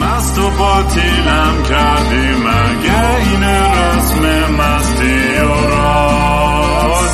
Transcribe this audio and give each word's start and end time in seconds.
مست 0.00 0.38
و 0.38 0.50
باطیلم 0.50 1.62
کردی 1.68 2.28
مگه 2.28 3.16
این 3.16 3.42
رسم 3.42 4.52
مستی 4.52 5.38
و 5.40 5.66
راستی؟ 5.66 7.08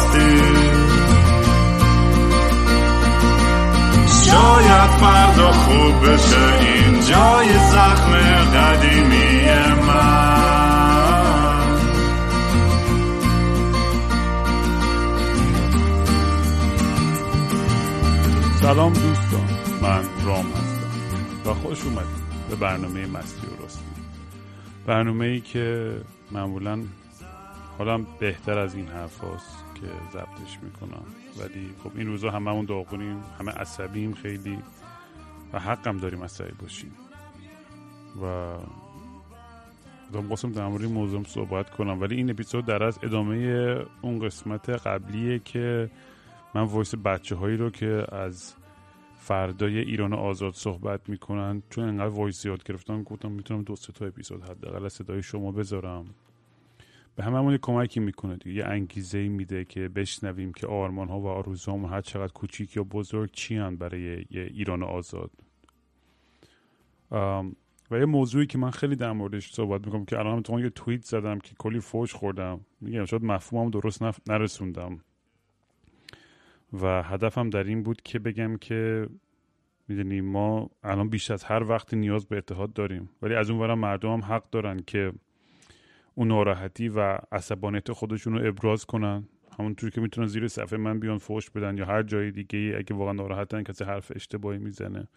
شاید 4.24 4.90
فردا 5.00 5.52
خوب 5.52 6.08
بشه 6.08 6.60
این 6.60 7.00
جای 7.00 7.48
زخم 7.58 8.12
قدیمی 8.54 9.44
من. 9.86 10.34
سلام 18.62 18.92
دوستان 18.92 19.48
من 19.82 20.04
رام 20.24 20.46
هستم 20.46 21.50
و 21.50 21.54
خوش 21.54 21.84
اومدید. 21.84 22.23
به 22.54 22.60
برنامه 22.60 23.06
مستی 23.06 23.46
و 23.46 23.62
راستی 23.62 23.84
برنامه 24.86 25.26
ای 25.26 25.40
که 25.40 25.96
معمولا 26.32 26.82
حالا 27.78 27.98
بهتر 27.98 28.58
از 28.58 28.74
این 28.74 28.86
حرف 28.86 29.20
که 29.74 29.86
ضبطش 30.12 30.58
می‌کنم. 30.62 31.04
ولی 31.38 31.74
خب 31.84 31.90
این 31.94 32.06
روزا 32.06 32.30
هممون 32.30 32.64
داغونیم 32.64 33.22
همه 33.38 33.52
عصبیم 33.52 34.14
خیلی 34.14 34.58
و 35.52 35.58
حقم 35.58 35.98
داریم 35.98 36.24
عصبی 36.24 36.52
باشیم. 36.62 36.92
و 38.22 38.54
دارم 40.12 40.28
قسم 40.32 40.52
در 40.52 40.66
مورد 40.66 40.82
این 40.82 40.92
موضوع 40.92 41.24
صحبت 41.24 41.70
کنم. 41.70 42.00
ولی 42.00 42.16
این 42.16 42.30
اپیزود 42.30 42.66
در 42.66 42.82
از 42.84 42.98
ادامه 43.02 43.36
اون 44.02 44.18
قسمت 44.18 44.70
قبلیه 44.70 45.38
که 45.38 45.90
من 46.54 46.62
voice 46.62 46.94
بچه 46.94 47.36
هایی 47.36 47.56
رو 47.56 47.70
که 47.70 48.06
از 48.12 48.54
فردای 49.24 49.78
ایران 49.78 50.12
آزاد 50.12 50.54
صحبت 50.54 51.08
می‌کنن. 51.08 51.62
چون 51.70 51.84
انقدر 51.84 52.14
voice 52.14 52.42
زیاد 52.42 52.64
گرفتم 52.64 53.02
گفتم 53.02 53.30
می‌تونم 53.32 53.62
دو 53.62 53.76
سه 53.76 53.92
تا 53.92 54.06
اپیزود 54.06 54.42
حداقل 54.42 54.88
صدای 54.88 55.22
شما 55.22 55.52
بذارم. 55.52 56.04
به 57.16 57.24
هممون 57.24 57.56
کمکی 57.56 58.00
می‌کنه 58.00 58.36
دیگه. 58.36 58.56
یه 58.56 58.64
انگیزه 58.64 59.28
میده 59.28 59.64
که 59.64 59.88
بشنویم 59.88 60.52
که 60.52 60.66
آرمان 60.66 61.08
ها 61.08 61.20
و 61.20 61.26
آرزوهامون 61.26 61.90
هر 61.90 62.00
چقدر 62.00 62.32
کوچیک 62.32 62.76
یا 62.76 62.84
بزرگ 62.84 63.30
چی 63.32 63.58
برای 63.58 64.26
یه 64.30 64.42
ایران 64.42 64.82
آزاد. 64.82 65.30
و 67.90 67.98
یه 67.98 68.04
موضوعی 68.04 68.46
که 68.46 68.58
من 68.58 68.70
خیلی 68.70 68.96
در 68.96 69.12
موردش 69.12 69.52
صحبت 69.52 69.86
می‌کنم 69.86 70.04
که 70.04 70.18
الان 70.18 70.42
تو 70.42 70.60
یه 70.60 70.70
توییت 70.70 71.04
زدم 71.04 71.38
که 71.38 71.54
کلی 71.58 71.80
فوش 71.80 72.14
خوردم. 72.14 72.60
میگم 72.80 73.04
شاید 73.04 73.24
مفهومم 73.24 73.70
درست 73.70 74.28
نرسوندم. 74.28 75.00
و 76.82 77.02
هدفم 77.02 77.50
در 77.50 77.64
این 77.64 77.82
بود 77.82 78.02
که 78.02 78.18
بگم 78.18 78.56
که 78.56 79.08
می‌دونی 79.88 80.20
ما 80.20 80.70
الان 80.82 81.08
بیش 81.08 81.30
از 81.30 81.44
هر 81.44 81.62
وقت 81.62 81.94
نیاز 81.94 82.26
به 82.26 82.36
اتحاد 82.36 82.72
داریم. 82.72 83.10
ولی 83.22 83.34
از 83.34 83.50
اون 83.50 83.74
مردم 83.74 84.12
هم 84.12 84.20
حق 84.20 84.50
دارن 84.50 84.80
که 84.86 85.12
اون 86.14 86.28
ناراحتی 86.28 86.88
و 86.88 87.18
عصبانیت 87.32 87.92
خودشون 87.92 88.34
رو 88.34 88.48
ابراز 88.48 88.84
کنن. 88.84 89.28
همونطور 89.58 89.90
که 89.90 90.00
می‌تونن 90.00 90.26
زیر 90.26 90.48
صفحه 90.48 90.78
من 90.78 91.00
بیان 91.00 91.18
فوش 91.18 91.50
بدن 91.50 91.78
یا 91.78 91.84
هر 91.84 92.02
جای 92.02 92.30
دیگه 92.30 92.74
اگه 92.78 92.94
واقعا 92.94 93.12
ناراحتن 93.12 93.62
کسی 93.62 93.84
حرف 93.84 94.12
اشتباهی 94.14 94.58
می‌زنه. 94.58 95.08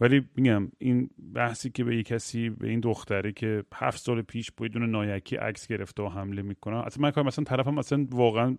ولی 0.00 0.28
میگم 0.36 0.68
این 0.78 1.10
بحثی 1.34 1.70
که 1.70 1.84
به 1.84 1.96
یک 1.96 2.06
کسی 2.06 2.50
به 2.50 2.68
این 2.68 2.80
دختری 2.80 3.32
که 3.32 3.64
هفت 3.74 3.98
سال 3.98 4.22
پیش 4.22 4.50
بدون 4.50 4.90
نایکی 4.90 5.36
عکس 5.36 5.66
گرفته 5.66 6.02
و 6.02 6.08
حمله 6.08 6.42
می‌کنه 6.42 6.76
اصلا 6.76 7.02
من 7.02 7.10
کار 7.10 7.24
مثلا 7.24 7.44
طرفم 7.44 7.74
مثلا 7.74 8.06
واقعا 8.10 8.56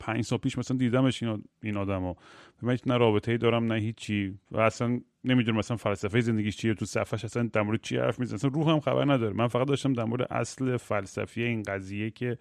پنج 0.00 0.24
سال 0.24 0.38
پیش 0.38 0.58
مثلا 0.58 0.76
دیدمش 0.76 1.22
این, 1.22 1.44
این 1.62 1.76
آدمو. 1.76 2.14
من 2.62 2.78
نه 2.86 2.96
رابطه 2.96 3.32
ای 3.32 3.38
دارم 3.38 3.72
نه 3.72 3.80
هیچی. 3.80 4.38
و 4.50 4.60
اصلا 4.60 5.00
نمی‌دونم 5.24 5.58
مثلا 5.58 5.76
فلسفه 5.76 6.20
زندگیش 6.20 6.56
چیه 6.56 6.74
تو 6.74 6.84
صفحش 6.84 7.24
اصلا 7.24 7.50
در 7.52 7.62
مورد 7.62 7.80
چی 7.80 7.96
حرف 7.96 8.18
می‌زنه. 8.18 8.34
اصلا 8.34 8.50
روحم 8.50 8.80
خبر 8.80 9.12
نداره. 9.12 9.32
من 9.32 9.48
فقط 9.48 9.66
داشتم 9.66 9.92
در 9.92 10.04
مورد 10.04 10.32
اصل 10.32 10.76
فلسفی 10.76 11.42
این 11.42 11.62
قضیه 11.62 12.10
که 12.10 12.38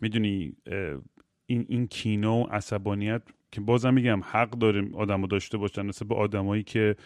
می‌دونی 0.00 0.56
این 1.46 1.66
این 1.68 1.86
کینه 1.86 2.28
و 2.28 2.46
عصبانیت 2.50 3.22
که 3.52 3.60
بازم 3.60 3.94
میگم 3.94 4.20
حق 4.24 4.50
داریم 4.50 4.94
آدمو 4.94 5.26
داشته 5.26 5.58
باشن. 5.58 5.82
مثل 5.82 6.06
به 6.06 6.14
آدمایی 6.14 6.62
که 6.62 6.96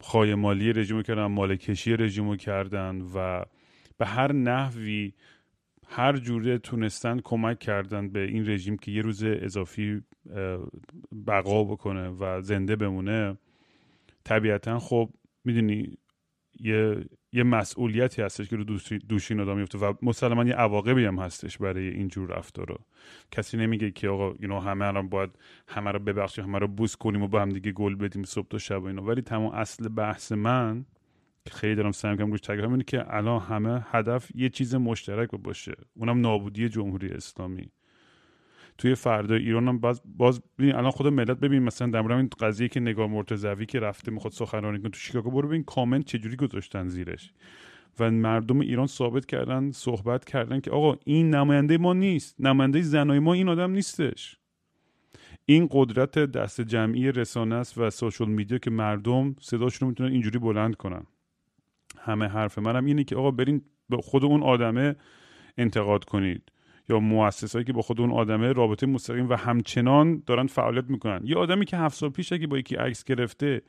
خای 0.00 0.34
مالی 0.34 0.72
رژیمو 0.72 1.02
کردن 1.02 1.26
مالکشی 1.26 1.96
رژیمو 1.96 2.36
کردن 2.36 3.00
و 3.14 3.44
به 3.98 4.06
هر 4.06 4.32
نحوی 4.32 5.12
هر 5.92 6.16
جوره 6.16 6.58
تونستن 6.58 7.20
کمک 7.24 7.58
کردن 7.58 8.08
به 8.08 8.20
این 8.24 8.48
رژیم 8.48 8.76
که 8.76 8.90
یه 8.90 9.02
روز 9.02 9.24
اضافی 9.24 10.02
بقا 11.26 11.64
بکنه 11.64 12.08
و 12.08 12.40
زنده 12.40 12.76
بمونه 12.76 13.36
طبیعتا 14.24 14.78
خب 14.78 15.10
می‌دونی 15.44 15.98
یه 16.60 17.04
یه 17.32 17.42
مسئولیتی 17.42 18.22
هستش 18.22 18.48
که 18.48 18.56
رو 18.56 18.64
دوش 19.08 19.30
این 19.30 19.40
آدم 19.40 19.56
میفته 19.56 19.78
و 19.78 19.94
مسلما 20.02 20.44
یه 20.44 20.54
عواقبی 20.54 21.04
هم 21.04 21.18
هستش 21.18 21.58
برای 21.58 21.88
این 21.88 22.08
جور 22.08 22.28
رفتارا. 22.28 22.78
کسی 23.30 23.56
نمیگه 23.56 23.90
که 23.90 24.08
آقا 24.08 24.32
اینو 24.38 24.60
همه 24.60 24.86
الان 24.86 25.08
باید 25.08 25.30
همه 25.68 25.90
رو 25.90 25.98
ببخشیم 25.98 26.44
همه 26.44 26.58
رو 26.58 26.68
بوس 26.68 26.96
کنیم 26.96 27.22
و 27.22 27.28
با 27.28 27.42
هم 27.42 27.48
دیگه 27.48 27.72
گل 27.72 27.94
بدیم 27.94 28.22
صبح 28.22 28.48
تا 28.48 28.58
شب 28.58 28.82
و 28.82 28.86
اینا. 28.86 29.02
ولی 29.02 29.22
تمام 29.22 29.52
اصل 29.52 29.88
بحث 29.88 30.32
من 30.32 30.84
خیلی 31.50 31.74
دارم 31.74 31.92
سعی 31.92 32.10
می‌کنم 32.10 32.30
روش 32.30 32.40
تاکید 32.40 32.64
اینه 32.64 32.84
که 32.84 33.14
الان 33.14 33.40
همه 33.40 33.86
هدف 33.90 34.30
یه 34.34 34.48
چیز 34.48 34.74
مشترک 34.74 35.30
باشه. 35.30 35.74
اونم 35.94 36.20
نابودی 36.20 36.68
جمهوری 36.68 37.08
اسلامی. 37.08 37.70
توی 38.78 38.94
فردا 38.94 39.34
ایران 39.34 39.68
هم 39.68 39.78
باز, 39.78 40.02
باز 40.04 40.42
الان 40.58 40.90
خود 40.90 41.06
ملت 41.06 41.40
ببین 41.40 41.62
مثلا 41.62 41.90
در 41.90 42.00
مورد 42.00 42.16
این 42.16 42.30
قضیه 42.40 42.68
که 42.68 42.80
نگاه 42.80 43.06
مرتضوی 43.06 43.66
که 43.66 43.80
رفته 43.80 44.10
می‌خواد 44.10 44.32
سخنرانی 44.32 44.78
کنه 44.78 44.90
تو 44.90 44.98
شیکاگو 44.98 45.30
برو 45.30 45.48
ببین 45.48 45.64
کامنت 45.64 46.04
چجوری 46.04 46.36
گذاشتن 46.36 46.88
زیرش. 46.88 47.32
و 48.00 48.10
مردم 48.10 48.60
ایران 48.60 48.86
ثابت 48.86 49.26
کردن 49.26 49.70
صحبت 49.70 50.24
کردن 50.24 50.60
که 50.60 50.70
آقا 50.70 50.96
این 51.04 51.34
نماینده 51.34 51.78
ما 51.78 51.92
نیست. 51.92 52.40
نماینده 52.40 52.82
زنای 52.82 53.18
ما 53.18 53.34
این 53.34 53.48
آدم 53.48 53.70
نیستش. 53.70 54.36
این 55.46 55.68
قدرت 55.70 56.18
دست 56.18 56.60
جمعی 56.60 57.12
رسانه 57.12 57.54
است 57.54 57.78
و 57.78 57.90
سوشال 57.90 58.28
میدیا 58.28 58.58
که 58.58 58.70
مردم 58.70 59.36
صداشون 59.40 59.86
رو 59.86 59.90
می‌تونن 59.90 60.12
اینجوری 60.12 60.38
بلند 60.38 60.76
کنن. 60.76 61.06
همه 62.04 62.26
حرف 62.26 62.58
منم 62.58 62.84
اینه 62.84 63.04
که 63.04 63.16
آقا 63.16 63.30
برین 63.30 63.62
به 63.88 63.96
خود 63.96 64.24
اون 64.24 64.42
آدمه 64.42 64.96
انتقاد 65.58 66.04
کنید. 66.04 66.42
یا 66.88 67.00
مؤسسایی 67.00 67.64
که 67.64 67.72
با 67.72 67.82
خود 67.82 68.00
اون 68.00 68.10
آدمه 68.10 68.52
رابطه 68.52 68.86
مستقیم 68.86 69.28
و 69.28 69.34
همچنان 69.34 70.22
دارن 70.26 70.46
فعالیت 70.46 70.84
می‌کنن. 70.90 71.20
یه 71.24 71.36
آدمی 71.36 71.64
که 71.64 71.76
هفت 71.76 71.96
سال 71.96 72.10
پیش 72.10 72.32
اگه 72.32 72.46
با 72.46 72.58
یکی 72.58 72.76
عکس 72.76 73.04
گرفته 73.04 73.62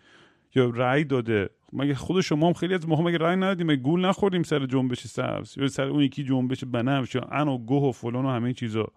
یا 0.56 0.70
رأی 0.70 1.04
داده 1.04 1.50
مگه 1.74 1.96
خود 1.96 2.22
شما 2.22 2.48
هم 2.48 2.54
خیلی 2.54 2.74
از 2.74 2.90
ما 2.90 3.02
مگه 3.02 3.18
رأی 3.18 3.36
ندادیم؟ 3.36 3.68
مگه 3.68 3.82
گول 3.82 4.06
نخوردیم 4.06 4.44
سر 4.44 4.66
جنبش 4.66 5.08
سبز؟ 5.08 5.58
یا 5.58 5.68
سر 5.68 5.88
اون 5.88 6.04
یکی 6.04 6.24
جنبش 6.24 6.66
بنفش 6.66 7.16
یا 7.16 7.22
ان 7.22 7.48
و 7.48 7.58
گوه 7.58 7.84
و 7.84 7.92
فلان 7.92 8.26
و 8.26 8.30
همه 8.30 8.54
چیزا؟ 8.54 8.88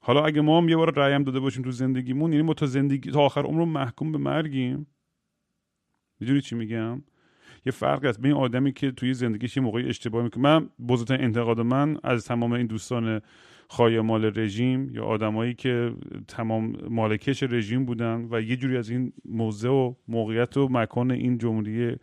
حالا 0.00 0.24
اگه 0.24 0.40
ما 0.40 0.58
هم 0.58 0.68
یه 0.68 0.76
بار 0.76 0.94
رأی 0.94 1.12
هم 1.12 1.22
داده 1.24 1.40
باشیم 1.40 1.62
تو 1.62 1.70
زندگیمون 1.70 2.32
یعنی 2.32 2.44
ما 2.44 2.54
تا 2.54 2.66
زندگی 2.66 3.10
تا 3.10 3.20
آخر 3.20 3.42
عمر 3.42 3.64
محکوم 3.64 4.12
به 4.12 4.18
مرگیم. 4.18 4.86
می‌دونی 6.20 6.40
چی 6.40 6.54
میگم؟ 6.54 7.02
یه 7.66 7.72
فرق 7.72 8.04
است 8.04 8.20
بین 8.20 8.32
آدمی 8.32 8.72
که 8.72 8.90
توی 8.90 9.14
زندگیش 9.14 9.56
یه 9.56 9.62
موقعی 9.62 9.88
اشتباه 9.88 10.24
می‌کنه. 10.24 10.42
من 10.42 10.68
بزرگترین 10.88 11.24
انتقاد 11.24 11.60
من 11.60 11.98
از 12.04 12.24
تمام 12.24 12.52
این 12.52 12.66
دوستان 12.66 13.20
خواهی 13.68 14.00
مال 14.00 14.32
رژیم 14.36 14.90
یا 14.94 15.04
آدمایی 15.04 15.54
که 15.54 15.92
تمام 16.28 16.76
مالکش 16.90 17.42
رژیم 17.42 17.84
بودن 17.84 18.28
و 18.30 18.40
یه 18.40 18.56
جوری 18.56 18.76
از 18.76 18.90
این 18.90 19.12
موضع 19.24 19.68
و 19.68 19.94
موقعیت 20.08 20.56
و 20.56 20.68
مکان 20.68 21.10
این 21.10 21.38
جمهوری 21.38 21.96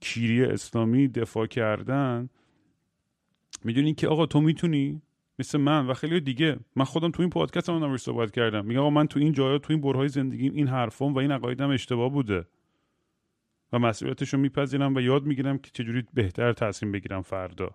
کیری 0.00 0.44
اسلامی 0.44 1.08
دفاع 1.08 1.46
کردن 1.46 2.28
می‌دونی 3.64 3.94
که 3.94 4.08
آقا 4.08 4.26
تو 4.26 4.40
می‌تونی 4.40 5.02
مثل 5.38 5.58
من 5.58 5.86
و 5.86 5.94
خیلی 5.94 6.20
دیگه. 6.20 6.56
من 6.76 6.84
خودم 6.84 7.10
تو 7.10 7.22
این 7.22 7.30
پادکست 7.30 7.68
هم 7.68 7.96
صحبت 7.96 8.30
کردم. 8.30 8.64
میگم 8.64 8.80
آقا 8.80 8.90
من 8.90 9.06
تو 9.06 9.20
این 9.20 9.32
جایا 9.32 9.58
تو 9.58 9.72
این 9.72 9.80
برهای 9.82 10.08
زندگیم 10.08 10.52
این 10.54 10.68
حرفام 10.68 11.14
و 11.14 11.18
این 11.18 11.30
عقایدم 11.30 11.70
اشتباه 11.70 12.12
بوده. 12.12 12.44
و 13.72 13.78
مسئولیتش 13.78 14.34
رو 14.34 14.40
میپذیرم 14.40 14.94
و 14.94 15.00
یاد 15.00 15.26
می‌گیرم 15.26 15.58
که 15.58 15.70
چجوری 15.72 16.04
بهتر 16.14 16.52
تصمیم 16.52 16.92
بگیرم 16.92 17.22
فردا. 17.22 17.70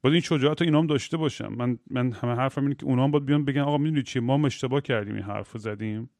باید 0.00 0.12
این 0.12 0.20
شجاعت 0.20 0.62
رو 0.62 0.78
هم 0.78 0.86
داشته 0.86 1.16
باشم. 1.16 1.48
من 1.48 1.78
من 1.90 2.12
همه 2.12 2.34
حرفم 2.34 2.62
اینه 2.62 2.74
که 2.74 2.86
اونا 2.86 3.04
هم 3.04 3.10
باید 3.10 3.24
بیان 3.24 3.44
بگن 3.44 3.60
آقا 3.60 3.78
می‌دونی 3.78 4.02
چیه 4.02 4.22
ما 4.22 4.46
اشتباه 4.46 4.80
کردیم 4.80 5.14
این 5.14 5.24
حرف 5.24 5.52
رو 5.52 5.60
زدیم. 5.60 6.10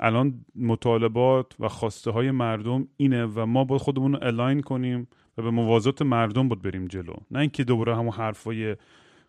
الان 0.00 0.44
مطالبات 0.56 1.60
و 1.60 1.68
خواسته 1.68 2.10
های 2.10 2.30
مردم 2.30 2.88
اینه 2.96 3.24
و 3.24 3.46
ما 3.46 3.64
باید 3.64 3.80
خودمون 3.80 4.12
رو 4.12 4.18
الاین 4.22 4.60
کنیم 4.60 5.08
و 5.38 5.42
به 5.42 5.50
موازات 5.50 6.02
مردم 6.02 6.48
باید 6.48 6.62
بریم 6.62 6.86
جلو. 6.86 7.14
نه 7.30 7.38
اینکه 7.38 7.64
دوباره 7.64 7.96
همون 7.96 8.12
حرفای 8.12 8.76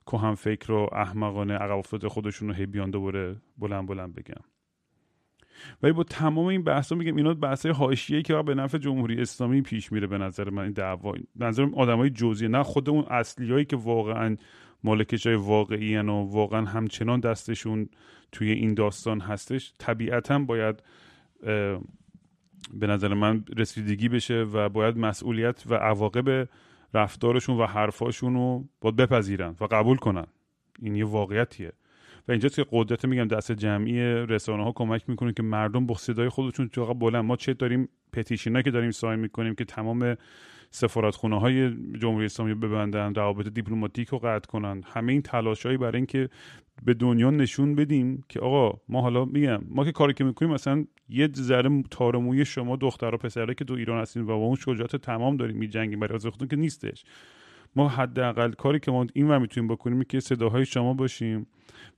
کهن 0.05 0.35
فکر 0.35 0.71
و 0.71 0.89
احمقانه 0.91 1.53
عقب 1.53 1.77
افتاده 1.77 2.09
خودشون 2.09 2.47
رو 2.47 2.53
هی 2.53 2.65
بیان 2.65 2.91
دوباره 2.91 3.35
بلند 3.57 3.87
بلند 3.87 4.15
بگم 4.15 4.41
ولی 5.83 5.91
با 5.91 6.03
تمام 6.03 6.45
این 6.45 6.63
بحثا 6.63 6.95
میگم 6.95 7.15
اینا 7.15 7.33
بحثای 7.33 7.71
حاشیه‌ای 7.71 8.23
که 8.23 8.35
به 8.41 8.55
نفع 8.55 8.77
جمهوری 8.77 9.21
اسلامی 9.21 9.61
پیش 9.61 9.91
میره 9.91 10.07
به 10.07 10.17
نظر 10.17 10.49
من 10.49 10.63
این 10.63 10.71
دعوا. 10.71 11.13
نظر 11.35 11.67
آدمای 11.75 12.09
جزئی 12.09 12.47
نه 12.47 12.63
خود 12.63 12.89
اون 12.89 13.03
اصلیایی 13.09 13.65
که 13.65 13.75
واقعا 13.75 14.37
مالکش 14.83 15.27
های 15.27 15.35
واقعی 15.35 15.97
و 15.97 16.11
واقعا 16.11 16.65
همچنان 16.65 17.19
دستشون 17.19 17.89
توی 18.31 18.51
این 18.51 18.73
داستان 18.73 19.19
هستش 19.19 19.73
طبیعتا 19.79 20.39
باید 20.39 20.83
به 22.73 22.87
نظر 22.87 23.13
من 23.13 23.43
رسیدگی 23.57 24.09
بشه 24.09 24.45
و 24.53 24.69
باید 24.69 24.97
مسئولیت 24.97 25.63
و 25.67 25.75
عواقب 25.75 26.49
رفتارشون 26.93 27.57
و 27.57 27.65
حرفاشون 27.65 28.33
رو 28.33 28.65
باید 28.81 28.95
بپذیرن 28.95 29.55
و 29.61 29.65
قبول 29.65 29.97
کنن. 29.97 30.25
این 30.79 30.95
یه 30.95 31.05
واقعیتیه. 31.05 31.71
و 32.27 32.31
اینجا 32.31 32.49
که 32.49 32.65
قدرت 32.71 33.05
میگم 33.05 33.27
دست 33.27 33.51
جمعی 33.51 33.99
رسانه 34.01 34.63
ها 34.63 34.71
کمک 34.71 35.09
می‌کنه 35.09 35.33
که 35.33 35.43
مردم 35.43 35.85
با 35.85 35.95
صدای 35.95 36.29
خودشون 36.29 36.69
چقدر 36.73 36.93
بلند. 36.93 37.25
ما 37.25 37.35
چه 37.35 37.53
داریم 37.53 37.89
پتیشن 38.13 38.61
که 38.61 38.71
داریم 38.71 38.91
ساین 38.91 39.19
می‌کنیم 39.19 39.55
که 39.55 39.65
تمام 39.65 40.17
سفارتخونه 40.71 41.39
های 41.39 41.69
جمهوری 41.99 42.25
اسلامی 42.25 42.53
ببندن 42.53 43.15
روابط 43.15 43.47
دیپلماتیک 43.47 44.07
رو 44.07 44.17
قطع 44.17 44.47
کنن. 44.47 44.83
همه 44.93 45.11
این 45.11 45.21
تلاشهایی 45.21 45.77
برای 45.77 45.95
اینکه 45.95 46.29
به 46.85 46.93
دنیا 46.93 47.29
نشون 47.29 47.75
بدیم 47.75 48.23
که 48.29 48.39
آقا 48.39 48.79
ما 48.89 49.01
حالا 49.01 49.25
میگم 49.25 49.61
ما 49.69 49.85
که 49.85 49.91
کاری 49.91 50.13
که 50.13 50.23
می‌کنیم 50.23 50.51
مثلا 50.51 50.85
یه 51.09 51.29
ذره 51.35 51.83
تارموی 51.91 52.45
شما 52.45 52.75
دختر 52.75 53.15
و 53.15 53.17
پسره 53.17 53.53
که 53.53 53.65
تو 53.65 53.73
ایران 53.73 54.01
هستین 54.01 54.23
و 54.23 54.25
با 54.25 54.33
اون 54.33 54.55
شجاعت 54.55 54.95
تمام 54.95 55.37
داریم 55.37 55.57
میجنگیم 55.57 55.99
برای 55.99 56.15
از 56.15 56.27
که 56.49 56.55
نیستش. 56.55 57.03
ما 57.75 57.89
حداقل 57.89 58.51
کاری 58.51 58.79
که 58.79 58.91
ما 58.91 59.05
این 59.13 59.37
می‌تونیم 59.37 59.67
بکنیم 59.67 60.03
که 60.03 60.19
صداهای 60.19 60.65
شما 60.65 60.93
باشیم 60.93 61.47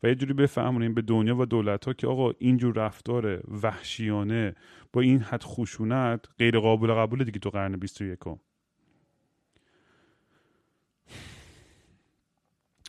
و 0.04 0.08
یه 0.08 0.16
جوری 0.16 0.34
بفهمونیم 0.34 0.94
به 0.94 1.02
دنیا 1.02 1.36
و 1.36 1.46
دولت 1.46 1.86
ها 1.86 1.94
که 1.94 2.08
آقا 2.08 2.32
اینجور 2.40 2.76
رفتار 2.76 3.42
وحشیانه 3.64 4.56
با 4.94 5.02
این 5.02 5.20
حد 5.20 5.44
خشونت 5.44 6.26
غیر 6.40 6.60
قابل 6.60 6.94
قبول 6.94 7.24
دیگه 7.24 7.40
تو 7.40 7.50
قرن 7.50 7.76
21 7.76 8.20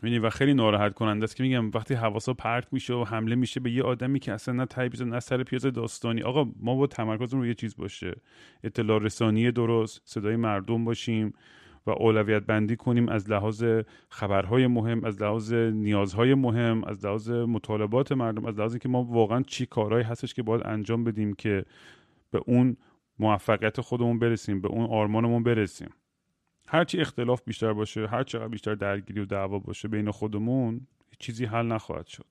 می‌دونی 0.03 0.19
و 0.19 0.31
خیلی 0.31 0.55
ناراحت 0.55 0.95
کننده 0.95 1.25
است 1.25 1.37
که 1.37 1.43
میگم 1.43 1.71
وقتی 1.71 1.95
حواسا 1.95 2.35
پرت 2.35 2.73
میشه 2.73 2.95
و 2.95 3.05
حمله 3.05 3.35
میشه 3.35 3.61
به 3.61 3.71
یه 3.71 3.83
آدمی 3.83 4.19
که 4.19 4.33
اصلا 4.33 4.55
نه 4.55 4.67
تایپیز 4.67 5.03
نه 5.03 5.21
سر 5.21 5.43
پیاز 5.43 5.63
داستانی. 5.63 6.23
آقا 6.23 6.47
ما 6.61 6.75
با 6.75 6.87
تمرکز 6.87 7.35
رو 7.35 7.47
یه 7.47 7.55
چیز 7.55 7.77
باشه. 7.77 8.15
اطلاع 8.65 9.03
رسانی 9.03 9.53
درست 9.53 10.03
صدای 10.05 10.37
مردم 10.37 10.85
باشیم. 10.85 11.33
و 11.89 11.91
اولویت 11.91 12.43
بندی 12.43 12.77
کنیم 12.77 13.09
از 13.09 13.31
لحاظ 13.31 13.65
خبرهای 14.09 14.67
مهم 14.67 15.05
از 15.05 15.23
لحاظ 15.23 15.53
نیازهای 15.53 16.35
مهم 16.35 16.85
از 16.85 17.05
لحاظ 17.05 17.31
مطالبات 17.31 18.13
مردم 18.13 18.45
از 18.45 18.59
لحاظ 18.59 18.77
که 18.77 18.89
ما 18.89 19.03
واقعا 19.05 19.43
چی 19.43 19.67
کارهایی 19.67 20.05
هستش 20.05 20.35
که 20.35 20.43
باید 20.43 20.63
انجام 20.65 21.05
بدیم 21.05 21.35
که 21.35 21.65
به 22.31 22.41
اون 22.47 22.77
موفقیت 23.19 23.81
خودمون 23.81 24.19
برسیم 24.19 24.61
به 24.61 24.69
اون 24.69 24.87
آرمانمون 24.87 25.43
برسیم. 25.43 25.91
هرچی 26.69 27.01
اختلاف 27.01 27.43
بیشتر 27.45 27.73
باشه 27.73 28.07
هر 28.07 28.23
چقدر 28.23 28.49
بیشتر 28.49 28.75
درگیری 28.75 29.21
و 29.21 29.25
دعوا 29.25 29.59
باشه 29.59 29.89
بین 29.89 30.11
خودمون 30.11 30.87
چیزی 31.19 31.45
حل 31.45 31.67
نخواهد 31.67 32.07
شد. 32.07 32.25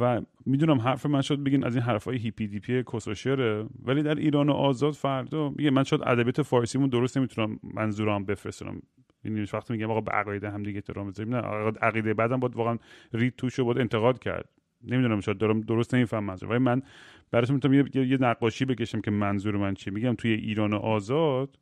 و 0.00 0.20
می‌دونم 0.46 0.80
حرف 0.80 1.06
من 1.06 1.20
شد 1.20 1.42
بگین 1.42 1.64
از 1.64 1.76
این 1.76 1.84
حرفای 1.84 2.18
هیپی 2.18 2.46
دیپی 2.46 2.82
کسوشره 2.82 3.66
ولی 3.84 4.02
در 4.02 4.14
ایران 4.14 4.48
و 4.48 4.52
آزاد 4.52 4.92
فردا 4.92 5.50
میگه 5.50 5.70
من 5.70 5.84
شاید 5.84 6.02
ادبیات 6.06 6.42
فارسیمون 6.42 6.88
درست 6.88 7.18
نمی‌تونم 7.18 7.58
منظورم 7.74 8.24
بفرستم. 8.24 8.82
این 9.24 9.46
وقتی 9.52 9.72
میگم 9.72 9.90
آقا 9.90 10.00
به 10.00 10.12
عقاید 10.12 10.44
هم 10.44 10.62
دیگه 10.62 10.76
احترام 10.76 11.08
بذاریم. 11.08 11.34
نه 11.34 11.40
عقیده 11.82 12.14
بعدم 12.14 12.40
باید 12.40 12.56
واقعا 12.56 12.78
رید 13.12 13.36
توش 13.36 13.54
رو 13.54 13.64
باید 13.64 13.78
انتقاد 13.78 14.18
کرد. 14.18 14.48
نمی‌دونم 14.84 15.20
شاید 15.20 15.38
دارم 15.38 15.60
درست 15.60 15.94
نمیفهم 15.94 16.24
منظور 16.24 16.50
ولی 16.50 16.58
من 16.58 16.82
براتون 17.30 17.54
می‌تونم 17.54 17.74
یه, 17.74 18.06
یه 18.06 18.18
نقاشی 18.20 18.64
بکشم 18.64 19.00
که 19.00 19.10
منظور 19.10 19.56
من 19.56 19.74
چیه. 19.74 19.92
میگم 19.92 20.14
توی 20.14 20.32
ایران 20.32 20.74
آزاد 20.74 21.58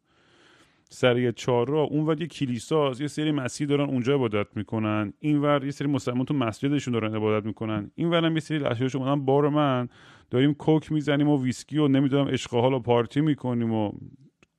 سر 0.92 1.18
یه 1.18 1.32
چهارراه 1.32 1.88
اونور 1.88 2.20
یه 2.20 2.26
کلیسا 2.26 2.92
یه 3.00 3.06
سری 3.06 3.32
مسیح 3.32 3.66
دارن 3.66 3.90
اونجا 3.90 4.14
عبادت 4.14 4.56
می‌کنن. 4.56 5.12
اینور 5.18 5.64
یه 5.64 5.70
سری 5.70 5.88
مسلمان 5.88 6.24
تو 6.24 6.34
مسجدشون 6.34 6.94
دارن 6.94 7.14
عبادت 7.14 7.46
می‌کنن. 7.46 7.90
اینور 7.94 8.24
هم 8.24 8.34
یه 8.34 8.40
سری 8.40 8.58
لشکرش 8.58 8.96
اومدن 8.96 9.24
بار 9.24 9.48
من. 9.48 9.88
داریم 10.30 10.54
کوک 10.54 10.92
می‌زنیم 10.92 11.28
و 11.28 11.42
ویسکی 11.42 11.78
و 11.78 11.88
نمی‌دونم 11.88 12.28
عشق 12.28 12.54
و 12.54 12.78
پارتی 12.78 13.20
می‌کنیم 13.20 13.72
و 13.72 13.92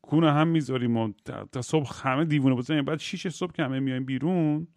کونه 0.01 0.31
هم 0.31 0.48
می‌ذاریم 0.48 0.98
و 0.98 1.12
تا 1.51 1.62
صبح 1.62 1.89
همه 2.04 2.25
دیوونه 2.25 2.56
بزنیم. 2.56 2.86
بعد 2.86 3.00
شیش 3.00 3.27
صبح 3.27 3.51
که 3.51 3.63
همه 3.63 3.80
میایم 3.80 4.06
بیرون 4.06 4.68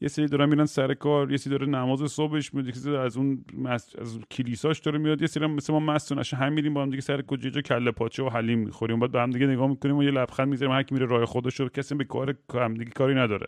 یه 0.00 0.08
سری 0.08 0.26
دارن 0.26 0.48
میرن 0.48 0.64
سر 0.64 0.94
کار 0.94 1.30
یه 1.30 1.36
سری 1.36 1.50
داره 1.50 1.66
نماز 1.66 2.10
صبحش 2.12 2.54
میاد 2.54 2.86
یه 2.86 2.98
از 2.98 3.16
اون 3.16 3.44
از 3.66 4.18
کلیساش 4.30 4.78
داره 4.78 4.98
میاد 4.98 5.20
یه 5.20 5.26
سری 5.26 5.46
مثل 5.46 5.72
ما 5.72 5.80
مستون 5.80 6.22
هم 6.32 6.52
میریم 6.52 6.74
با 6.74 6.82
هم 6.82 6.90
دیگه 6.90 7.02
سر 7.02 7.22
کجا 7.22 7.60
کله 7.60 7.90
پاچه 7.90 8.22
و 8.22 8.28
حلیم 8.28 8.58
می‌خوریم. 8.58 9.00
بعد 9.00 9.12
با 9.12 9.22
هم 9.22 9.30
دیگه 9.30 9.46
نگاه 9.46 9.68
می‌کنیم 9.68 9.96
و 9.96 10.02
یه 10.02 10.10
لبخند 10.10 10.48
می‌ذاریم. 10.48 10.74
هر 10.74 10.82
کی 10.82 10.94
میره 10.94 11.06
راه 11.06 11.24
خودش 11.24 11.60
رو 11.60 11.68
کسی 11.68 11.94
به 11.94 12.04
کار 12.04 12.36
هم 12.54 12.74
دیگه 12.74 12.90
کاری 12.90 13.14
نداره. 13.14 13.46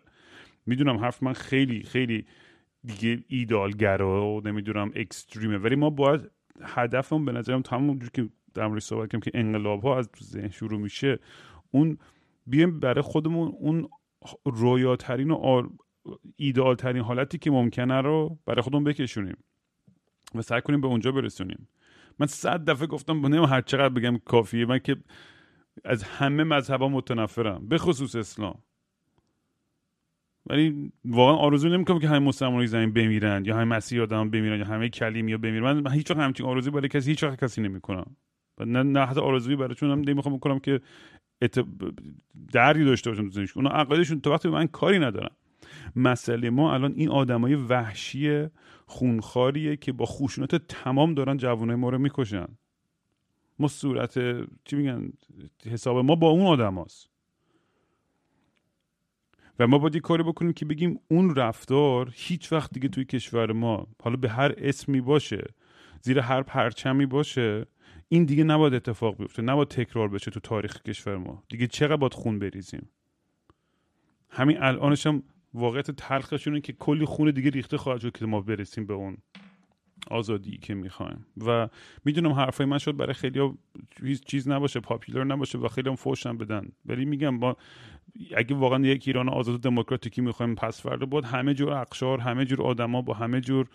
می‌دونم 0.67 0.97
حرف 0.97 1.23
من 1.23 1.33
خیلی 1.33 1.83
خیلی 1.83 2.25
دیگه 2.85 3.25
ایدالگره 3.29 4.05
و 4.05 4.41
نمی‌دونم 4.45 4.91
اکستریمه. 4.95 5.59
ولی 5.59 5.77
ما 5.77 5.91
باید 5.91 6.31
هدفمون 6.63 7.25
به 7.25 7.33
نظرم 7.33 7.63
تمام 7.63 7.99
که 7.99 8.29
در 8.55 8.67
مورد 8.67 8.81
صحبت 8.81 9.11
کنیم 9.11 9.21
که 9.21 9.31
انقلاب 9.35 9.83
ها 9.83 9.99
از 9.99 10.09
ذهن 10.23 10.49
شروع 10.49 10.81
میشه 10.81 11.19
اون 11.71 11.99
بیایم 12.47 12.81
برای 12.81 13.03
خودمون 13.03 13.53
اون 13.59 13.89
رویاترین 14.45 15.31
و 15.31 15.35
ایدئال 16.37 16.75
ترین 16.75 17.03
حالتی 17.03 17.39
که 17.39 17.51
ممکنه 17.51 18.01
رو 18.01 18.39
برای 18.47 18.63
خودمون 18.63 18.85
بکشونیم 18.85 19.37
و 20.35 20.43
سعی 20.43 20.61
کنیم 20.61 20.81
به 20.81 20.87
اونجا 20.87 21.13
برسونیم. 21.13 21.69
من 22.19 22.27
صد 22.27 22.65
دفعه 22.65 22.87
گفتم 22.87 23.27
نمیم 23.27 23.45
هر 23.45 23.61
چقدر 23.61 23.89
بگم 23.89 24.19
کافیه 24.19 24.67
من 24.67 24.79
که 24.79 24.97
از 25.85 26.03
همه 26.03 26.45
مذهبا 26.45 26.89
متنفرم 26.89 27.69
به 27.69 27.79
خصوص 27.79 28.17
اسلام. 28.17 28.59
ولی 30.47 30.93
واقعا 31.05 31.37
آرزو 31.37 31.69
نمی‌کنم 31.69 31.99
که 31.99 32.09
همه 32.09 32.19
مسلمان 32.19 32.67
زمین 32.67 32.93
بمیرن 32.93 33.45
یا 33.45 33.55
همه 33.57 33.65
مسیح 33.65 34.03
آدم 34.03 34.31
بمیرن 34.31 34.59
یا 34.59 34.65
همه 34.65 34.89
کلیم 34.89 35.29
یا 35.29 35.39
بمیرن. 35.39 35.81
من 35.81 35.93
هیچ 35.93 36.11
وقت 36.11 36.21
همچین 36.21 36.47
آرزوی 36.47 36.73
برای 36.73 36.89
کسی 36.89 37.11
هیچ 37.11 37.23
وقت 37.25 37.45
کسی 37.45 37.61
نمی‌کنم. 37.61 38.17
نه 38.61 38.83
نه 38.83 39.07
حتی 39.07 39.21
آرزویی 39.21 39.57
برایشون 39.57 39.91
هم 39.91 40.01
نمی‌خوام 40.01 40.37
بکنم 40.37 40.59
که 40.59 40.81
ات... 41.43 41.65
دردی 42.53 42.85
داشته 42.85 43.11
باشم 43.11 43.31
تو 43.31 43.47
اونا 43.57 43.71
عقایدشون 43.71 44.21
تو 44.21 44.33
وقتی 44.33 44.49
من 44.49 44.67
کاری 44.67 44.99
ندارم 44.99 45.37
مسئله 45.97 46.51
ما 46.51 46.75
الان 46.75 46.93
این 46.93 47.09
آدمای 47.09 47.55
وحشی 47.55 48.47
خونخاریه 48.87 49.77
که 49.77 49.93
با 49.93 50.05
خشونت 50.07 50.55
تمام 50.55 51.15
دارن 51.15 51.37
جوانای 51.37 51.77
ما 51.77 51.89
رو 51.89 51.99
می‌کشن. 51.99 52.47
ما 53.59 53.69
صورت 53.69 54.19
چی 54.65 54.77
میگن 54.77 55.13
حساب 55.67 55.99
ما 55.99 56.15
با 56.15 56.29
اون 56.29 56.47
آدم 56.47 56.79
هست. 56.79 57.11
و 59.59 59.67
ما 59.67 59.79
باید 59.79 59.97
کاری 59.97 60.23
بکنیم 60.23 60.53
که 60.53 60.65
بگیم 60.65 61.01
اون 61.09 61.35
رفتار 61.35 62.11
هیچ 62.15 62.53
وقت 62.53 62.73
دیگه 62.73 62.89
توی 62.89 63.05
کشور 63.05 63.53
ما 63.53 63.87
حالا 64.03 64.17
به 64.17 64.29
هر 64.29 64.55
اسمی 64.59 65.01
باشه 65.01 65.45
زیر 66.03 66.19
هر 66.19 66.43
پرچمی 66.43 67.07
باشه 67.07 67.67
این 68.09 68.25
دیگه 68.25 68.45
نباید 68.45 68.75
اتفاق 68.75 69.17
بیفته 69.17 69.43
نباید 69.43 69.69
تکرار 69.69 70.09
بشه 70.09 70.31
تو 70.31 70.41
تاریخ 70.41 70.83
کشور 70.83 71.17
ما. 71.17 71.43
دیگه 71.49 71.67
چقدر 71.67 71.97
باید 71.97 72.15
خون 72.15 72.39
بریزیم؟ 72.39 72.89
همین 74.31 74.63
الانش 74.63 75.07
هم 75.07 75.23
واقعیت 75.55 75.91
تلخشونه 75.91 76.61
که 76.61 76.73
کلی 76.73 77.05
خون 77.05 77.31
دیگه 77.31 77.51
ریخته 77.51 77.77
خواهد 77.77 78.01
شد 78.01 78.17
که 78.17 78.27
ما 78.27 78.41
برسیم 78.41 78.87
به 78.87 78.95
اون 78.95 79.17
آزادی 80.11 80.59
که 80.59 80.75
می‌خوایم. 80.75 81.27
و 81.47 81.69
می‌دونم 82.05 82.33
حرفای 82.33 82.67
من 82.67 82.79
شد 82.79 82.97
برای 82.97 83.15
خیلی 83.15 83.53
هیچ 84.03 84.25
چیز 84.25 84.49
نباشه 84.49 84.81
پاپیلر 84.81 85.25
نباشه 85.25 85.59
و 85.59 85.69
خیلی 85.69 85.89
هم 85.89 85.97
فوشم 85.97 86.39
بدن. 86.39 86.69
ولی 86.87 87.05
میگم 87.05 87.39
با 87.39 87.57
اگه 88.37 88.57
واقعا 88.57 88.87
یک 88.87 89.05
ایران 89.07 89.29
آزاد 89.29 89.55
و 89.55 89.59
دموکراتیکی 89.59 90.21
می‌خوایم 90.21 90.55
پس 90.55 90.83
فردا 90.83 91.07
بود 91.07 91.25
همه 91.25 91.55
جور 91.55 91.73
اقشار 91.73 92.21
همه 92.21 92.45
جور 92.45 92.63
آدما 92.63 93.03
با 93.03 93.15
همه 93.15 93.41
جور 93.41 93.67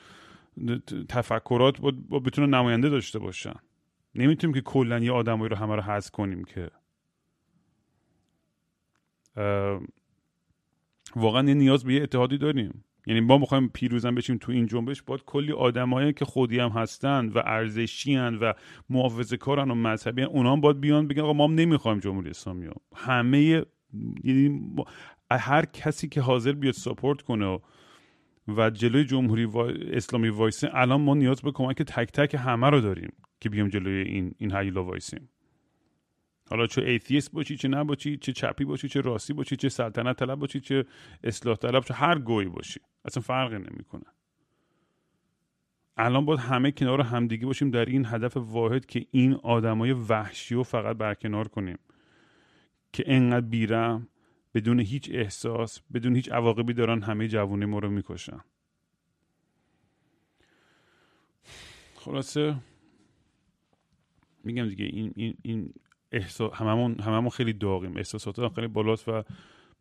تفکرات 1.10 1.78
بود 1.78 2.10
بتونن 2.10 2.54
نماینده 2.54 2.90
داشته 2.90 3.20
باشن. 3.20 3.56
نمی‌تونیم 4.16 4.54
که 4.54 4.62
کلا 4.62 5.00
یه 5.00 5.12
آدمایی 5.12 5.50
رو 5.50 5.56
همه 5.56 5.76
رو 5.76 5.82
حذف 5.82 6.12
کنیم 6.12 6.44
که 6.44 6.72
واقعا 11.16 11.48
یه 11.48 11.54
نیاز 11.54 11.84
به 11.84 11.94
یه 11.94 12.04
اتحادی 12.04 12.38
داریم 12.38 12.84
یعنی 13.08 13.22
ما 13.22 13.38
می‌خوایم 13.38 13.70
پیروزن 13.74 14.16
بشیم 14.16 14.38
تو 14.38 14.52
این 14.52 14.66
جنبش 14.66 15.02
باید 15.02 15.24
کلی 15.26 15.52
آدمایی 15.52 16.14
که 16.14 16.26
خودی 16.26 16.60
هم 16.60 16.70
هستن 16.70 17.30
و 17.30 17.42
ارزشی 17.46 18.16
و 18.16 18.54
محافظه 18.90 19.38
کارن 19.38 19.72
و 19.72 19.76
مذهبی‌ان 19.76 20.28
اونا 20.28 20.52
هم 20.52 20.62
باید 20.62 20.80
بیان 20.80 21.08
بگن 21.08 21.22
آقا 21.22 21.34
ما 21.34 21.48
هم 21.48 21.56
نمی‌خوایم 21.56 22.00
جمهوری 22.00 22.30
اسلامی 22.30 22.66
ها. 22.66 22.74
همه 22.96 23.66
یعنی 24.24 24.74
هر 25.32 25.66
کسی 25.66 26.10
که 26.10 26.22
حاضر 26.22 26.52
بیاد 26.52 26.74
support 26.74 27.22
کنه 27.22 27.46
و, 27.46 27.60
و 28.48 28.70
جلوی 28.70 29.04
جمهوری 29.04 29.48
اسلامی 29.92 30.30
وایسه 30.30 30.70
الان 30.74 31.02
ما 31.02 31.14
نیاز 31.14 31.42
به 31.42 31.52
کمک 31.52 31.82
تک 31.82 32.12
تک 32.12 32.36
همه 32.36 32.70
رو 32.70 32.82
داریم 32.82 33.14
که 33.40 33.50
بیایم 33.50 33.70
جلوی 33.70 34.02
این 34.02 34.36
این 34.38 34.56
هیولا 34.56 34.84
وایسیم 34.84 35.30
حالا 36.54 36.68
چه 36.68 36.82
atheist 36.82 37.32
باشی 37.32 37.58
چه 37.58 37.68
نباشی 37.68 38.18
چه 38.18 38.34
چپی 38.34 38.66
باشی 38.66 38.88
چه 38.88 39.02
راستی 39.02 39.34
باشی 39.34 39.56
چه 39.56 39.70
سلطنت 39.70 40.20
طلب 40.20 40.40
باشی 40.40 40.60
چه 40.60 40.86
اصلاح 41.24 41.56
طلب 41.56 41.84
چه 41.84 41.94
هر 41.94 42.20
گهی 42.20 42.50
باشی. 42.50 42.80
اصلا 43.06 43.24
فرقی 43.24 43.58
نمی‌کنه. 43.58 44.04
الان 45.98 46.26
باید 46.26 46.40
همه 46.40 46.72
کنار 46.72 47.02
همدیگه 47.02 47.46
باشیم 47.46 47.72
در 47.72 47.86
این 47.86 48.06
هدف 48.06 48.38
واحد 48.38 48.86
که 48.86 49.06
این 49.12 49.34
آدمای 49.34 49.92
وحشی 49.92 50.56
رو 50.56 50.64
فقط 50.64 50.98
برکنار 50.98 51.48
کنیم. 51.48 51.78
که 52.94 53.04
انقدر 53.08 53.46
بیرم 53.46 54.08
بدون 54.54 54.80
هیچ 54.80 55.10
احساس 55.14 55.80
بدون 55.94 56.16
هیچ 56.16 56.32
عواقبی 56.32 56.74
دارن 56.74 57.02
همه 57.02 57.28
جوانی 57.28 57.66
ما 57.66 57.80
رو 57.80 57.90
می‌کشن. 57.90 58.40
خلاصه 61.96 62.56
میگم 64.44 64.70
دیگه 64.70 64.86
این 64.86 65.14
این 65.16 65.38
این 65.42 65.74
احساس 66.14 66.54
هممون 66.54 67.00
هممون 67.00 67.30
خیلی 67.30 67.54
داغیم. 67.54 67.98
احساسات 67.98 68.54
خیلی 68.56 68.68
بالاست 68.68 69.10
و 69.10 69.24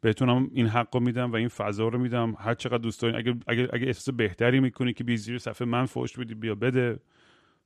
بهتونم 0.01 0.51
این 0.53 0.67
حق 0.67 0.95
رو 0.95 1.01
میدم 1.01 1.33
و 1.33 1.37
این 1.37 1.49
فضا 1.49 1.89
رو 1.89 1.99
میدم. 1.99 2.35
هر 2.39 2.55
چقدر 2.55 2.79
دوست 2.79 3.03
دارین 3.03 3.17
اگه 3.17 3.35
اگه 3.47 3.69
اگه 3.73 3.87
احساس 3.87 4.15
بهتری 4.15 4.61
می‌کنی 4.61 4.93
که 4.93 5.05
بی 5.05 5.17
زیر 5.17 5.39
صفحه 5.39 5.67
من 5.67 5.87
فوش 5.87 6.19
بدی 6.19 6.35
بیا 6.35 6.55
بده. 6.55 6.99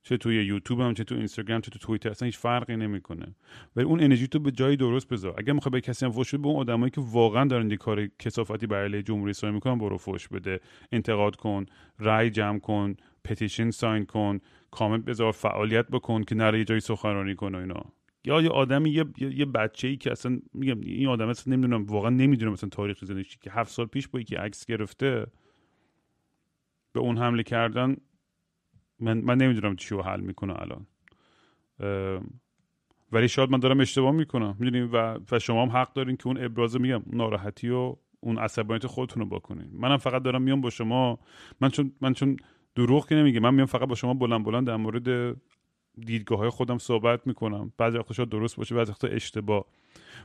چه 0.03 0.17
توی 0.17 0.45
یوتیوب 0.45 0.81
هم 0.81 0.93
چه 0.93 1.03
تو 1.03 1.15
اینستاگرام 1.15 1.61
چه 1.61 1.71
تو 1.71 1.79
توییتر 1.79 2.09
اصلا 2.09 2.25
هیچ 2.25 2.37
فرقی 2.37 2.75
نمی‌کنه. 2.75 3.35
ولی 3.75 3.85
اون 3.85 4.03
انرژی 4.03 4.27
تو 4.27 4.39
به 4.39 4.51
جایی 4.51 4.77
درست 4.77 5.07
بذار. 5.07 5.33
اگر 5.37 5.53
می‌خوای 5.53 5.71
به 5.71 5.81
کسی 5.81 6.05
هم 6.05 6.11
فوش 6.11 6.35
به 6.35 6.47
اون 6.47 6.55
آدمایی 6.55 6.91
که 6.91 7.01
واقعا 7.01 7.45
دارن 7.45 7.71
یه 7.71 7.77
کار 7.77 8.07
کسافتی 8.19 8.67
برای 8.67 9.03
جمهوری 9.03 9.29
اسلامی 9.29 9.55
می‌کنن 9.55 9.77
برو 9.77 9.97
فوش 9.97 10.27
بده. 10.27 10.59
انتقاد 10.91 11.35
کن 11.35 11.65
رای 11.99 12.29
جمع 12.29 12.59
کن 12.59 12.95
پتیشن 13.23 13.69
ساین 13.71 14.05
کن 14.05 14.39
کامنت 14.71 15.05
بذار 15.05 15.31
فعالیت 15.31 15.87
بکن 15.87 16.23
که 16.23 16.35
نره 16.35 16.57
یه 16.59 16.65
جایی 16.65 16.79
سخنرانی 16.79 17.35
کنه 17.35 17.57
اینا. 17.57 17.85
یا 18.27 18.41
یه 18.41 18.49
آدمی 18.49 18.89
یه 18.89 19.05
یه 19.17 19.45
بچه‌ای 19.45 19.97
که 19.97 20.11
اصلا 20.11 20.39
میگم 20.53 20.79
این 20.81 21.07
آدم 21.07 21.27
اصلا 21.27 21.53
نمی‌دونم 21.53 21.85
واقعا 21.85 22.09
نمی‌دونم 22.09 22.51
مثلا 22.51 22.69
تاریخ 22.69 23.05
زندگیش 23.05 23.37
که 23.37 23.51
هفت 23.51 23.71
سال 23.71 23.85
پیش 23.85 24.07
با 24.07 24.19
یکی 24.19 24.35
عکس 24.35 24.65
گرفته 24.65 25.27
به 26.93 26.99
اون 26.99 27.17
حمله 27.17 27.43
کردن 27.43 27.95
من, 28.99 29.17
من 29.17 29.37
نمی‌دونم 29.37 29.75
چی 29.75 29.95
رو 29.95 30.01
حل 30.01 30.19
می‌کنه 30.19 30.53
الان. 30.61 30.87
ولی 33.11 33.27
شاید 33.27 33.49
من 33.49 33.59
دارم 33.59 33.79
اشتباه 33.79 34.11
می‌کنم 34.11 34.55
می‌دونیم 34.59 34.89
و, 34.93 35.19
و 35.31 35.39
شما 35.39 35.65
هم 35.65 35.69
حق 35.69 35.93
دارین 35.93 36.17
که 36.17 36.27
اون 36.27 36.43
ابراز 36.45 36.81
میگم 36.81 37.03
ناراحتی 37.07 37.69
و 37.69 37.95
اون 38.19 38.37
عصبانیت 38.37 38.87
خودتون 38.87 39.23
رو 39.23 39.29
بکنین. 39.29 39.69
منم 39.73 39.97
فقط 39.97 40.23
دارم 40.23 40.41
میام 40.41 40.61
با 40.61 40.69
شما. 40.69 41.19
من 41.61 41.69
چون 41.69 41.91
من 42.01 42.13
چون 42.13 42.37
دروغ 42.75 43.09
که 43.09 43.15
نمیگه 43.15 43.39
من 43.39 43.53
میام 43.53 43.65
فقط 43.65 43.87
با 43.89 43.95
شما 43.95 44.13
بلند 44.13 44.45
بلند 44.45 44.67
در 44.67 44.75
مورد 44.75 45.37
دیدگاه 46.05 46.39
های 46.39 46.49
خودم 46.49 46.77
صحبت 46.77 47.27
می‌کنم. 47.27 47.71
بعضی 47.77 47.97
وقتا 47.97 48.13
شاید 48.13 48.29
درست 48.29 48.55
باشه 48.55 48.75
بعضی 48.75 48.91
وقتا 48.91 49.07
اشتباه. 49.07 49.65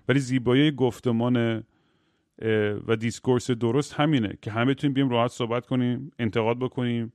ولی 0.09 0.21
زیبایی 0.21 0.71
گفتمان 0.71 1.65
و 2.87 2.97
discourse 2.97 3.51
درست 3.51 3.95
همینه 3.95 4.39
که 4.43 4.51
همه 4.51 4.75
بتونیم 4.75 4.95
بیایم 4.95 5.09
راحت 5.09 5.31
صحبت 5.31 5.67
کنیم 5.67 6.13
انتقاد 6.19 6.59
بکنیم. 6.59 7.13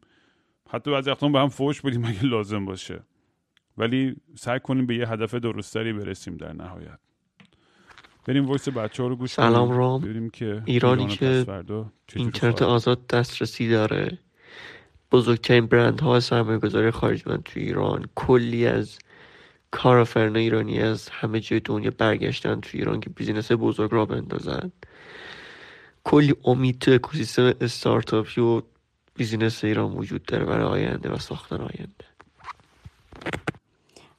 حتی 0.70 0.92
بعضی 0.92 1.10
وقتا 1.10 1.30
به 1.30 1.40
هم 1.40 1.50
فوش 1.50 1.82
بدیم 1.82 2.06
اگه 2.06 2.24
لازم 2.24 2.66
باشه. 2.66 3.00
ولی 3.78 4.16
سعی 4.36 4.60
کنیم 4.60 4.86
به 4.86 4.96
یه 4.96 5.10
هدف 5.10 5.34
درست‌تری 5.34 5.94
برسیم 5.94 6.38
در 6.38 6.54
نهایت. 6.54 7.00
بریم 8.26 8.46
voice 8.46 8.70
بچه 8.70 9.04
ها 9.04 9.10
رو 9.10 9.16
گوش 9.16 9.32
سلام 9.32 9.72
رام. 9.72 10.30
که 10.30 10.62
ایرانی 10.66 11.08
که 11.08 11.46
اینترنت 12.16 12.62
آزاد 12.62 13.08
دسترسی 13.08 13.70
داره. 13.70 14.20
بزرگترین 15.12 15.66
برند 15.66 16.02
ها 16.02 16.20
سرمایه 16.20 16.60
گذاری 16.60 16.92
خارج 16.92 17.28
من 17.28 17.42
تو 17.42 17.60
ایران. 17.60 18.06
کلی 18.16 18.68
از 18.68 19.00
کارآفرین 19.72 20.38
ایرانی 20.38 20.80
از 20.80 21.10
همه 21.10 21.40
جای 21.40 21.60
دنیا 21.60 21.92
برگشتن 21.98 22.62
تو 22.62 22.70
ایران 22.74 23.00
که 23.00 23.10
business 23.10 23.52
بزرگ 23.52 23.92
راه 23.92 24.06
بندازن. 24.06 24.72
کلی 26.04 26.36
امید 26.46 26.80
تو 26.80 26.92
اکوسیستم 26.92 27.54
استارتاپی 27.62 28.42
و 28.42 28.62
بیزینس 29.16 29.64
ایران 29.64 29.92
وجود 29.92 30.24
داره 30.24 30.46
برای 30.46 30.66
آینده 30.66 31.10
و 31.10 31.18
ساختن 31.18 31.56
آینده. 31.56 32.06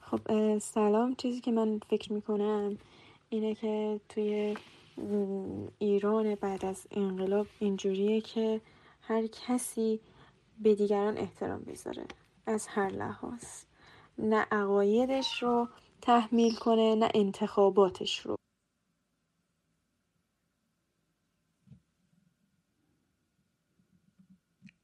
خب 0.00 0.21
سلام. 0.59 1.14
چیزی 1.14 1.40
که 1.40 1.50
من 1.52 1.80
فکر 1.90 2.12
می‌کنم 2.12 2.78
اینه 3.28 3.54
که 3.54 4.00
توی 4.09 4.57
ایران 5.78 6.35
بعد 6.35 6.64
از 6.64 6.87
انقلاب 6.90 7.47
اینجوریه 7.59 8.21
که 8.21 8.61
هر 9.02 9.26
کسی 9.26 10.00
به 10.62 10.74
دیگران 10.74 11.18
احترام 11.18 11.60
بذاره. 11.60 12.04
از 12.46 12.66
هر 12.66 12.88
لحاظ. 12.88 13.44
نه 14.18 14.46
عقایدش 14.52 15.42
رو 15.42 15.68
تحمیل 16.02 16.54
کنه 16.54 16.94
نه 16.94 17.08
انتخاباتش 17.14 18.20
رو. 18.20 18.36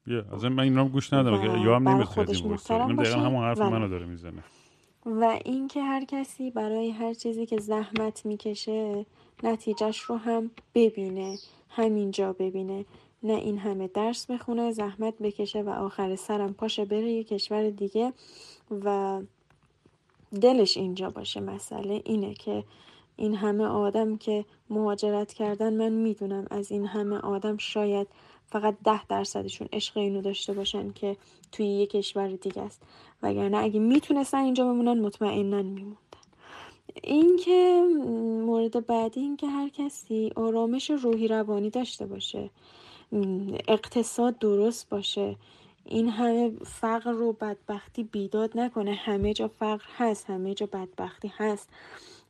یه 0.07 0.25
از 0.33 0.45
من 0.45 0.63
این 0.63 0.89
گوش 0.89 1.13
ندارم 1.13 1.41
که 1.41 1.65
یا 1.65 1.77
هم 1.77 1.89
نمی‌خواد 1.89 2.31
این 2.31 2.97
دقیقا 2.97 3.21
همون 3.21 3.45
حرف 3.45 3.59
منو 3.59 3.89
داره 3.89 4.07
می‌زنه. 4.07 4.45
و 5.07 5.39
اینکه 5.45 5.83
هر 5.83 6.05
کسی 6.05 6.51
برای 6.51 6.91
هر 6.91 7.15
چیزی 7.15 7.47
که 7.47 7.59
زحمت 7.59 8.27
می‌کشه 8.27 9.07
نتیجهش 9.43 10.01
رو 10.01 10.17
هم 10.17 10.51
ببینه 10.75 11.39
همینجا 11.69 12.33
ببینه. 12.33 12.85
نه 13.25 13.33
این 13.33 13.59
همه 13.59 13.89
درس 13.89 14.27
بخونه 14.27 14.73
زحمت 14.73 15.15
بکشه 15.19 15.63
و 15.63 15.71
آخر 15.71 16.17
سرم 16.17 16.53
پاشه 16.53 16.85
بره 16.85 17.13
یه 17.13 17.25
کشور 17.25 17.71
دیگه 17.71 18.13
و 18.85 19.21
دلش 20.41 20.77
اینجا 20.77 21.11
باشه. 21.11 21.41
مسئله 21.41 22.03
اینه 22.05 22.35
که 22.35 22.65
این 23.17 23.35
همه 23.35 23.65
آدم 23.65 24.17
که 24.17 24.45
مهاجرت 24.71 25.33
کردن 25.33 25.75
من 25.75 25.93
می‌دونم 25.93 26.47
از 26.51 26.73
این 26.73 26.87
همه 26.87 27.19
آدم 27.19 27.57
شاید 27.57 28.07
فقط 28.47 28.77
ده 28.85 29.07
درصدشون 29.07 29.69
عشق 29.73 29.97
اینو 29.97 30.21
داشته 30.21 30.53
باشن 30.53 30.93
که 30.93 31.17
توی 31.53 31.67
یه 31.67 31.87
کشور 31.87 32.29
دیگه 32.29 32.63
است. 32.63 32.83
وگرنه 33.23 33.57
اگه 33.57 33.81
می‌تونستن 33.81 34.39
اینجا 34.39 34.65
بمونن 34.65 35.01
مطمئنا 35.01 35.63
میموندن. 35.63 35.99
این 37.03 37.37
که 37.37 37.83
مورد 38.47 38.87
بعدی 38.87 39.21
این 39.21 39.37
که 39.37 39.47
هر 39.47 39.69
کسی 39.69 40.33
آرامش 40.37 40.91
روحی 40.91 41.29
روانی 41.29 41.71
داشته 41.71 42.07
باشه. 42.07 42.51
اقتصاد 43.69 44.39
درست 44.39 44.89
باشه. 44.89 45.37
این 45.85 46.09
همه 46.09 46.53
فقر 46.65 47.13
رو 47.13 47.33
بدبختی 47.33 48.05
بیداد 48.05 48.59
نکنه. 48.59 48.93
همه 48.93 49.33
جا 49.35 49.49
فقر 49.49 49.85
هست 49.97 50.31
همه 50.31 50.55
جا 50.55 50.67
بدبختی 50.67 51.33
هست. 51.37 51.69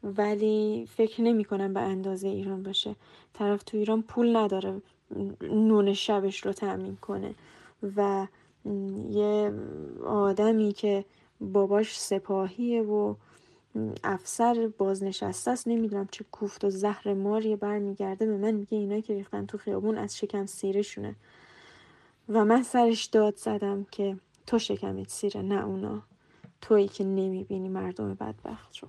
ولی 0.05 0.89
فکر 0.97 1.23
نمی 1.23 1.45
کنم 1.45 1.75
به 1.75 1.81
اندازه 1.81 2.29
ایران 2.29 2.63
باشه. 2.63 2.97
طرف 3.35 3.63
تو 3.63 3.77
ایران 3.77 4.03
پول 4.03 4.37
نداره 4.37 4.83
نون 5.43 5.93
شبش 5.93 6.47
رو 6.47 6.53
تأمین 6.53 6.97
کنه. 6.97 7.35
و 7.97 8.27
یه 9.11 9.53
آدمی 10.07 10.73
که 10.73 11.05
باباش 11.41 11.99
سپاهیه 11.99 12.83
و 12.83 13.15
افسر 14.05 14.71
بازنشسته 14.79 15.51
است. 15.51 15.69
نمی‌دونم 15.69 16.09
چه 16.11 16.25
کوفت 16.33 16.65
و 16.65 16.71
زهر 16.71 17.15
ماری 17.15 17.57
برمیگرده. 17.57 18.27
به 18.27 18.37
من 18.37 18.51
میگه 18.51 18.79
اینا 18.79 19.01
که 19.01 19.15
ریختن 19.15 19.47
تو 19.47 19.59
خیابون 19.59 19.99
از 19.99 20.19
شکم 20.19 20.47
سیرشونه. 20.47 21.17
و 22.29 22.45
من 22.45 22.63
سرش 22.63 23.05
داد 23.05 23.37
زدم 23.37 23.87
که 23.91 24.17
تو 24.47 24.59
شکمت 24.59 25.09
سیره 25.09 25.43
نه 25.43 25.65
اونا. 25.65 26.03
تویی 26.61 26.89
که 26.89 27.05
نمی‌بینی 27.05 27.69
مردم 27.69 28.15
بدبخت 28.15 28.77
رو. 28.79 28.89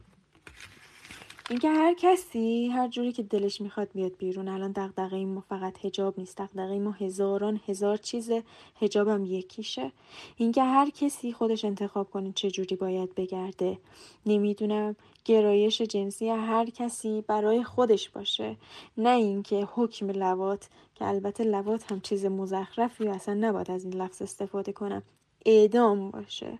اینکه 1.50 1.70
هر 1.70 1.94
کسی 1.94 2.68
هر 2.68 2.88
جوری 2.88 3.12
که 3.12 3.24
دلش 3.24 3.62
می‌خواد 3.62 3.90
بیاد 3.94 4.18
بیرون 4.18 4.48
الان 4.48 4.72
دغدغه 4.72 5.26
ما 5.26 5.42
فقط 5.42 5.86
هجاب 5.86 6.14
نیست. 6.18 6.38
دغدغه 6.38 6.80
ما 6.80 6.92
هزاران 6.92 7.60
هزار 7.68 7.98
چیزه 7.98 8.44
هجابم 8.82 9.26
یکیشه. 9.26 9.92
اینکه 10.38 10.64
هر 10.64 10.90
کسی 10.90 11.34
خودش 11.34 11.66
انتخاب 11.66 12.10
کنه 12.10 12.32
چه 12.32 12.52
جوری 12.52 12.76
باید 12.76 13.16
بگرده. 13.16 13.78
نمی‌دونم 14.26 14.96
گرایش 15.26 15.82
جنسی 15.82 16.30
هر 16.30 16.66
کسی 16.66 17.24
برای 17.28 17.64
خودش 17.64 18.10
باشه. 18.10 18.56
نه 18.98 19.10
اینکه 19.10 19.68
حکم 19.74 20.10
لوات 20.10 20.70
که 20.96 21.06
البته 21.06 21.44
لوات 21.44 21.92
هم 21.92 22.02
چیز 22.02 22.26
مزخرفی 22.26 23.08
اصلا 23.08 23.34
نباید 23.34 23.72
از 23.72 23.84
این 23.84 23.94
لفظ 23.94 24.22
استفاده 24.22 24.72
کنم. 24.72 25.04
اعدام 25.46 26.12
باشه. 26.12 26.60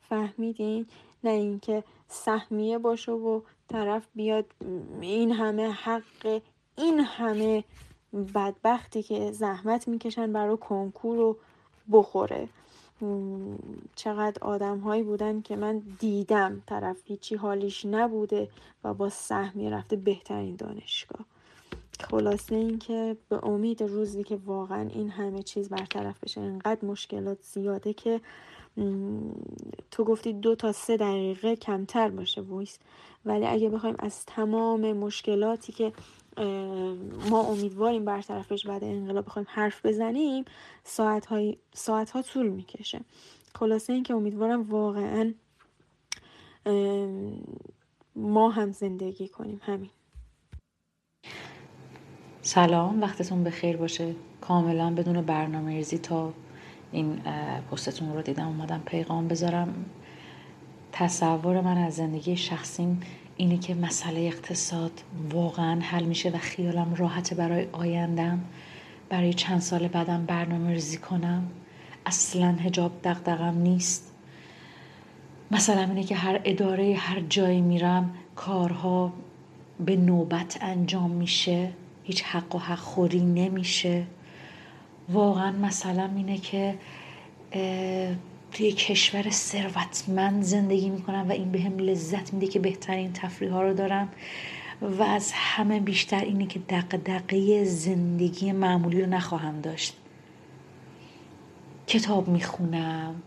فهمیدین؟ 0.00 0.86
نه 1.24 1.30
اینکه 1.30 1.84
سهمیه 2.08 2.78
باشه 2.78 3.12
و 3.12 3.40
طرف 3.68 4.06
بیاد 4.14 4.44
این 5.00 5.32
همه 5.32 5.70
حق 5.70 6.40
این 6.76 7.00
همه 7.00 7.64
بدبختی 8.34 9.02
که 9.02 9.32
زحمت 9.32 9.88
می‌کشن 9.88 10.32
برای 10.32 10.56
کنکور 10.56 11.16
رو 11.16 11.36
بخوره. 11.92 12.48
چقدر 13.96 14.44
آدم 14.44 14.78
هایی 14.78 15.02
بودن 15.02 15.40
که 15.40 15.56
من 15.56 15.78
دیدم 15.98 16.62
طرف 16.66 16.96
هیچی 17.04 17.34
حالیش 17.34 17.84
نبوده 17.84 18.48
و 18.84 18.94
با 18.94 19.08
سهمی 19.08 19.70
رفته 19.70 19.96
بهترین 19.96 20.56
دانشگاه. 20.56 21.26
خلاصه 22.00 22.54
این 22.54 22.78
که 22.78 23.16
به 23.28 23.44
امید 23.44 23.82
روزی 23.82 24.24
که 24.24 24.36
واقعا 24.36 24.88
این 24.88 25.10
همه 25.10 25.42
چیز 25.42 25.68
برطرف 25.68 26.20
بشه 26.20 26.40
انقدر 26.40 26.84
مشکلات 26.84 27.38
زیاده 27.42 27.92
که 27.92 28.20
تو 29.90 30.04
گفتی 30.04 30.32
دو 30.32 30.54
تا 30.54 30.72
سه 30.72 30.96
دقیقه 30.96 31.56
کمتر 31.56 32.08
باشه 32.08 32.40
وایس. 32.40 32.78
ولی 33.24 33.46
اگه 33.46 33.68
بخوایم 33.68 33.96
از 33.98 34.26
تمام 34.26 34.92
مشکلاتی 34.92 35.72
که 35.72 35.92
ما 37.30 37.42
امیدواریم 37.42 38.04
برطرف 38.04 38.66
بعد 38.66 38.84
انقلاب 38.84 39.24
بخوایم 39.24 39.48
حرف 39.50 39.86
بزنیم 39.86 40.44
ساعت, 40.84 41.28
ساعت 41.74 42.10
ها 42.10 42.22
طول 42.22 42.48
می‌کشه. 42.48 43.00
خلاصه 43.54 43.92
این 43.92 44.02
که 44.02 44.14
امیدوارم 44.14 44.62
واقعا 44.62 45.32
ما 48.16 48.50
هم 48.50 48.72
زندگی 48.72 49.28
کنیم. 49.28 49.60
همین. 49.64 49.90
سلام. 52.42 53.00
وقتتون 53.00 53.44
بخیر 53.44 53.76
باشه. 53.76 54.14
کاملا 54.40 54.94
بدون 54.94 55.22
برنامه 55.22 55.72
ریزی 55.76 55.98
تا 55.98 56.32
این 56.92 57.18
پستتون 57.70 58.14
رو 58.14 58.22
دیدم 58.22 58.46
اومدم 58.46 58.82
پیغام 58.86 59.28
بذارم. 59.28 59.84
تصور 60.92 61.60
من 61.60 61.76
از 61.78 61.94
زندگی 61.94 62.36
شخصیم 62.36 63.00
اینه 63.36 63.58
که 63.58 63.74
مسئله 63.74 64.20
اقتصاد 64.20 64.92
واقعا 65.30 65.80
حل 65.80 66.04
میشه 66.04 66.30
و 66.30 66.38
خیالم 66.38 66.94
راحت 66.94 67.34
برای 67.34 67.66
آیندم 67.72 68.44
برای 69.08 69.34
چند 69.34 69.60
سال 69.60 69.88
بعدم 69.88 70.24
برنامه 70.24 70.70
ریزی 70.70 70.96
کنم. 70.96 71.50
اصلا 72.06 72.52
هجاب 72.52 72.92
دقدقم 73.04 73.58
نیست. 73.58 74.12
مثلا 75.50 75.82
اینه 75.82 76.04
که 76.04 76.14
هر 76.14 76.40
اداره 76.44 76.94
هر 76.98 77.20
جایی 77.20 77.60
میرم 77.60 78.14
کارها 78.36 79.12
به 79.80 79.96
نوبت 79.96 80.58
انجام 80.60 81.10
میشه. 81.10 81.72
هیچ 82.04 82.22
حق 82.22 82.54
و 82.54 82.58
حق 82.58 82.78
خوری 82.78 83.20
نمیشه. 83.20 84.06
واقعا 85.08 85.52
مثلا 85.52 86.10
اینه 86.16 86.38
که 86.38 86.74
توی 88.52 88.72
کشور 88.72 89.30
ثروتمند 89.30 90.42
زندگی 90.42 90.90
می‌کنم 90.90 91.28
و 91.28 91.32
این 91.32 91.52
به 91.52 91.60
هم 91.60 91.78
لذت 91.78 92.34
میده 92.34 92.46
که 92.46 92.58
بهترین 92.58 93.12
تفریح 93.12 93.52
ها 93.52 93.62
رو 93.62 93.74
دارم 93.74 94.08
و 94.98 95.02
از 95.02 95.32
همه 95.34 95.80
بیشتر 95.80 96.20
اینه 96.20 96.46
که 96.46 96.58
دقدقه 96.58 97.64
زندگی 97.64 98.52
معمولی 98.52 99.00
رو 99.00 99.08
نخواهم 99.08 99.60
داشت. 99.60 99.96
کتاب 101.86 102.28
می‌خونم 102.28 103.22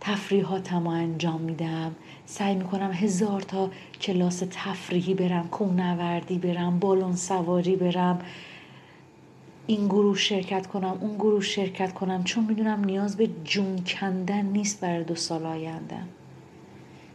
تفریحاتم 0.00 0.84
رو 0.84 0.90
انجام 0.90 1.40
میدم 1.40 1.94
سعی 2.26 2.54
می‌کنم 2.54 2.92
هزار 2.92 3.40
تا 3.40 3.70
کلاس 4.00 4.42
تفریحی 4.50 5.14
برم 5.14 5.48
کوهنوردی 5.48 6.38
برم 6.38 6.78
بالون 6.78 7.16
سواری 7.16 7.76
برم. 7.76 8.18
این 9.66 9.86
گروه 9.86 10.16
شرکت 10.16 10.66
کنم 10.66 10.98
اون 11.00 11.14
گروه 11.14 11.42
شرکت 11.42 11.94
کنم 11.94 12.24
چون 12.24 12.44
می‌دونم 12.44 12.84
نیاز 12.84 13.16
به 13.16 13.28
جون 13.44 13.78
کندن 13.86 14.46
نیست 14.46 14.80
برای 14.80 15.04
دو 15.04 15.14
سال 15.14 15.46
آینده. 15.46 15.98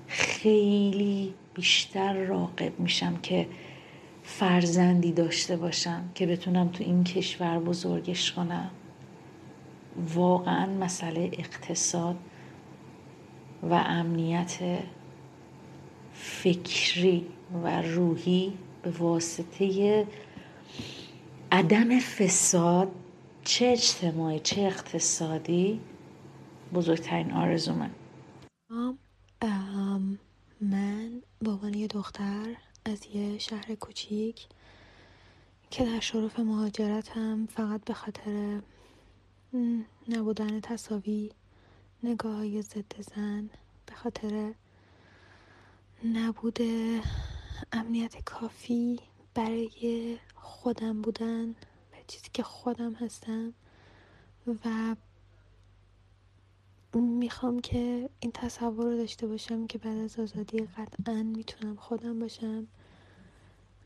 خیلی 0.08 1.34
بیشتر 1.54 2.14
راقب 2.14 2.80
میشم 2.80 3.18
که 3.18 3.48
فرزندی 4.24 5.12
داشته 5.12 5.58
باشم 5.58 6.10
که 6.16 6.26
بتونم 6.26 6.68
تو 6.68 6.84
این 6.84 7.04
کشور 7.04 7.60
بزرگش 7.60 8.32
کنم. 8.32 8.70
واقعا 10.14 10.66
مسئله 10.66 11.30
اقتصاد 11.34 12.16
و 13.64 13.74
امنیت 13.74 14.60
فکری 16.14 17.26
و 17.64 17.82
روحی 17.82 18.54
به 18.84 18.90
واسطه 18.90 20.06
عدم 21.52 22.00
فساد 22.00 22.92
چه 23.44 23.66
اجتماعی 23.66 24.40
چه 24.40 24.62
اقتصادی؟ 24.62 25.82
بزرگترین 26.74 27.32
آرزومه. 27.32 27.90
من 30.62 31.22
به 31.40 31.78
یه 31.78 31.88
دختر 31.88 32.56
از 32.86 33.06
یه 33.14 33.38
شهر 33.38 33.76
کوچیک 33.76 34.48
که 35.72 35.86
در 35.86 36.00
شرف 36.00 36.40
مهاجرت 36.40 37.10
هم 37.10 37.48
فقط 37.48 37.84
به 37.86 37.94
خاطر 37.94 38.62
نبودن 40.10 40.60
تصاوی 40.60 41.32
نگاه 42.04 42.36
های 42.36 42.62
ضد 42.62 43.02
زن 43.16 43.50
به 43.86 43.96
خاطر 43.96 44.54
نبود 46.06 46.60
امنیت 47.72 48.24
کافی 48.24 49.00
برای 49.38 50.18
خودم 50.36 51.02
بودن 51.02 51.56
به 51.92 51.98
چیزی 52.08 52.30
که 52.34 52.44
خودم 52.44 52.94
هستم 52.94 53.54
و 54.66 54.96
می‌خوام 56.94 57.60
که 57.60 58.10
این 58.20 58.32
تصور 58.32 58.86
رو 58.86 58.98
داشته 58.98 59.28
باشم 59.28 59.68
که 59.68 59.78
بعد 59.78 59.98
از 59.98 60.20
آزادی 60.20 60.60
قطعا 60.60 61.24
می‌تونم 61.24 61.76
خودم 61.76 62.20
باشم. 62.20 62.68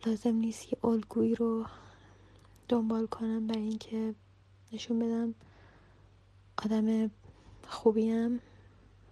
لازم 0.06 0.36
نیست 0.36 0.74
یه 0.74 0.86
الگویی 0.86 1.36
رو 1.36 1.66
دنبال 2.70 3.08
کنم 3.08 3.48
برای 3.48 3.64
اینکه 3.64 4.16
نشون 4.74 5.00
بدم 5.00 5.36
آدم 6.66 7.12
خوبیم 7.68 8.40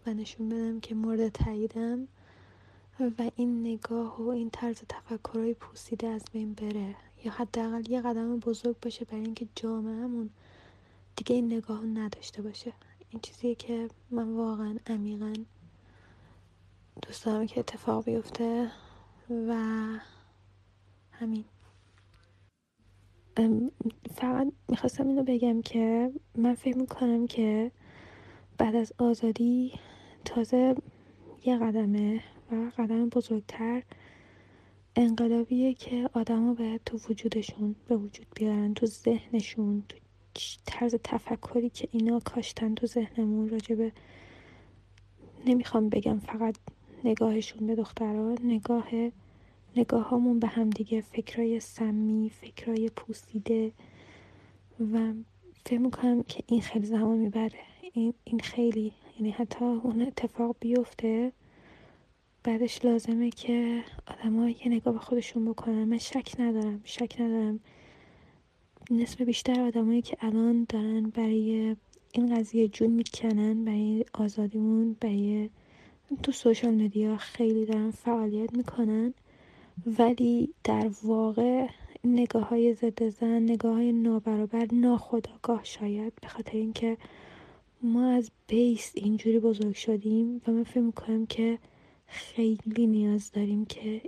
و 0.06 0.14
نشون 0.14 0.50
بدم 0.50 0.80
که 0.80 0.96
مورد 0.96 1.30
تاییدم. 1.30 2.08
و 3.00 3.32
این 3.36 3.62
نگاه 3.62 4.22
و 4.22 4.30
این 4.30 4.50
طرز 4.50 4.82
تفکرهای 4.90 5.54
پوسیده 5.54 6.08
از 6.08 6.24
بین 6.34 6.54
بره. 6.54 6.96
یا 7.26 7.32
حداقل 7.32 7.92
یه 7.92 8.02
قدم 8.02 8.40
بزرگ 8.40 8.76
باشه 8.82 9.06
برای 9.06 9.22
اینکه 9.22 9.48
جامعهمون 9.56 10.30
دیگه 11.16 11.36
این 11.36 11.54
نگاه 11.54 11.86
نداشته 11.86 12.42
باشه. 12.42 12.74
این 13.10 13.22
چیزیه 13.22 13.56
که 13.56 13.90
من 14.12 14.34
واقعا 14.34 14.76
عمیقا 14.88 15.34
دوست 17.02 17.26
دارم 17.26 17.48
که 17.48 17.60
اتفاق 17.60 18.06
بیفته 18.06 18.72
و 19.30 19.56
همین. 21.12 21.46
فقط 24.16 24.52
می‌خواستم 24.68 25.08
اینو 25.08 25.24
بگم 25.24 25.62
که 25.62 26.12
من 26.36 26.54
فکر 26.54 26.78
می‌کنم 26.78 27.28
که 27.28 27.72
بعد 28.58 28.76
از 28.76 28.94
آزادی 28.98 29.74
تازه 30.26 30.76
یه 31.46 31.58
قدمه 31.58 32.24
و 32.52 32.72
قدم 32.78 33.10
بزرگتر. 33.10 33.84
انقلابیه 34.96 35.74
که 35.74 36.10
آدما 36.14 36.54
باید 36.54 36.82
تو 36.86 36.98
وجودشون 37.10 37.76
به 37.88 37.96
وجود 37.98 38.26
بیارن 38.36 38.74
تو 38.74 38.86
ذهنشون 38.86 39.84
تو 39.90 39.98
طرز 40.66 40.96
تفکری 41.04 41.70
که 41.70 41.88
اینا 41.92 42.20
کاشتن 42.20 42.76
تو 42.76 42.88
ذهنمون 42.88 43.50
راجبه 43.50 43.92
نمی‌خوام 45.46 45.90
بگم 45.90 46.20
فقط 46.20 46.56
نگاهشون 47.04 47.68
به 47.68 47.76
دخترها 47.76 48.36
نگاه 48.44 48.88
نگاه 49.76 50.10
هامون 50.10 50.40
به 50.40 50.48
هم 50.48 50.70
دیگه 50.70 51.02
فکرای 51.02 51.60
سمی 51.60 52.30
فکرای 52.30 52.90
پوسیده 52.90 53.72
و 54.94 55.14
فکر 55.66 55.80
می‌کنم 55.80 56.24
که 56.24 56.44
این 56.48 56.62
خیلی 56.62 56.86
زمان 56.86 57.18
می‌بره. 57.18 57.60
این, 57.94 58.14
این 58.24 58.40
خیلی 58.40 58.94
یعنی 59.16 59.32
حتی 59.32 59.66
اون 59.66 60.02
اتفاق 60.02 60.56
بیفته. 60.60 61.32
بعدش 62.44 62.86
لازمه 62.86 63.30
که 63.30 63.84
آدم 64.08 64.48
یه 64.48 64.68
نگاه 64.68 64.94
به 64.94 65.00
خودشون 65.00 65.46
بکنن. 65.46 65.84
من 65.84 65.98
شک 65.98 66.36
ندارم 66.40 66.82
شک 66.84 67.16
ندارم. 67.20 67.60
نسبت 68.92 69.22
بیشتر 69.22 69.62
آدمایی 69.62 70.02
که 70.02 70.18
الان 70.20 70.66
دارن 70.70 71.04
برای 71.10 71.76
این 72.12 72.36
قضیه 72.36 72.68
جون 72.68 72.90
می‌کنن 72.90 73.66
برای 73.66 74.06
آزادیمون 74.14 74.96
برای 75.02 75.50
تو 76.24 76.32
سوشال 76.32 76.74
مدیا 76.74 77.18
خیلی 77.18 77.66
دارن 77.66 77.92
فعالیت 77.92 78.54
می‌کنن. 78.54 79.14
ولی 80.00 80.54
در 80.64 80.92
واقع 81.04 81.68
نگاه 82.04 82.50
های 82.50 82.74
ضد 82.74 83.10
زن 83.10 83.44
نگاه 83.44 83.74
های 83.74 83.92
نابرابر 83.92 84.68
ناخداگاه 84.72 85.64
شاید. 85.64 86.14
به 86.22 86.28
خاطر 86.28 86.58
اینکه 86.58 86.98
ما 87.82 88.10
از 88.10 88.32
بیس 88.48 88.92
اینجوری 88.96 89.40
بزرگ 89.40 89.76
شدیم 89.76 90.42
و 90.48 90.52
من 90.52 90.64
فکر 90.64 90.80
می‌کنم 90.80 91.26
که 91.26 91.60
خیلی 92.10 92.88
نیاز 92.88 93.32
داریم 93.32 93.66
که 93.66 94.02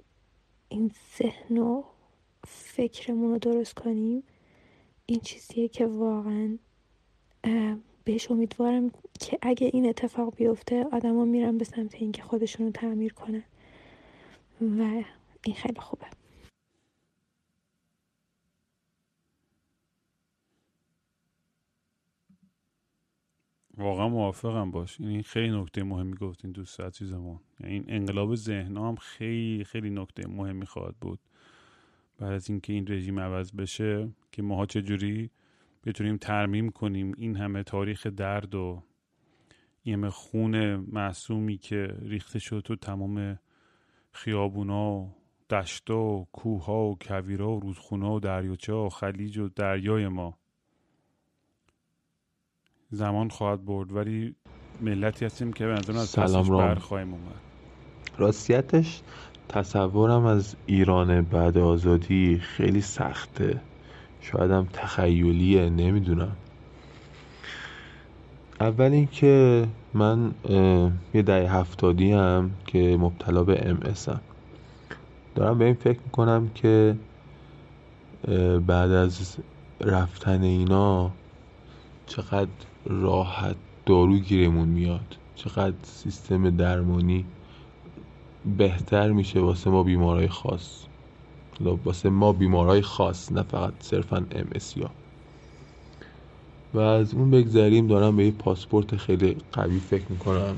این 0.69 0.91
ذهن 1.17 1.57
و 1.57 1.83
فکرمون 2.47 3.31
رو 3.31 3.37
درست 3.37 3.73
کنیم. 3.73 4.23
این 5.05 5.19
چیزیه 5.19 5.67
که 5.67 5.85
واقعا 5.85 6.57
بهش 8.03 8.31
امیدوارم 8.31 8.91
که 9.19 9.37
اگه 9.41 9.69
این 9.73 9.89
اتفاق 9.89 10.35
بیفته 10.35 10.85
آدما 10.91 11.25
میرن 11.25 11.57
به 11.57 11.65
سمت 11.65 11.95
اینکه 11.95 12.23
خودشون 12.23 12.65
رو 12.65 12.71
تعمیر 12.71 13.13
کنن. 13.13 13.43
و 14.61 15.03
این 15.45 15.55
خیلی 15.55 15.79
خوبه. 15.79 16.20
واقعا 23.82 24.10
موافقم 24.10 24.72
باش. 24.72 25.02
این 25.02 25.24
خیلی 25.24 25.62
نکته 25.62 25.84
مهمی 25.84 26.13
گفتین 26.13 26.52
دوست 26.52 26.82
عزیزمون. 26.82 27.39
یعنی 27.60 27.74
این 27.74 27.84
انقلاب 27.88 28.36
ذهن 28.36 28.78
هم 28.78 28.96
خیلی 28.96 29.63
خیلی 29.63 29.89
نکته 29.89 30.28
مهمی 30.28 30.65
خواهد 30.65 30.96
بود. 31.02 31.20
بعد 32.17 32.32
از 32.32 32.50
اینکه 32.50 32.74
این 32.74 32.88
رژیم 32.88 33.20
عوض 33.20 33.52
بشه 33.56 34.10
که 34.32 34.41
ماها 34.41 34.65
چجوری 34.65 35.32
بتونیم 35.86 36.17
ترمیم 36.17 36.70
کنیم 36.70 37.12
این 37.17 37.36
همه 37.36 37.63
تاریخ 37.63 38.08
درد 38.08 38.56
و 38.56 38.84
این 39.84 39.96
همه 39.96 40.10
خون 40.10 40.76
معصومی 40.76 41.58
که 41.58 41.88
ریخته 42.02 42.39
شد 42.39 42.62
تو 42.65 42.76
تمام 42.76 43.39
خیابونا 44.12 44.94
و 44.94 45.15
دشتا 45.50 46.00
و 46.00 46.28
کوها 46.32 46.89
و 46.89 46.98
کویرا 47.02 47.52
و 47.52 47.60
رودخونا 47.60 48.13
و 48.13 48.20
دریاچه 48.20 48.74
و 48.74 48.89
خلیج 48.89 49.38
و 49.38 49.50
دریای 49.50 50.08
ما. 50.08 50.40
زمان 52.91 53.30
خواهد 53.30 53.65
برد 53.65 53.91
ولی 53.91 54.36
ملتی 54.82 55.25
هستیم 55.25 55.54
که 55.54 55.65
به 55.65 55.73
نظرم 55.73 55.95
از 55.95 56.15
پسش 56.15 56.49
برخواهیم 56.49 57.13
اومد. 57.13 57.41
راستیتش 58.17 59.01
تصورم 59.49 60.25
از 60.25 60.56
ایران 60.65 61.21
بعد 61.21 61.58
آزادی 61.58 62.39
خیلی 62.39 62.82
سخته. 62.82 63.62
شاید 64.21 64.51
هم 64.51 64.67
تخیلیه 64.73 65.69
نمی‌دونم. 65.69 66.36
اول 68.60 68.91
اینکه 68.91 69.67
من 69.93 70.32
یه 71.13 71.21
دهه 71.21 71.56
هفتادی 71.56 72.12
هم 72.12 72.51
که 72.67 72.97
مبتلا 72.97 73.43
به 73.43 73.69
ام 73.69 73.80
هم 74.08 74.21
دارم 75.36 75.58
به 75.58 75.65
این 75.65 75.73
فکر 75.73 75.99
می‌کنم 76.06 76.49
که 76.56 76.95
بعد 78.67 78.91
از 78.91 79.38
رفتن 79.82 80.41
اینا 80.41 81.12
چقدر 82.06 82.49
راحت 82.86 83.56
دارو 83.86 84.17
گیرمون 84.17 84.67
میاد. 84.67 85.17
چقدر 85.36 85.76
سیستم 85.84 86.50
درمانی 86.50 87.26
بهتر 88.58 89.12
میشه 89.12 89.39
واسه 89.39 89.70
ما 89.70 89.84
بیمارای 89.84 90.28
خاص. 90.28 90.86
واسه 91.86 92.10
ما 92.10 92.34
بیمارای 92.34 92.82
خاص 92.82 93.32
نه 93.32 93.44
فقط 93.44 93.74
صرفا 93.80 94.17
ام 94.17 94.48
یا 94.76 94.89
و 96.74 96.80
از 96.80 97.13
اون 97.13 97.32
بگذریم 97.32 97.88
دارم 97.88 98.15
به 98.15 98.26
یه 98.26 98.32
پاسپورت 98.32 98.96
خیلی 98.96 99.38
قوی 99.52 99.80
فکر 99.80 100.06
می‌کنم. 100.10 100.56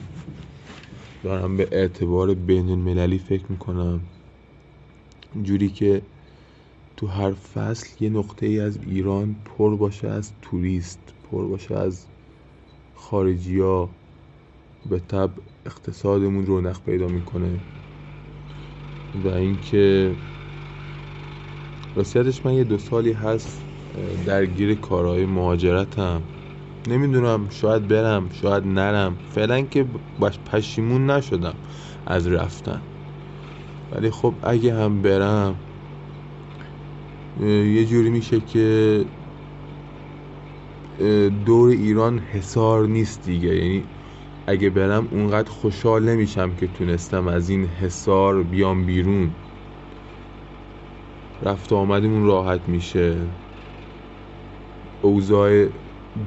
دارم 1.23 1.57
به 1.57 1.67
اعتبار 1.71 2.33
بین 2.33 2.69
المللی 2.69 3.17
فکر 3.17 3.43
می‌کنم. 3.49 3.99
جوری 5.43 5.69
که 5.69 6.01
تو 6.97 7.07
هر 7.07 7.31
فصل 7.31 8.03
یه 8.03 8.09
نقطه 8.09 8.45
ای 8.45 8.59
از 8.59 8.79
ایران 8.87 9.35
پر 9.45 9.75
باشه 9.75 10.07
از 10.07 10.31
توریست 10.41 10.99
پر 11.31 11.47
باشه 11.47 11.75
از 11.75 12.05
خارجی 12.95 13.59
ها 13.59 13.89
به 14.89 14.99
تب 14.99 15.29
اقتصادمون 15.65 16.45
رونق 16.45 16.81
پیدا 16.81 17.07
می‌کنه. 17.07 17.59
و 19.23 19.27
اینکه 19.27 20.15
راستیتش 21.95 22.45
من 22.45 22.53
یه 22.53 22.63
دو 22.63 22.77
سالی 22.77 23.11
هست 23.11 23.61
درگیر 24.25 24.75
کارهای 24.75 25.25
مهاجرتم. 25.25 26.21
نمی‌دونم 26.87 27.49
شاید 27.49 27.87
برم 27.87 28.29
شاید 28.29 28.67
نرم. 28.67 29.15
فعلا 29.29 29.61
که 29.61 29.85
باش 30.19 30.39
پشیمون 30.39 31.09
نشدم 31.09 31.55
از 32.05 32.27
رفتن. 32.27 32.81
ولی 33.91 34.09
خب 34.11 34.33
اگه 34.43 34.75
هم 34.75 35.01
برم 35.01 35.55
یه 37.41 37.85
جوری 37.85 38.09
میشه 38.09 38.39
که 38.39 39.05
دور 41.45 41.69
ایران 41.69 42.19
حسار 42.19 42.87
نیست 42.87 43.23
دیگه. 43.23 43.55
یعنی 43.55 43.83
اگه 44.47 44.69
برم 44.69 45.07
اونقدر 45.11 45.49
خوشحال 45.49 46.03
نمیشم 46.03 46.55
که 46.55 46.67
تونستم 46.67 47.27
از 47.27 47.49
این 47.49 47.65
حسار 47.65 48.43
بیام 48.43 48.85
بیرون. 48.85 49.31
رفت 51.41 51.73
آمدمون 51.73 52.25
راحت 52.25 52.69
میشه. 52.69 53.17
اوضاع 55.01 55.67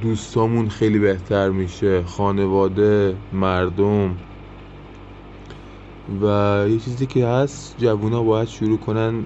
دوستامون 0.01 0.69
خیلی 0.69 0.99
بهتر 0.99 1.51
میشه. 1.51 2.03
خانواده 2.03 3.17
مردم. 3.33 4.17
و 6.23 6.25
یه 6.69 6.79
چیزی 6.79 7.07
که 7.07 7.27
هست 7.27 7.75
جوونا 7.79 8.23
باید 8.23 8.49
شروع 8.49 8.79
کنن 8.79 9.25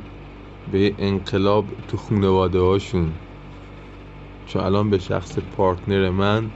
به 0.73 0.95
انقلاب 0.99 1.65
تو 1.89 1.97
خانواده 1.97 2.61
هاشون 2.61 3.13
چون 4.51 4.63
الان 4.63 4.91
به 4.91 4.99
شخص 4.99 5.39
پارتنر 5.39 6.11
من 6.11 6.51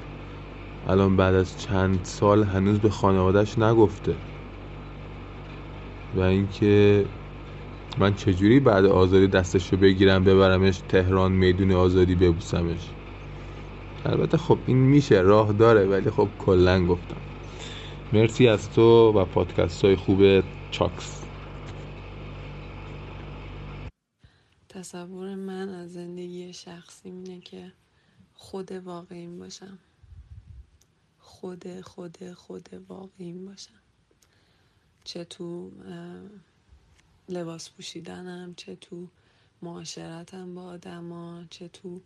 الان 0.89 1.17
بعد 1.17 1.35
از 1.35 1.63
چند 1.63 2.01
سال 2.03 2.43
هنوز 2.45 2.79
به 2.79 2.91
خانوادهش 2.91 3.59
نگفته. 3.59 4.15
و 6.15 6.21
اینکه 6.21 7.05
من 7.99 8.15
چجوری 8.15 8.61
بعد 8.61 8.85
آزادی 8.85 9.27
دستشو 9.27 9.77
بگیرم 9.77 10.25
ببرمش 10.25 10.79
تهران 10.89 11.33
میدون 11.33 11.73
آزادی 11.73 12.15
ببوسمش؟ 12.15 12.91
البته 14.05 14.37
خب 14.37 14.59
این 14.67 14.79
میشه 14.79 15.21
راه 15.21 15.53
داره 15.53 15.87
ولی 15.87 16.11
خب 16.11 16.29
کلا 16.39 16.87
گفتم. 16.87 17.21
مرسی 18.13 18.49
از 18.49 18.71
تو 18.71 19.13
و 19.13 19.25
پادکست 19.25 19.85
های 19.85 19.97
خوب 19.97 20.45
چاکس. 20.71 21.23
تصور 24.69 25.35
من 25.35 25.69
از 25.69 25.93
زندگی 25.93 26.53
شخصی 26.53 27.09
اینه 27.09 27.41
که 27.41 27.73
خود 28.45 28.73
واقعیم 28.73 29.39
باشم. 29.39 29.79
خود 31.19 31.81
خود 31.81 32.33
خود 32.33 32.69
واقعیم 32.89 33.47
باشم. 33.47 33.81
چه 35.05 35.25
تو 35.25 35.73
لباس 37.29 37.71
پوشیدنم 37.71 38.55
چه 38.55 38.77
تو 38.77 39.09
معاشرتم 39.63 40.55
با 40.55 40.63
آدما 40.63 41.45
چه 41.51 41.69
تو 41.69 42.01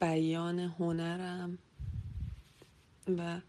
بیان 0.00 0.58
هنرم. 0.58 1.58
و 3.18 3.40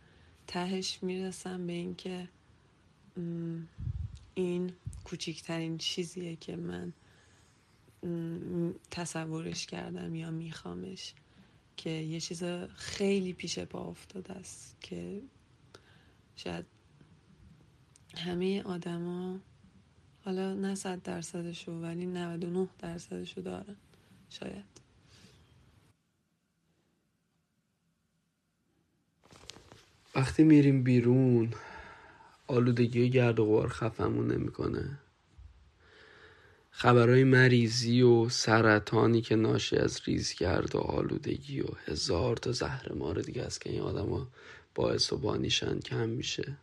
تهش 0.47 0.99
می‌رسم 1.03 1.67
به 1.67 1.73
اینکه 1.73 2.29
این 4.35 4.73
کوچکترین 5.03 5.77
چیزیه 5.77 6.35
که 6.35 6.55
من 6.55 6.93
تصورش 8.91 9.65
کردم 9.65 10.15
یا 10.15 10.31
میخوامش. 10.31 11.13
که 11.77 11.89
یه 11.89 12.19
چیز 12.19 12.43
خیلی 12.75 13.33
پیش 13.33 13.59
پا 13.59 13.79
افتاده 13.79 14.33
است 14.33 14.77
که 14.81 15.21
شاید 16.35 16.65
همه 18.17 18.63
آدما 18.63 19.39
حالا 20.25 20.53
نه 20.53 20.75
صد 20.75 21.01
درصدشو 21.01 21.71
ولی 21.71 22.05
99 22.05 22.67
درصدشو 22.79 23.41
دارن 23.41 23.75
شاید. 24.29 24.65
وقتی 30.15 30.43
میریم 30.43 30.83
بیرون 30.83 31.53
آلودگی 32.47 33.09
گرد 33.09 33.39
و 33.39 33.45
غبار 33.45 33.67
خفمون 33.67 34.31
نمی‌کنه. 34.31 34.99
خبرهای 36.77 37.23
مریضی 37.23 38.01
و 38.01 38.29
سرطانی 38.29 39.21
که 39.21 39.35
ناشی 39.35 39.75
از 39.75 40.01
ریزگرد 40.05 40.75
و 40.75 40.79
آلودگی 40.79 41.61
و 41.61 41.67
هزار 41.85 42.37
تا 42.37 42.51
زهر 42.51 42.93
مار 42.93 43.21
دیگه 43.21 43.41
است 43.41 43.61
که 43.61 43.69
این 43.69 43.81
آدما 43.81 44.27
باعث 44.75 45.13
و 45.13 45.17
بانیشن 45.17 45.79
کم 45.79 46.09
میشه. 46.09 46.57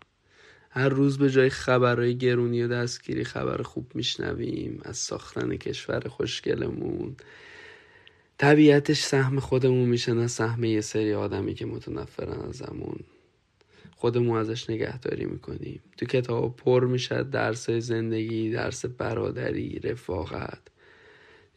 هر 0.70 0.88
روز 0.88 1.18
به 1.18 1.30
جای 1.30 1.50
خبرهای 1.50 2.18
گرونی 2.18 2.62
و 2.62 2.68
دستگیری 2.68 3.24
خبر 3.24 3.62
خوب 3.62 3.90
میشنویم. 3.94 4.80
از 4.84 4.96
ساختن 4.96 5.56
کشور 5.56 6.08
خوشگلمون. 6.08 7.16
طبیعتش 8.38 9.02
سهم 9.02 9.40
خودمون 9.40 9.88
میشه 9.88 10.12
نه 10.12 10.26
سهم 10.26 10.64
یه 10.64 10.80
سری 10.80 11.14
آدمی 11.14 11.54
که 11.54 11.66
متنفرن 11.66 12.40
ازمون. 12.48 13.00
خودمون 14.02 14.38
ازش 14.38 14.70
نگهداری 14.70 15.24
می‌کنیم. 15.24 15.80
تو 15.96 16.06
کتاب 16.06 16.56
پر 16.56 16.86
میشه 16.86 17.22
درس 17.22 17.70
زندگی 17.70 18.50
درس 18.50 18.86
برادری 18.86 19.78
رفاقت. 19.78 20.58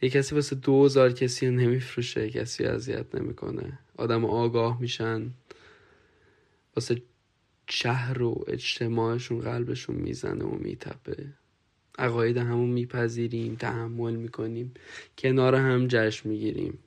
یه 0.02 0.10
کسی 0.10 0.34
واسه 0.34 0.56
دوزار 0.56 1.12
کسی 1.12 1.46
رو 1.46 1.52
نمیفروشه 1.52 2.30
کسی 2.30 2.64
اذیت 2.64 3.14
نمی‌کنه. 3.14 3.78
آدم 3.96 4.24
آگاه 4.24 4.80
میشن. 4.80 5.30
واسه 6.76 7.02
شهر 7.68 8.22
و 8.22 8.44
اجتماعشون 8.48 9.40
قلبشون 9.40 9.96
می‌زنه 9.96 10.44
و 10.44 10.54
میتپه. 10.54 11.26
عقاید 11.98 12.36
همون 12.36 12.70
میپذیریم 12.70 13.54
تحمل 13.54 14.16
می‌کنیم. 14.16 14.74
کنار 15.18 15.54
هم 15.54 15.86
جشن 15.88 16.28
می‌گیریم. 16.28 16.78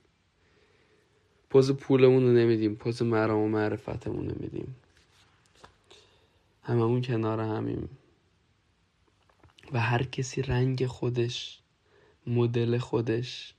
پوز 1.50 1.72
پولمون 1.72 2.22
رو 2.22 2.32
نمیدیم 2.32 2.74
پوز 2.74 3.02
مرام 3.02 3.40
و 3.40 3.48
معرفتمون 3.48 4.28
رو 4.28 4.36
میدیم. 4.40 4.76
هممون 6.62 7.02
کنار 7.02 7.40
همیم. 7.40 7.88
و 9.72 9.80
هر 9.80 10.02
کسی 10.02 10.42
رنگ 10.42 10.86
خودش 10.86 11.60
مدل 12.26 12.78
خودش 12.78 13.54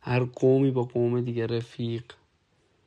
هر 0.00 0.24
قومی 0.24 0.70
با 0.70 0.82
قوم 0.84 1.20
دیگه 1.20 1.46
رفیق 1.46 2.04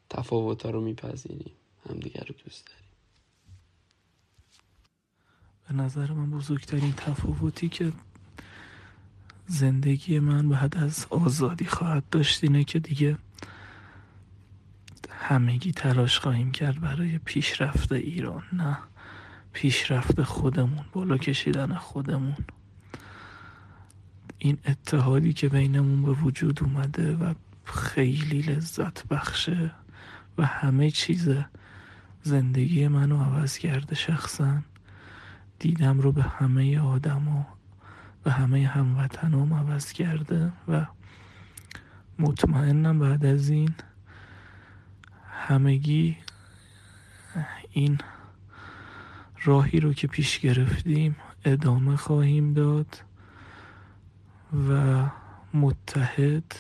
تفاوت 0.10 0.66
رو 0.66 0.82
میپذیریم. 0.82 1.52
همدیگه 1.90 2.20
رو 2.20 2.36
دوست 2.44 2.66
داریم. 2.68 2.88
به 5.68 5.74
نظر 5.84 6.12
من 6.12 6.32
بزرگترین 6.32 6.94
تفاوتی 6.94 7.70
که 7.70 7.94
زندگی 9.48 10.20
من 10.20 10.50
بعد 10.50 10.78
از 10.78 11.08
آزادی 11.10 11.66
خواهد 11.66 12.10
داشت 12.10 12.44
اینه 12.44 12.64
که 12.64 12.80
دیگه 12.80 13.18
همگی 15.28 15.72
تلاش 15.72 16.20
خواهیم 16.20 16.52
کرد 16.52 16.82
برای 16.82 17.18
پیشرفت 17.18 17.92
ایران 17.92 18.44
نه 18.54 18.78
پیشرفت 19.54 20.24
خودمون 20.24 20.86
بالا 20.94 21.18
کشیدن 21.18 21.74
خودمون. 21.74 22.36
این 24.38 24.58
اتحادی 24.66 25.34
که 25.34 25.50
بینمون 25.50 26.02
به 26.02 26.12
وجود 26.12 26.64
اومده 26.64 27.16
و 27.16 27.34
خیلی 27.64 28.42
لذت 28.42 29.08
بخشه 29.08 29.72
و 30.38 30.46
همه 30.46 30.92
چیز 30.92 31.30
زندگی 32.24 32.88
منو 32.88 33.24
عوض 33.24 33.58
کرده 33.58 33.96
شخصا 33.96 34.62
دیدم 35.60 36.00
رو 36.00 36.12
به 36.12 36.24
همه 36.24 36.80
آدما 36.80 37.48
و 38.26 38.32
همه 38.32 38.68
هموطنام 38.68 39.54
عوض 39.54 39.92
کرده 39.92 40.52
و 40.68 40.86
مطمئنم 42.20 43.00
بعد 43.00 43.26
از 43.26 43.50
این 43.50 43.76
همگی 45.38 46.18
این 47.72 47.98
راهی 49.44 49.80
رو 49.80 49.94
که 49.94 50.08
پیش 50.08 50.40
گرفتیم 50.40 51.16
ادامه 51.46 51.96
خواهیم 51.96 52.54
داد 52.54 53.04
و 54.70 55.04
متحد 55.54 56.56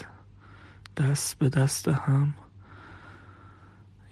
دست 0.97 1.39
به 1.39 1.49
دست 1.49 1.87
هم 1.87 2.33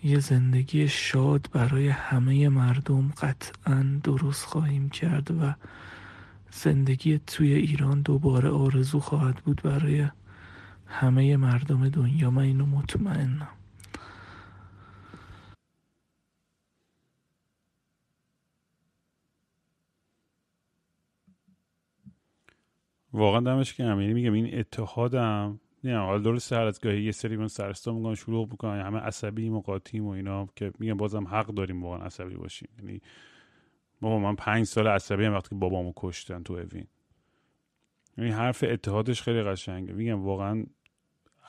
یه 0.04 0.20
زندگی 0.20 0.88
شاد 0.88 1.50
برای 1.54 1.90
همه 1.90 2.50
مردم 2.50 3.08
قطعا 3.22 4.00
درست 4.04 4.46
خواهیم 4.46 4.90
کرد 4.90 5.32
و 5.32 5.54
زندگی 6.52 7.20
توی 7.28 7.54
ایران 7.54 8.02
دوباره 8.02 8.50
آرزو 8.50 9.00
خواهد 9.00 9.36
بود 9.36 9.62
برای 9.62 10.08
همه 10.88 11.38
مردم 11.38 11.90
دنیا. 11.90 12.32
من 12.32 12.44
اینو 12.44 12.66
مطمئنم. 12.66 13.55
واقعا 23.16 23.40
دمش 23.40 23.74
که 23.74 23.84
یعنی 23.84 24.14
میگم 24.14 24.34
این 24.34 24.60
اتحادم 24.60 25.60
نه 25.84 25.98
حالا 25.98 26.18
درست 26.18 26.54
هر 26.54 26.66
از 26.66 26.82
گاهی 26.82 27.04
یه 27.04 27.12
سری 27.12 27.38
من 27.38 27.48
سرستا 27.48 27.94
می‌کنن 27.94 28.16
شروع 28.16 28.48
می‌کنن 28.52 28.82
همه 28.82 29.00
عصبی 29.00 29.50
و 29.50 29.60
قاطیم 29.60 30.06
و 30.06 30.10
اینا 30.10 30.48
که 30.56 30.72
میگم 30.80 30.98
بازم 30.98 31.28
حق 31.28 31.48
داریم 31.48 31.84
واقعا 31.84 32.06
عصبی 32.06 32.36
باشیم. 32.36 32.70
یعنی 32.80 33.02
بابا 34.02 34.20
من 34.20 34.36
پنج 34.36 34.66
سال 34.66 34.88
عصبی 34.88 35.26
هم 35.26 35.34
وقتی 35.34 35.56
بابامو 35.56 35.94
کشتن 35.96 36.44
تو 36.44 36.54
اوین. 36.54 36.88
یعنی 38.18 38.32
حرف 38.32 38.64
اتحادش 38.68 39.22
خیلی 39.22 39.44
قشنگه. 39.44 39.94
میگم 39.94 40.24
واقعا 40.24 40.66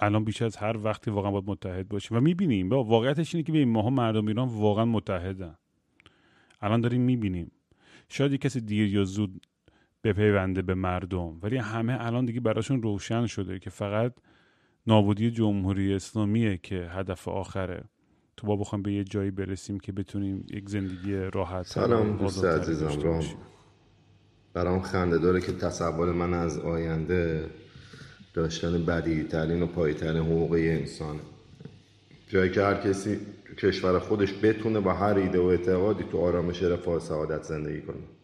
الان 0.00 0.24
بیش 0.24 0.42
از 0.42 0.56
هر 0.56 0.76
وقتی 0.84 1.10
واقعا 1.10 1.30
باید 1.30 1.44
متحد 1.46 1.88
باشیم. 1.88 2.16
و 2.16 2.20
می‌بینیم 2.20 2.68
با 2.68 2.84
واقعیتش 2.84 3.34
اینه 3.34 3.44
که 3.44 3.52
ببین 3.52 3.68
ماها 3.68 3.90
مردم 3.90 4.26
ایران 4.26 4.48
واقعا 4.48 4.84
متحدن. 4.84 5.56
الان 6.60 6.80
داریم 6.80 7.00
می‌بینیم. 7.00 7.52
شاید 8.08 8.32
یه 8.32 8.38
کسی 8.38 8.60
دیر 8.60 8.94
یا 8.94 9.04
زود 9.04 9.46
بپیونده 10.06 10.62
به 10.62 10.74
مردم. 10.74 11.38
ولی 11.42 11.56
همه 11.56 11.96
الان 12.00 12.24
دیگه 12.24 12.40
براشون 12.40 12.82
روشن 12.82 13.26
شده 13.26 13.58
که 13.58 13.70
فقط 13.70 14.12
نابودی 14.86 15.30
جمهوری 15.30 15.94
اسلامیه 15.94 16.58
که 16.62 16.88
هدف 16.90 17.28
آخره. 17.28 17.84
تو 18.36 18.46
با 18.46 18.56
بخوام 18.56 18.82
به 18.82 18.92
یه 18.92 19.04
جایی 19.04 19.30
برسیم 19.30 19.80
که 19.80 19.92
بتونیم 19.92 20.46
یک 20.50 20.68
زندگی 20.68 21.14
راحت 21.14 21.66
سلام 21.66 22.16
دوست 22.16 22.44
عزیزم 22.44 23.00
رام. 23.02 23.24
برام 24.54 24.80
خنده 24.80 25.18
داره 25.18 25.40
که 25.40 25.52
تصور 25.52 26.12
من 26.12 26.34
از 26.34 26.58
آینده 26.58 27.50
داشتن 28.34 28.84
بدی 28.84 29.24
ترین 29.24 29.62
و 29.62 29.66
پایی 29.66 29.94
ترین 29.94 30.22
حقوق 30.22 30.52
انسانه. 30.52 31.20
جایی 32.28 32.50
که 32.50 32.62
هر 32.62 32.74
کسی 32.74 33.20
تو 33.44 33.54
کشور 33.54 33.98
خودش 33.98 34.34
بتونه 34.42 34.80
با 34.80 34.92
هر 34.92 35.14
ایده 35.14 35.38
و 35.38 35.44
اعتقادی 35.44 36.04
تو 36.04 36.18
آرامش 36.18 36.62
رفاه 36.62 37.00
سعادت 37.00 37.42
زندگی 37.42 37.80
کنه. 37.80 38.15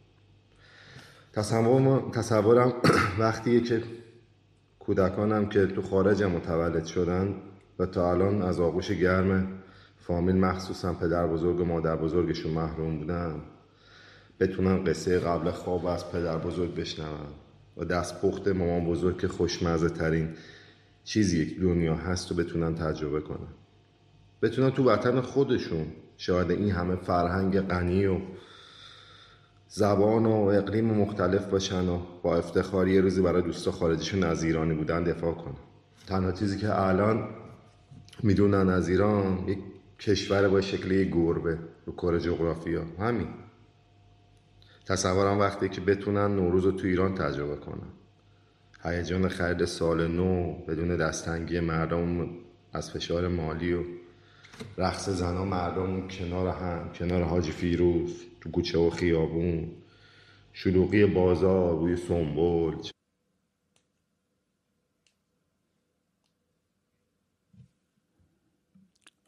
تصورم 1.33 2.73
وقتیه 3.19 3.61
که 3.61 3.83
کودکانم 4.79 5.49
که 5.49 5.67
تو 5.67 5.83
خارج 5.83 6.23
متولد 6.23 6.85
شدن 6.85 7.35
و 7.79 7.87
تا 7.87 8.11
الان 8.11 8.43
از 8.43 8.61
آغوش 8.61 8.93
گرم 8.93 9.49
فامیل 9.99 10.37
مخصوصا 10.37 10.95
پدر 10.95 11.27
بزرگ 11.27 11.61
و 11.61 11.65
مادر 11.65 11.97
بزرگشون 11.97 12.53
محروم 12.53 12.99
بودن 12.99 13.41
بتونن 14.41 14.85
قصه 14.85 15.19
قبل 15.19 15.51
خواب 15.51 15.87
از 15.87 16.13
پدر 16.13 16.39
بزرگ 16.39 16.75
بشنون 16.75 17.27
و 17.77 17.85
دست 17.85 18.21
پخت 18.21 18.49
مامان 18.49 18.87
بزرگ 18.87 19.21
که 19.21 19.29
خوشمزه 19.29 19.89
ترین 19.89 20.29
چیزی 21.05 21.43
یک 21.43 21.61
دنیا 21.61 21.95
هست 21.95 22.33
و 22.33 22.35
بتونن 22.35 22.75
تجربه 22.75 23.21
کنن. 23.21 23.53
بتونن 24.43 24.71
تو 24.71 24.91
وطن 24.91 25.21
خودشون 25.21 25.87
شاید 26.17 26.51
این 26.51 26.71
همه 26.71 26.97
فرهنگ 26.97 27.61
غنی 27.61 28.07
و 28.07 28.19
زبان 29.75 30.27
و 30.27 30.31
اقلیم 30.31 30.85
مختلف 30.85 31.47
باشن 31.47 31.89
و 31.89 31.99
با 32.23 32.37
افتخار 32.37 32.89
یه 32.89 33.01
روزی 33.01 33.23
برای 33.23 33.43
دوستا 33.43 33.71
خارجیشون 33.71 34.25
از 34.25 34.43
ایرانی 34.43 34.75
بودن 34.75 35.05
دفاع 35.05 35.35
کنن. 35.35 35.55
تنها 36.07 36.33
چیزی 36.33 36.59
که 36.59 36.81
الان 36.81 37.29
می‌دونن 38.23 38.69
از 38.69 38.89
ایران 38.89 39.45
یک 39.49 39.59
کشور 39.99 40.49
با 40.49 40.61
شکل 40.61 40.91
یک 40.91 41.09
گربه 41.09 41.59
رو 41.87 41.93
کره 41.93 42.21
جغرافیا. 42.21 42.83
همین. 42.99 43.29
تصورم 44.87 45.39
وقتی 45.39 45.69
که 45.69 45.81
بتونن 45.81 46.37
نوروز 46.37 46.65
رو 46.65 46.73
تو 46.73 46.87
ایران 46.87 47.15
تجربه 47.15 47.57
کنن. 47.57 47.89
هیجان 48.85 49.29
خرید 49.29 49.65
سال 49.65 50.07
نو 50.07 50.55
بدون 50.69 50.97
دستنگی 50.97 51.61
مردم 51.61 52.31
از 52.73 52.91
فشار 52.91 53.29
مالی 53.29 53.73
و 53.73 53.83
رقص 54.79 55.09
زنها 55.09 55.45
مردم 55.45 56.09
کنار 56.09 56.49
هم 56.49 56.91
کنار 56.93 57.23
حاجی 57.23 57.51
فیروز 57.51 58.25
تو 58.41 58.51
کوچه 58.51 58.79
و 58.79 58.91
خیابون 58.91 59.69
شلوغی 60.53 61.07
بازار 61.07 61.79
روی 61.79 61.97
سنبول 61.97 62.77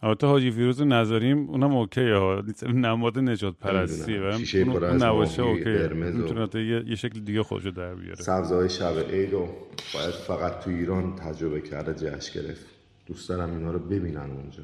البته 0.04 0.26
حاجی 0.26 0.50
فیروز 0.50 0.82
نذاریم 0.82 1.50
اونم 1.50 1.76
okay 1.76 2.10
ها. 2.10 2.42
نماد 2.62 3.18
نژاد 3.18 3.54
پرستی 3.58 4.18
و 4.18 4.24
از 4.24 5.02
نباشه 5.02 5.42
okay. 5.42 5.64
قرمز 5.64 6.54
یه،, 6.54 6.84
یه 6.86 6.94
شکل 6.94 7.20
دیگه 7.20 7.42
خودشو 7.42 7.70
در 7.70 7.94
بیاره. 7.94 8.14
سبزهای 8.14 8.68
شب 8.68 8.98
عید 8.98 9.32
رو 9.32 9.48
باید 9.94 10.10
فقط 10.10 10.60
تو 10.60 10.70
ایران 10.70 11.16
تجربه 11.16 11.60
کرده 11.60 11.94
جشن 11.94 12.40
گرفت. 12.40 12.66
دوست 13.06 13.28
دارم 13.28 13.50
اینا 13.50 13.72
رو 13.72 13.78
ببینن 13.78 14.30
اونجا. 14.30 14.62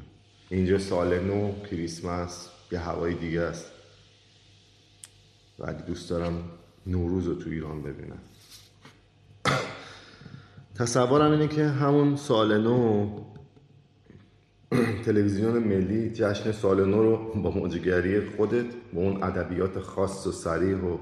اینجا 0.51 0.79
سال 0.79 1.19
نو 1.19 1.53
کریسمس 1.71 2.49
یه 2.71 2.79
هوای 2.79 3.13
دیگه 3.13 3.41
است. 3.41 3.71
ولی 5.59 5.81
دوست 5.87 6.09
دارم 6.09 6.43
نوروز 6.87 7.27
رو 7.27 7.35
تو 7.35 7.49
ایران 7.49 7.81
ببینم. 7.81 8.19
تصورم 10.75 11.31
اینه 11.31 11.47
که 11.47 11.65
همون 11.65 12.15
سال 12.15 12.61
نو 12.61 13.09
تلویزیون 15.05 15.63
ملی 15.63 16.09
جشن 16.09 16.51
سال 16.51 16.85
نو 16.85 17.03
رو 17.03 17.41
با 17.41 17.51
موجگری 17.51 18.29
خودت 18.29 18.65
با 18.93 19.01
اون 19.01 19.23
ادبیات 19.23 19.79
خاص 19.79 20.27
و 20.27 20.31
سریح 20.31 20.77
و 20.77 20.97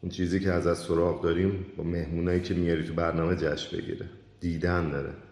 اون 0.00 0.10
چیزی 0.10 0.40
که 0.40 0.52
از 0.52 0.66
از 0.66 0.78
سراغ 0.78 1.22
داریم 1.22 1.66
با 1.76 1.84
مهمونایی 1.84 2.40
که 2.40 2.54
میاری 2.54 2.84
تو 2.84 2.94
برنامه 2.94 3.36
جشن 3.36 3.76
بگیره. 3.76 4.08
دیدن 4.40 4.90
داره. 4.90 5.25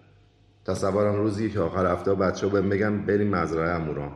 تصورم 0.64 1.16
روزی 1.16 1.50
که 1.50 1.60
آخر 1.60 1.92
هفته 1.92 2.14
بچه 2.14 2.46
ها 2.46 2.52
بهم 2.52 2.68
بگم 2.68 3.06
بریم 3.06 3.28
مزرعه 3.28 3.70
اموران 3.70 4.12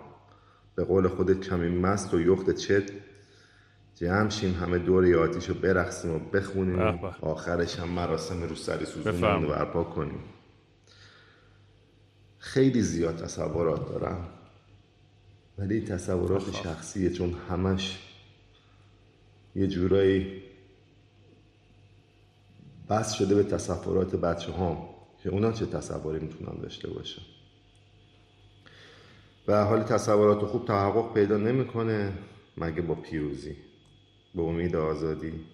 به 0.75 0.85
قول 0.85 1.09
خودت 1.09 1.41
کمی 1.41 1.69
مست 1.69 2.15
و 2.15 2.21
یخت 2.21 2.51
چت. 2.51 2.91
جمع 3.95 4.29
شیم 4.29 4.55
همه 4.55 4.79
دور 4.79 5.07
یادیشو 5.07 5.55
برقصیم 5.55 6.15
و 6.15 6.19
بخونیم. 6.19 7.01
آخرش 7.21 7.79
هم 7.79 7.89
مراسم 7.89 8.43
رو 8.43 8.55
سری 8.55 8.85
سوزون 8.85 9.43
رو 9.43 9.49
برپا 9.49 9.85
کنیم. 9.85 10.21
خیلی 12.39 12.83
زیاد 12.83 13.17
تصورات 13.17 13.89
دارم. 13.89 14.29
ولی 15.59 15.81
تصورات 15.81 16.55
شخصیه 16.55 17.11
چون 17.11 17.35
همش 17.51 17.99
یه 19.55 19.67
جورایی 19.67 20.43
بس 22.91 23.13
شده 23.13 23.35
به 23.35 23.43
تصورات 23.43 24.17
بچه 24.17 24.53
هم 24.53 24.77
که 25.23 25.29
اونا 25.29 25.53
چه 25.53 25.67
تصوری 25.67 26.19
می‌تونن 26.19 26.61
داشته 26.63 26.91
باشن 26.91 27.23
و 29.49 29.65
حال 29.65 29.83
تصورات 29.83 30.47
خوب 30.47 30.67
تحقق 30.67 31.15
پیدا 31.15 31.37
نمی‌کنه 31.37 32.13
مگه 32.57 32.83
با 32.83 32.95
پیروزی. 32.95 33.57
به 34.35 34.43
امید 34.43 34.77
آزادی. 34.77 35.47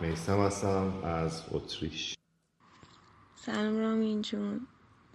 میسم 0.00 0.40
هستم 0.40 0.92
از 1.04 1.42
اتریش. 1.50 2.14
سلام 3.36 3.78
رامین 3.78 4.22
جون. 4.22 4.60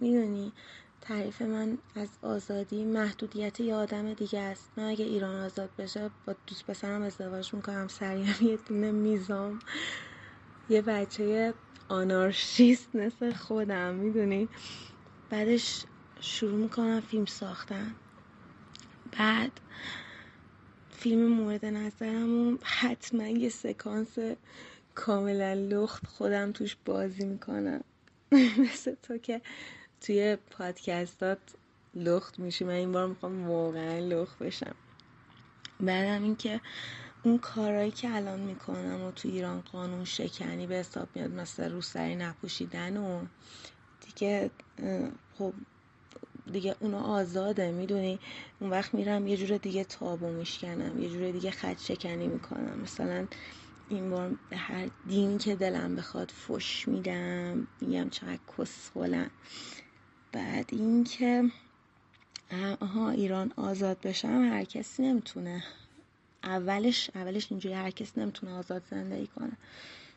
می‌دونی 0.00 0.52
تعریف 1.00 1.42
من 1.42 1.78
از 1.94 2.08
آزادی 2.22 2.84
محدودیت 2.84 3.60
یه 3.60 3.74
آدم 3.74 4.14
دیگه 4.14 4.40
است. 4.40 4.70
من 4.76 4.84
اگه 4.84 5.04
ایران 5.04 5.44
آزاد 5.44 5.70
بشه 5.78 6.10
با 6.26 6.34
دوست 6.46 6.66
پسرم 6.66 7.02
ازدواج 7.02 7.54
می‌کنم. 7.54 7.88
سریم 7.88 8.34
یه 8.42 8.58
دونه 8.68 8.90
میزام. 8.90 9.58
یه 10.68 10.82
بچه 10.82 11.54
آنارشیست 11.88 12.96
مثل 12.96 13.32
خودم 13.32 13.94
می‌دونی؟ 13.94 14.48
بعدش 15.30 15.84
شروع 16.20 16.58
می‌کنم 16.58 17.00
فیلم 17.00 17.24
ساختن. 17.24 17.94
بعد 19.18 19.60
فیلم 20.90 21.26
مورد 21.26 21.64
نظرم 21.64 22.58
حتما 22.62 23.26
یه 23.26 23.48
سکانس 23.48 24.18
کاملا 24.94 25.52
لخت 25.52 26.06
خودم 26.06 26.52
توش 26.52 26.76
بازی 26.84 27.24
می‌کنم. 27.24 27.84
مثل 28.72 28.94
تو 29.02 29.18
که 29.18 29.40
توی 30.00 30.36
پادکستات 30.50 31.38
لخت 31.94 32.38
میشی. 32.38 32.64
من 32.64 32.70
این 32.70 32.92
بار 32.92 33.06
می‌خوام 33.06 33.50
واقعا 33.50 33.98
لخت 33.98 34.38
بشم. 34.38 34.74
بعدم 35.80 36.22
اینکه 36.22 36.60
اون 37.28 37.38
کارهایی 37.38 37.90
که 37.90 38.16
الان 38.16 38.40
می‌کنم 38.40 39.02
و 39.04 39.10
تو 39.10 39.28
ایران 39.28 39.60
قانون 39.60 40.04
شکنی 40.04 40.66
به 40.66 40.74
حساب 40.74 41.08
میاد 41.14 41.30
مثل 41.30 41.70
روسری 41.70 42.16
نپوشیدن 42.16 42.96
و 42.96 43.24
دیگه 44.06 44.50
خب 45.38 45.52
دیگه 46.52 46.76
اونا 46.80 47.00
آزاده 47.00 47.70
می‌دونی؟ 47.70 48.18
اون 48.60 48.70
وقت 48.70 48.94
میرم 48.94 49.26
یه 49.26 49.36
جور 49.36 49.58
دیگه 49.58 49.84
تابو 49.84 50.28
میشکنم 50.28 51.02
یه 51.02 51.08
جور 51.10 51.30
دیگه 51.30 51.50
خط 51.50 51.80
شکنی 51.80 52.26
می‌کنم. 52.26 52.80
مثلا 52.82 53.26
این 53.88 54.10
بار 54.10 54.36
به 54.50 54.56
هر 54.56 54.88
دینی 55.06 55.38
که 55.38 55.56
دلم 55.56 55.96
بخواد 55.96 56.30
فش 56.30 56.88
میدم 56.88 57.66
میگم 57.80 58.10
چقدر 58.10 58.38
کسخولم. 58.58 59.30
بعد 60.32 60.66
اینکه 60.72 61.44
آها 62.80 63.10
ایران 63.10 63.52
آزاد 63.56 64.00
بشم 64.00 64.48
هر 64.52 64.64
کسی 64.64 65.02
نمی‌تونه. 65.02 65.64
اولش 66.42 67.10
اولش 67.14 67.46
اینجوری 67.50 67.74
هر 67.74 67.90
کسی 67.90 68.20
نمی‌تونه 68.20 68.52
آزاد 68.52 68.84
زندگی 68.90 69.26
کنه. 69.26 69.56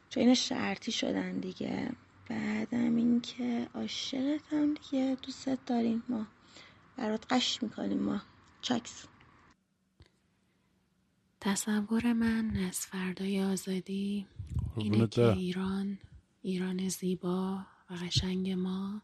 چون 0.10 0.24
این 0.24 0.34
شرطی 0.34 0.92
شدن 0.92 1.40
دیگه. 1.40 1.92
بعدم 2.30 2.96
اینکه 2.96 3.68
عاشقتم 3.74 4.74
دیگه. 4.74 5.18
دوست 5.22 5.66
داریم 5.66 6.04
ما. 6.10 6.28
برات 6.98 7.34
قش 7.34 7.64
می‌کنیم 7.64 8.00
ما. 8.00 8.22
چکس. 8.62 9.06
تصور 11.40 12.14
من 12.14 12.56
از 12.56 12.80
فردای 12.80 13.44
آزادی 13.44 14.28
اینه 14.78 15.08
که 15.08 15.32
ایران 15.32 16.00
ایران 16.42 16.90
زیبا 16.90 17.66
و 17.90 17.94
قشنگ 17.94 18.52
ما 18.52 19.02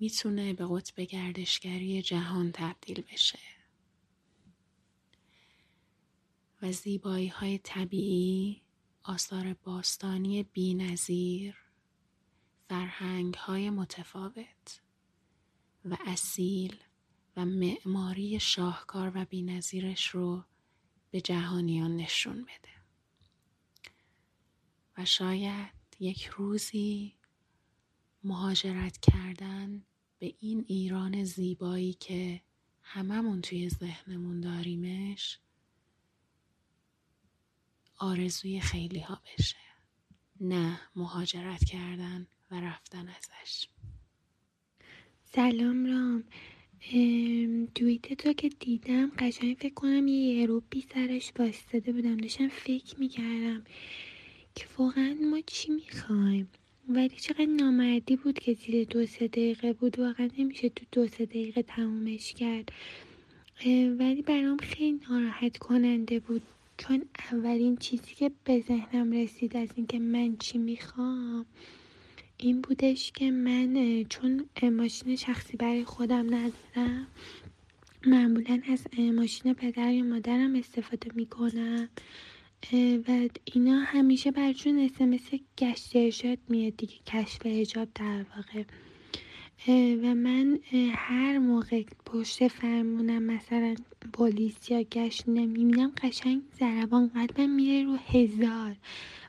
می‌تونه 0.00 0.52
به 0.52 0.66
قطب 0.70 1.00
گردشگری 1.00 2.02
جهان 2.02 2.52
تبدیل 2.52 3.04
بشه. 3.12 3.38
و 6.62 6.72
زیبایی 6.72 7.28
های 7.28 7.58
طبیعی 7.58 8.62
آثار 9.02 9.54
باستانی 9.54 10.42
بینظیر 10.42 11.56
فرهنگ 12.68 13.34
های 13.34 13.70
متفاوت 13.70 14.80
و 15.84 15.96
اصیل 16.06 16.76
و 17.36 17.44
معماری 17.44 18.40
شاهکار 18.40 19.12
و 19.14 19.24
بینظیرش 19.24 20.08
رو 20.08 20.44
به 21.10 21.20
جهانیان 21.20 21.96
نشون 21.96 22.42
بده. 22.42 22.78
و 24.98 25.04
شاید 25.04 25.72
یک 26.00 26.24
روزی 26.24 27.14
مهاجرت 28.24 28.98
کردن 28.98 29.84
به 30.18 30.34
این 30.40 30.64
ایران 30.68 31.24
زیبایی 31.24 31.92
که 31.92 32.42
هممون 32.82 33.40
توی 33.40 33.68
ذهنمون 33.68 34.40
داریمش 34.40 35.38
آرزوی 37.98 38.60
خیلی 38.60 39.00
ها 39.00 39.20
بشه. 39.38 39.56
نه 40.40 40.80
مهاجرت 40.96 41.64
کردن 41.64 42.26
و 42.50 42.60
رفتن 42.60 43.08
ازش. 43.08 43.68
سلام 45.24 45.86
رام. 45.86 46.24
توییت 47.74 48.12
تو 48.12 48.32
که 48.32 48.48
دیدم 48.48 49.12
قشنگ 49.18 49.56
فکر 49.60 49.74
کنم 49.74 50.08
یه 50.08 50.42
اروپی 50.42 50.80
سرش 50.94 51.32
باستاده 51.32 51.92
بودم. 51.92 52.16
داشتم 52.16 52.48
فکر 52.48 53.00
می‌کردم 53.00 53.64
که 54.54 54.66
واقعا 54.78 55.16
ما 55.30 55.40
چی 55.46 55.72
می‌خوایم؟ 55.72 56.48
ولی 56.88 57.16
چقدر 57.16 57.46
نامردی 57.46 58.16
بود 58.16 58.38
که 58.38 58.54
زیر 58.54 58.84
دو 58.84 59.06
سه 59.06 59.28
دقیقه 59.28 59.72
بود. 59.72 59.98
واقعا 59.98 60.28
نمیشه 60.38 60.68
تو 60.68 60.84
دو 60.92 61.08
سه 61.08 61.26
دقیقه 61.26 61.62
تمومش 61.62 62.32
کرد. 62.32 62.72
ولی 63.98 64.22
برام 64.22 64.56
خیلی 64.56 65.00
ناراحت 65.10 65.58
کننده 65.58 66.20
بود. 66.20 66.42
چون 66.78 67.04
اولین 67.32 67.76
چیزی 67.76 68.14
که 68.14 68.30
به 68.44 68.60
ذهنم 68.60 69.12
رسید 69.12 69.56
از 69.56 69.68
اینکه 69.74 69.98
من 69.98 70.36
چی 70.36 70.58
می‌خوام 70.58 71.46
این 72.36 72.60
بودش 72.60 73.12
که 73.12 73.30
من 73.30 74.04
چون 74.08 74.48
ماشین 74.62 75.16
شخصی 75.16 75.56
برای 75.56 75.84
خودم 75.84 76.34
ندارم 76.34 77.06
معمولا 78.06 78.60
از 78.68 78.86
ماشین 79.14 79.54
پدر 79.54 79.92
یا 79.92 80.04
مادرم 80.04 80.54
استفاده 80.54 81.10
می‌کنم. 81.14 81.88
و 83.08 83.28
اینا 83.44 83.78
همیشه 83.78 84.30
برشون 84.30 84.78
اسمس 84.78 85.30
گشت 85.58 85.96
ارشاد 85.96 86.38
میاد 86.48 86.76
دیگه 86.76 86.94
کشف 87.06 87.38
اجاب 87.44 87.88
در 87.94 88.24
واقع. 88.36 88.64
و 89.66 90.14
من 90.14 90.58
هر 90.92 91.38
موقع 91.38 91.82
پشت 92.06 92.48
فرمونم 92.48 93.22
مثلا 93.22 93.74
پلیس 94.12 94.70
یا 94.70 94.82
گشت 94.82 95.28
نمی‌بینم 95.28 95.92
قشنگ 96.02 96.42
ضربان 96.58 97.06
قلبم 97.06 97.50
میره 97.50 97.84
رو 97.84 97.96
هزار. 97.96 98.76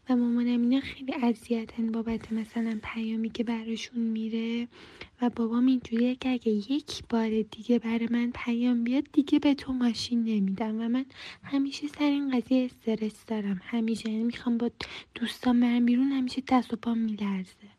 و 0.10 0.16
مامانم 0.16 0.62
اینا 0.62 0.80
خیلی 0.80 1.14
اذیتن 1.24 1.92
بابت 1.92 2.34
مثلا 2.34 2.80
پیامی 2.84 3.30
که 3.30 3.44
براشون 3.44 4.02
میره. 4.02 4.68
و 5.22 5.30
بابام 5.30 5.66
اینجوریه 5.66 6.16
که 6.16 6.30
اگه 6.30 6.52
یک 6.52 7.04
بار 7.10 7.30
دیگه 7.30 7.80
برای 7.80 8.08
من 8.12 8.32
پیام 8.36 8.84
بیاد 8.84 9.04
دیگه 9.14 9.40
به 9.40 9.54
تو 9.54 9.74
ماشین 9.74 10.24
نمیدم. 10.24 10.82
و 10.82 10.90
من 10.90 11.06
همیشه 11.44 11.88
سر 11.88 12.04
این 12.04 12.40
قضیه 12.40 12.66
استرس 12.66 13.26
دارم. 13.26 13.62
همیشه 13.64 14.10
یعنی 14.12 14.24
می‌خوام 14.24 14.58
با 14.58 14.72
دوستان 15.16 15.60
برم 15.60 15.86
بیرون 15.86 16.12
همیشه 16.12 16.44
دست 16.48 16.74
و 16.74 16.78
پام 16.78 16.98
میلرزه. 16.98 17.79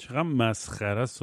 چقدر 0.00 0.22
مسخره 0.22 1.00
است 1.00 1.18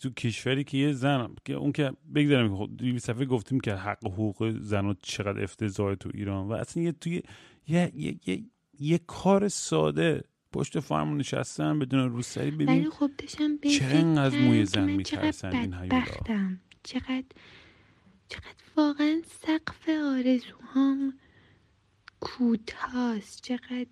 تو 0.00 0.10
کشوری 0.16 0.64
که 0.64 0.78
یه 0.78 0.92
زن 0.92 1.34
که 1.44 1.52
اون 1.52 1.72
که 1.72 1.92
بگذارم 2.14 2.56
خب 2.56 2.98
صفحه 2.98 3.24
گفتیم 3.24 3.60
که 3.60 3.74
حق 3.74 4.06
حقوق 4.06 4.50
زن 4.60 4.96
چقدر 5.02 5.42
افتضاح 5.42 5.94
تو 5.94 6.10
ایران 6.14 6.48
و 6.48 6.52
اصلا 6.52 6.82
یه 6.82 6.92
توی 6.92 7.22
یه, 7.68 7.92
یه, 7.94 8.16
یه, 8.26 8.44
یه 8.80 9.00
کار 9.06 9.48
ساده. 9.48 10.24
پشت 10.52 10.80
فرمون 10.80 11.16
نشستن 11.16 11.78
بدون 11.78 12.10
روسری 12.10 12.50
ببین. 12.50 12.90
خب 12.90 13.10
چقدر 13.26 14.20
از 14.20 14.34
موی 14.34 14.64
زن 14.64 14.90
میترسن 14.90 15.56
این 15.56 15.74
هیولا. 15.74 16.04
چقدر 16.82 17.24
چقدر 18.28 18.64
واقعا 18.76 19.22
سقف 19.26 19.88
آرزوهام 19.88 21.14
کوتاست 22.20 23.42
چقدر 23.42 23.86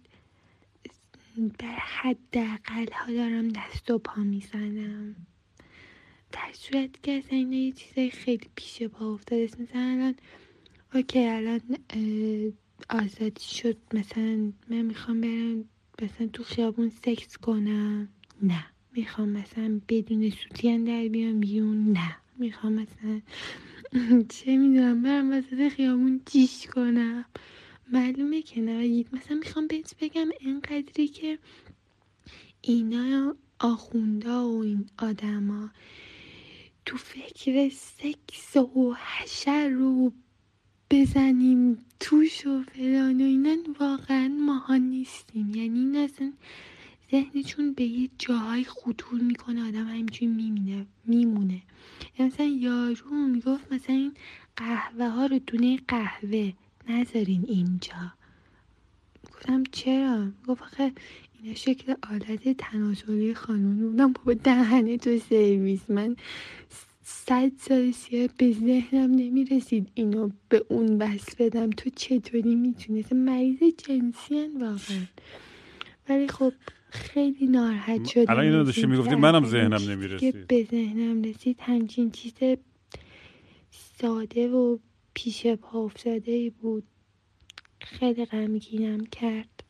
در 1.58 1.76
حداقل 1.78 2.92
ها 2.92 3.12
دارم 3.12 3.48
دست 3.48 3.90
و 3.90 3.98
پا 3.98 4.22
می‌زنم. 4.22 5.16
در 6.32 6.52
صورت 6.52 7.02
که 7.02 7.12
اصلا 7.12 7.38
اینا 7.38 7.56
یه 7.56 7.72
چیزای 7.72 8.10
خیلی 8.10 8.46
پیش 8.56 8.82
پا 8.82 9.14
افتاده. 9.14 9.44
مثلا 9.44 9.80
الان 9.80 10.14
اوکی 10.94 11.26
الان 11.26 11.60
آزادی 12.90 13.44
شد. 13.44 13.76
مثلا 13.94 14.52
من 14.68 14.82
می‌خوام 14.82 15.20
برم 15.20 15.64
مثلا 16.02 16.26
تو 16.26 16.42
خیابون 16.42 16.90
سکس 17.04 17.36
کنم. 17.36 18.08
نه. 18.42 18.64
می‌خوام 18.92 19.28
مثلا 19.28 19.80
بدون 19.88 20.30
سوتین 20.30 20.84
در 20.84 21.08
بیام 21.08 21.40
بیون 21.40 21.92
نه. 21.92 22.16
می‌خوام 22.38 22.72
مثلا 22.72 23.20
چه 24.28 24.56
می‌دونم 24.56 25.02
برم 25.02 25.32
وسط 25.32 25.68
خیابون 25.68 26.20
جیش 26.26 26.66
کنم. 26.66 27.24
معلومه 27.92 28.42
که 28.42 28.60
نه 28.60 29.04
مثلا 29.12 29.36
می‌خوام 29.36 29.66
بهت 29.66 29.94
بگم 30.00 30.28
اینقدری 30.40 31.08
که 31.08 31.38
اینا 32.60 33.36
آخوندا 33.58 34.48
و 34.48 34.62
این 34.62 34.86
آدما 34.98 35.70
تو 36.86 36.96
فکر 36.96 37.68
سکس 37.68 38.56
و 38.56 38.94
حشر 38.94 39.68
رو 39.68 40.12
بزنیم 40.90 41.78
توش 42.00 42.46
و 42.46 42.62
فلان 42.62 43.20
و 43.20 43.24
اینا 43.24 43.56
واقعا 43.80 44.28
ماها 44.28 44.76
نیستیم. 44.76 45.54
یعنی 45.54 45.78
این 45.78 45.96
اصلا 45.96 46.32
ذهنشون 47.10 47.72
به 47.72 47.84
یه 47.84 48.08
جاهای 48.18 48.64
خطور 48.64 49.20
می‌کنه 49.20 49.68
آدم 49.68 49.88
همینجوری 49.88 50.26
میمینه 50.26 50.86
میمونه. 51.04 51.62
مثلا 52.18 52.46
یارو 52.46 53.10
می‌گفت 53.10 53.72
مثلا 53.72 53.96
این 53.96 54.14
قهوه 54.56 55.08
ها 55.08 55.26
رو 55.26 55.38
دونه 55.38 55.78
قهوه 55.88 56.52
نذارین 56.88 57.44
اینجا. 57.48 58.12
گفتم 59.32 59.62
چرا؟ 59.72 60.28
گفت 60.48 60.62
آخه 60.62 60.92
اینا 61.42 61.54
شکل 61.54 61.94
آلت 62.10 62.56
تناسلی 62.58 63.34
خانومی 63.34 63.88
بودم 63.88 64.12
بابا 64.12 64.34
دهنه 64.34 64.98
تو 64.98 65.18
سرویس. 65.18 65.90
من 65.90 66.16
صد 67.04 67.52
سال 67.58 67.90
سیاه 67.90 68.28
به 68.38 68.52
ذهنم 68.52 69.10
نمی‌رسید 69.10 69.88
اینو 69.94 70.30
به 70.48 70.64
اون 70.68 70.98
بس 70.98 71.36
بدم. 71.36 71.70
تو 71.70 71.90
چطوری 71.90 72.54
می‌تونست 72.54 73.12
مریض 73.12 73.58
جنسی 73.62 74.48
واقعا. 74.60 75.06
ولی 76.08 76.28
خب 76.28 76.52
خیلی 76.90 77.46
ناراحت 77.46 78.04
شدم. 78.04 78.32
الان 78.32 78.44
اینو 78.44 78.64
داشتی 78.64 78.86
می‌گفتی 78.86 79.14
منم 79.14 79.46
ذهنم 79.46 79.90
نمی‌رسید 79.90 80.46
به 80.46 80.66
ذهنم 80.70 81.22
رسید 81.22 81.56
همچین 81.60 82.10
چیز 82.10 82.32
ساده 84.00 84.48
و 84.48 84.78
پیش 85.14 85.46
پا 85.46 85.78
افتاده 85.78 86.50
بود. 86.50 86.88
خیلی 87.80 88.24
غمگینم 88.24 89.06
کرد. 89.06 89.64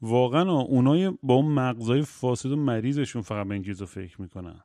واقعا 0.00 0.60
اونای 0.60 1.10
با 1.22 1.34
اون 1.34 1.46
مغزای 1.46 2.02
فاسد 2.02 2.50
و 2.50 2.56
مریضشون 2.56 3.22
فقط 3.22 3.46
به 3.46 3.54
این 3.54 3.62
چیزا 3.62 3.86
فکر 3.86 4.22
می‌کنن. 4.22 4.64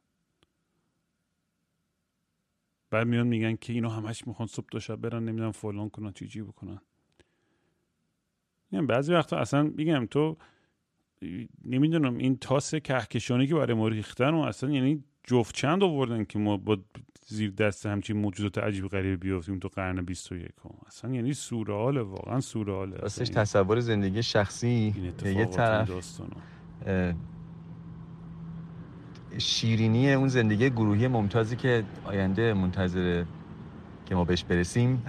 بعد 2.89 3.07
میان 3.07 3.27
میگن 3.27 3.55
که 3.55 3.73
اینو 3.73 3.89
همش 3.89 4.27
می‌خوان 4.27 4.47
صبح 4.47 4.67
تا 4.71 4.79
شب 4.79 4.95
برن 4.95 5.23
نمی‌دونم 5.23 5.51
فلان 5.51 5.89
کنن 5.89 6.11
چیجی 6.11 6.41
بکنن. 6.41 6.81
یعنی 8.71 8.85
بعضی 8.85 9.13
وقتا 9.13 9.37
اصلا 9.37 9.63
میگم 9.63 10.05
تو 10.05 10.37
نمی‌دونم 11.65 12.17
این 12.17 12.37
تاس 12.37 12.75
کهکشانی 12.75 13.47
که 13.47 13.55
برای 13.55 13.73
ما 13.73 13.87
ریختن 13.87 14.29
و 14.29 14.39
اصلا 14.39 14.69
یعنی 14.69 15.03
جفت 15.23 15.55
چند 15.55 15.83
آوردن 15.83 16.23
که 16.23 16.39
ما 16.39 16.57
با 16.57 16.77
زیر 17.27 17.51
دست 17.51 17.85
همچین 17.85 18.17
موجودات 18.17 18.57
عجیب 18.57 18.87
غریب 18.87 19.19
بیافتیم 19.19 19.59
تو 19.59 19.67
قرن 19.67 20.05
21 20.05 20.51
اصلا 20.87 21.11
یعنی 21.11 21.33
سورئال 21.33 21.97
واقعا 21.97 22.39
سورئاله 22.39 22.95
راستش 22.97 23.29
تصور 23.29 23.79
زندگی 23.79 24.23
شخصی 24.23 24.95
یه 25.25 25.45
طرف 25.45 26.11
شیرینی 29.37 30.13
اون 30.13 30.27
زندگی 30.27 30.69
گروهی 30.69 31.07
ممتازی 31.07 31.55
که 31.55 31.83
آینده 32.05 32.53
منتظره 32.53 33.25
که 34.05 34.15
ما 34.15 34.23
بهش 34.25 34.43
برسیم 34.43 35.03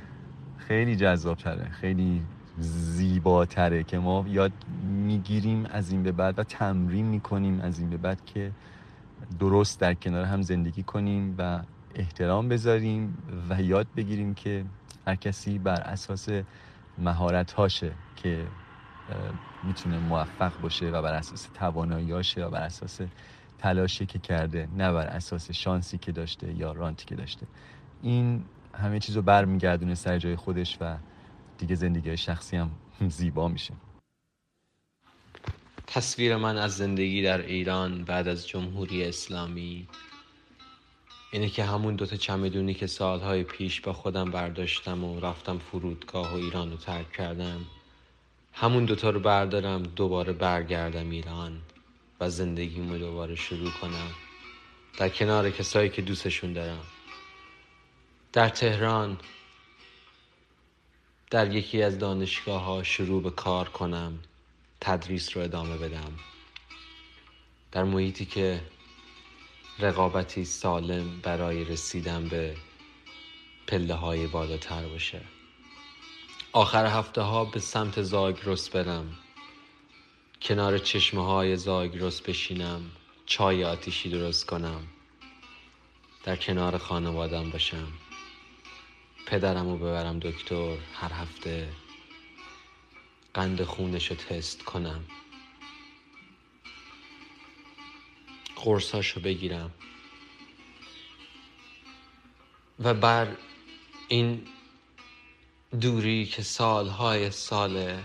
خیلی 0.68 0.96
جذاب 0.96 1.38
تره 1.38 1.68
خیلی 1.68 2.22
زیباتره 2.60 3.82
که 3.82 3.98
ما 3.98 4.24
یاد 4.28 4.52
می‌گیریم 4.82 5.66
از 5.66 5.90
این 5.90 6.02
به 6.02 6.12
بعد 6.12 6.38
و 6.38 6.42
تمرین 6.42 7.06
می‌کنیم 7.06 7.60
از 7.60 7.78
این 7.78 7.90
به 7.90 7.96
بعد 7.96 8.24
که 8.24 8.52
درست 9.38 9.80
در 9.80 9.94
کنار 9.94 10.24
هم 10.24 10.42
زندگی 10.42 10.82
کنیم 10.82 11.34
و 11.38 11.60
احترام 11.94 12.48
بذاریم 12.48 13.18
و 13.50 13.62
یاد 13.62 13.86
بگیریم 13.96 14.34
که 14.34 14.64
هر 15.06 15.14
کسی 15.14 15.58
بر 15.58 15.80
اساس 15.80 16.28
مهارت 16.98 17.52
هاشه 17.52 17.92
که 18.16 18.46
می‌تونه 19.64 19.98
موفق 19.98 20.60
باشه 20.60 20.90
و 20.90 21.02
بر 21.02 21.14
اساس 21.14 21.48
تواناییاشه 21.54 22.44
و 22.44 22.50
بر 22.50 22.62
اساس 22.62 23.00
تلاشی 23.58 24.06
که 24.06 24.18
کرده 24.18 24.68
نه 24.76 24.92
بر 24.92 25.06
اساس 25.06 25.50
شانسی 25.50 25.98
که 25.98 26.12
داشته 26.12 26.52
یا 26.52 26.72
رانتی 26.72 27.04
که 27.06 27.14
داشته. 27.14 27.46
این 28.02 28.44
همه 28.74 28.98
چیز 28.98 29.16
رو 29.16 29.22
برمیگردونه 29.22 29.94
سر 29.94 30.18
جای 30.18 30.36
خودش 30.36 30.78
و 30.80 30.96
دیگه 31.58 31.74
زندگی 31.74 32.16
شخصی 32.16 32.56
هم 32.56 32.70
زیبا 33.08 33.48
میشه. 33.48 33.74
تصویر 35.86 36.36
من 36.36 36.56
از 36.56 36.76
زندگی 36.76 37.22
در 37.22 37.40
ایران 37.40 38.04
بعد 38.04 38.28
از 38.28 38.48
جمهوری 38.48 39.04
اسلامی. 39.04 39.88
اینه 41.32 41.48
که 41.48 41.64
همون 41.64 41.96
دوتا 41.96 42.16
چمدونی 42.16 42.74
که 42.74 42.86
سالهای 42.86 43.44
پیش 43.44 43.80
با 43.80 43.92
خودم 43.92 44.30
برداشتم 44.30 45.04
و 45.04 45.20
رفتم 45.20 45.58
فرودگاه 45.58 46.32
و 46.32 46.36
ایران 46.36 46.70
رو 46.70 46.76
ترک 46.76 47.12
کردم 47.12 47.60
همون 48.52 48.84
دوتا 48.84 49.10
رو 49.10 49.20
بردارم 49.20 49.82
دوباره 49.82 50.32
برگردم 50.32 51.10
ایران 51.10 51.60
و 52.20 52.30
زندگیمو 52.30 52.98
دوباره 52.98 53.34
شروع 53.34 53.70
کنم. 53.70 54.10
در 54.98 55.08
کنار 55.08 55.50
کسایی 55.50 55.88
که 55.88 56.02
دوستشون 56.02 56.52
دارم. 56.52 56.84
در 58.32 58.48
تهران 58.48 59.18
در 61.30 61.54
یکی 61.54 61.82
از 61.82 61.98
دانشگاه 61.98 62.62
ها 62.62 62.82
شروع 62.82 63.22
به 63.22 63.30
کار 63.30 63.68
کنم 63.68 64.18
تدریس 64.80 65.36
رو 65.36 65.42
ادامه 65.42 65.76
بدم. 65.78 66.12
در 67.72 67.84
محیطی 67.84 68.24
که 68.24 68.60
رقابتی 69.78 70.44
سالم 70.44 71.20
برای 71.22 71.64
رسیدن 71.64 72.28
به 72.28 72.56
پله 73.66 73.94
های 73.94 74.26
بالاتر 74.26 74.88
باشه. 74.88 75.20
آخر 76.52 76.86
هفته 76.86 77.20
ها 77.20 77.44
به 77.44 77.60
سمت 77.60 78.02
زاگرس 78.02 78.68
برم. 78.68 79.18
کنار 80.42 80.78
چشمه 80.78 81.24
های 81.26 81.56
زاگرس 81.56 82.20
بشینم 82.20 82.90
چای 83.26 83.64
آتیشی 83.64 84.10
درست 84.10 84.46
کنم. 84.46 84.86
در 86.24 86.36
کنار 86.36 86.78
خانوادم 86.78 87.50
باشم. 87.50 87.88
پدرم 89.28 89.70
رو 89.70 89.76
ببرم 89.76 90.18
دکتر 90.18 90.76
هر 90.94 91.12
هفته 91.12 91.68
قند 93.34 93.62
خونش 93.62 94.10
رو 94.10 94.16
تست 94.16 94.62
کنم. 94.62 95.04
قرصاش 98.56 99.10
رو 99.10 99.22
بگیرم. 99.22 99.70
و 102.78 102.94
بر 102.94 103.36
این 104.08 104.46
دوری 105.80 106.26
که 106.26 106.42
سالهای 106.42 107.30
ساله 107.30 108.02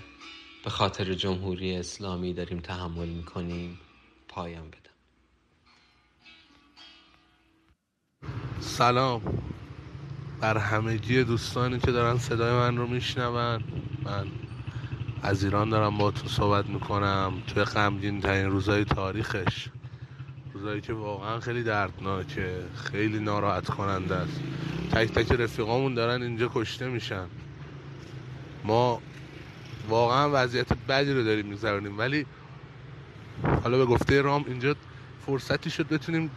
به 0.64 0.70
خاطر 0.70 1.14
جمهوری 1.14 1.76
اسلامی 1.76 2.34
داریم 2.34 2.60
تحمل 2.60 3.08
می‌کنیم 3.08 3.80
پایم 4.28 4.72
بدم. 4.72 4.80
سلام. 8.60 9.53
بر 10.44 10.58
همگی 10.58 11.24
دوستانی 11.24 11.80
که 11.80 11.92
دارن 11.92 12.18
صدای 12.18 12.52
من 12.52 12.78
رو 12.78 12.88
میشنون. 12.88 13.64
من 14.04 14.28
از 15.22 15.44
ایران 15.44 15.70
دارم 15.70 15.98
با 15.98 16.12
تو 16.12 16.28
صحبت 16.28 16.66
می‌کنم. 16.66 17.34
توی 17.48 17.64
غمگین 17.64 18.22
ترین 18.22 18.50
روزای 18.50 18.86
تاریخش. 18.86 19.70
روزایی 20.54 20.82
که 20.82 20.94
واقعا 20.94 21.40
خیلی 21.40 21.64
دردناکه. 21.64 22.56
خیلی 22.76 23.20
ناراحت 23.20 23.66
کننده 23.66 24.16
است. 24.16 24.42
تک 24.92 25.12
تک 25.12 25.32
رفیقامون 25.32 25.94
دارن 25.94 26.22
اینجا 26.22 26.52
کشته 26.54 26.88
میشن. 26.88 27.26
ما 28.64 29.02
واقعا 29.90 30.30
وضعیت 30.34 30.74
بدی 30.90 31.14
رو 31.14 31.24
داریم 31.24 31.46
میگذرونیم. 31.46 31.98
ولی 31.98 32.26
حالا 33.64 33.78
به 33.78 33.86
گفته 33.86 34.22
رام 34.22 34.46
اینجا 34.48 34.76
فرصتی 35.26 35.70
شد 35.70 35.88
بتونیم 35.88 36.32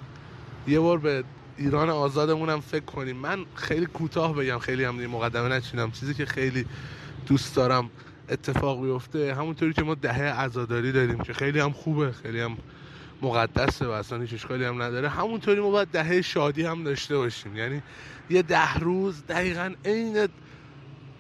یه 0.67 0.81
بار 0.81 0.99
به 0.99 1.25
ایران 1.59 1.91
آزادمون 1.91 2.51
هم 2.51 2.61
فکر 2.61 2.85
کنیم. 2.85 3.17
من 3.17 3.45
خیلی 3.55 3.87
کوتاه 3.87 4.35
بگم 4.35 4.59
خیلی 4.59 4.85
هم 4.85 5.07
مقدمه 5.07 5.49
نچینم. 5.49 5.91
چیزی 5.91 6.15
که 6.15 6.27
خیلی 6.27 6.67
دوست 7.27 7.57
دارم 7.57 7.91
اتفاق 8.29 8.83
بیفته 8.83 9.35
همونطوری 9.35 9.73
که 9.73 9.83
ما 9.83 9.95
دهه 9.95 10.23
عزاداری 10.23 10.93
داریم 10.93 11.19
که 11.19 11.33
خیلی 11.33 11.61
هم 11.61 11.73
خوبه 11.73 12.13
خیلی 12.13 12.41
هم 12.41 12.57
مقدسه 13.23 13.87
و 13.87 13.91
اصلا 13.91 14.21
هیچ 14.21 14.33
اشکالی 14.33 14.65
هم 14.65 14.83
نداره. 14.83 15.09
همونطوری 15.09 15.61
ما 15.61 15.71
باید 15.71 15.89
دهه 15.89 16.23
شادی 16.23 16.63
هم 16.63 16.85
داشته 16.85 17.17
باشیم. 17.17 17.57
یعنی 17.57 17.83
یه 18.31 18.43
ده 18.43 18.75
روز 18.75 19.27
دقیقا 19.27 19.75
عین 19.85 20.29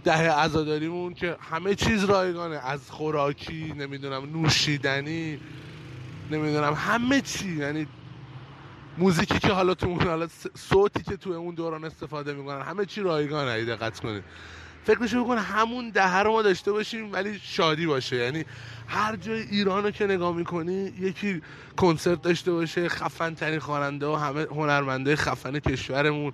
دهه 0.04 0.30
عزاداریمون 0.30 1.14
که 1.14 1.36
همه 1.40 1.74
چیز 1.74 2.04
رایگانه. 2.04 2.56
از 2.56 2.90
خوراکی 2.90 3.72
نمی‌دونم 3.78 4.40
نوشیدنی 4.40 5.40
نمی‌دونم 6.30 6.74
همه 6.74 7.20
چی. 7.20 7.56
یعنی 7.56 7.86
موزیکی 8.98 9.38
که 9.38 9.52
حالا 9.52 9.74
تو 9.74 9.86
اون 9.86 10.00
حالا 10.00 10.28
صوتی 10.54 11.02
که 11.02 11.16
تو 11.16 11.30
اون 11.30 11.54
دوران 11.54 11.84
استفاده 11.84 12.32
می‌کنن 12.32 12.62
همه 12.62 12.84
چی 12.84 13.00
رایگانه 13.00 13.50
اگه 13.50 13.64
دقت 13.64 14.00
کنید. 14.00 14.24
فکرشو 14.84 15.24
بکن 15.24 15.38
همون 15.38 15.90
دهه 15.90 16.18
رو 16.18 16.32
ما 16.32 16.42
داشته 16.42 16.72
باشیم 16.72 17.12
ولی 17.12 17.38
شادی 17.42 17.86
باشه. 17.86 18.16
یعنی 18.16 18.44
هر 18.86 19.16
جای 19.16 19.40
ایران 19.40 19.84
رو 19.84 19.90
که 19.90 20.06
نگاه 20.06 20.36
می‌کنی 20.36 20.92
یکی 21.00 21.42
کنسرت 21.76 22.22
داشته 22.22 22.52
باشه 22.52 22.88
خفن 22.88 23.34
ترین 23.34 23.58
خواننده 23.58 24.06
و 24.06 24.14
همه 24.14 24.42
هنرمنده 24.42 25.16
خفن 25.16 25.58
کشورمون. 25.58 26.32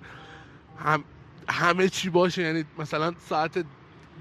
هم 0.79 1.03
همه 1.49 1.89
چی 1.89 2.09
باشه. 2.09 2.41
یعنی 2.41 2.65
مثلا 2.79 3.13
ساعت 3.29 3.65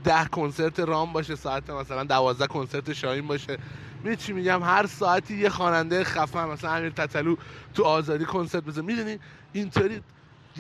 ده 0.05 0.25
کنسرت 0.25 0.81
رام 0.81 1.13
باشه 1.13 1.37
ساعت 1.37 1.71
مثلا 1.71 2.05
دوازده 2.05 2.47
کنسرت 2.47 2.93
شاهین 2.93 3.27
باشه. 3.27 3.59
می 4.05 4.17
چی 4.17 4.33
میگم؟ 4.33 4.63
هر 4.63 4.87
ساعتی 4.87 5.37
یه 5.37 5.49
خواننده 5.49 6.05
خفن 6.05 6.49
مثلا 6.49 6.73
امیر 6.73 6.91
تتلو 6.91 7.37
تو 7.75 7.85
آزادی 7.85 8.25
کنسرت 8.25 8.65
بزنه 8.65 8.85
می‌دونی؟ 8.85 9.19
اینطوری 9.53 10.03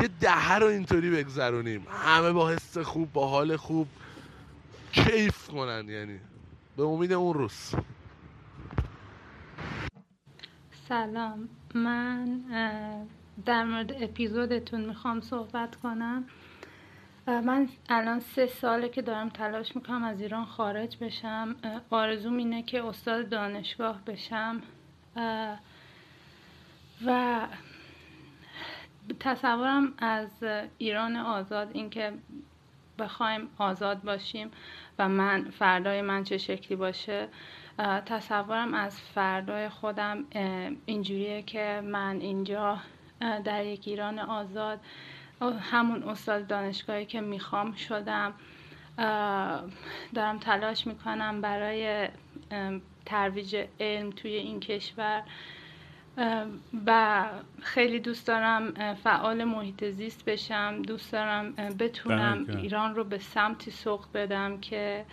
یه 0.03 0.09
دهه 0.20 0.55
رو 0.55 0.66
اینطوری 0.66 1.11
بگذرونیم. 1.11 1.86
همه 1.90 2.32
با 2.32 2.51
حس 2.51 2.78
خوب 2.78 3.12
با 3.12 3.28
حال 3.28 3.57
خوب 3.57 3.88
کیف 4.93 5.49
کنن 5.49 5.88
یعنی. 5.88 6.18
به 6.76 6.82
امید 6.82 7.12
اون 7.12 7.34
روز. 7.34 7.74
سلام. 10.88 11.49
من 11.74 12.40
در 13.45 13.64
مورد 13.64 14.03
اپیزودتون 14.03 14.80
می‌خوام 14.80 15.20
صحبت 15.20 15.76
کنم. 15.76 16.24
من 17.26 17.68
الان 17.88 18.20
سه 18.20 18.46
ساله 18.46 18.88
که 18.88 19.02
دارم 19.02 19.28
تلاش 19.28 19.76
می‌کنم 19.76 20.04
از 20.04 20.20
ایران 20.20 20.44
خارج 20.44 20.96
بشم. 20.96 21.56
آرزوم 21.90 22.36
اینه 22.36 22.62
که 22.62 22.84
استاد 22.84 23.28
دانشگاه 23.28 24.04
بشم. 24.04 24.62
و 27.06 27.40
تصورم 29.20 29.94
از 29.98 30.28
ایران 30.78 31.16
آزاد 31.16 31.70
اینکه 31.72 32.12
بخوایم 32.98 33.48
آزاد 33.58 34.02
باشیم 34.02 34.50
و 34.98 35.08
من 35.08 35.50
فردای 35.50 36.02
من 36.02 36.24
چه 36.24 36.38
شکلی 36.38 36.76
باشه 36.76 37.28
تصورم 38.06 38.74
از 38.74 39.00
فردای 39.00 39.68
خودم 39.68 40.24
اینجوریه 40.86 41.42
که 41.42 41.82
من 41.84 42.20
اینجا 42.20 42.78
در 43.44 43.64
یک 43.66 43.88
ایران 43.88 44.18
آزاد 44.18 44.80
همون 45.51 46.03
استاد 46.03 46.47
دانشگاهی 46.47 47.07
که 47.07 47.20
می‌خوام 47.20 47.72
شدم 47.72 48.34
دارم 50.14 50.38
تلاش 50.40 50.86
می‌کنم 50.86 51.40
برای 51.40 52.09
ترویج 53.07 53.64
علم 53.80 54.11
توی 54.11 54.30
این 54.30 54.61
کشور 54.61 55.22
و 56.86 57.24
خیلی 57.62 58.01
دوست 58.01 58.26
دارم 58.26 58.95
فعال 58.95 59.45
محیط 59.45 59.84
زیست 59.84 60.24
بشم 60.24 60.82
دوست 60.82 61.12
دارم 61.12 61.53
بتونم 61.53 62.47
ایران 62.49 62.95
رو 62.95 63.05
به 63.05 63.18
سمتی 63.18 63.70
سوق 63.70 64.05
بدم 64.14 64.61
که 64.61 65.05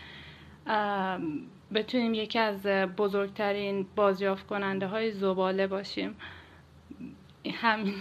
بتونیم 1.73 2.13
یکی 2.13 2.39
از 2.39 2.63
بزرگترین 2.97 3.85
بازیافت 3.95 4.47
کننده 4.47 4.87
های 4.87 5.11
زباله 5.11 5.67
باشیم. 5.67 6.15
همین. 7.53 7.95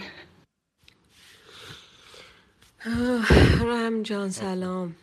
رحم 2.85 4.03
جان 4.03 4.29
سلام. 4.29 4.95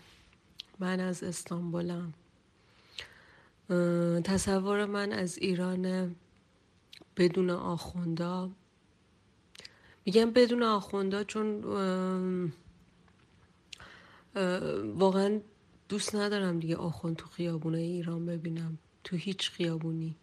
من 0.78 1.00
از 1.00 1.22
استانبولم. 1.22 2.12
تصور 4.24 4.84
من 4.84 5.12
از 5.12 5.38
ایران 5.38 6.14
بدون 7.16 7.50
آخوندا. 7.50 8.50
میگم 10.06 10.30
بدون 10.30 10.62
آخوندا 10.62 11.24
چون 11.24 11.60
واقعا 14.96 15.40
دوست 15.88 16.14
ندارم 16.14 16.60
دیگه 16.60 16.76
آخوند 16.76 17.16
تو 17.16 17.26
خیابونه 17.26 17.78
ایران 17.78 18.26
ببینم. 18.26 18.78
تو 19.04 19.16
هیچ 19.16 19.50
خیابونی. 19.50 20.14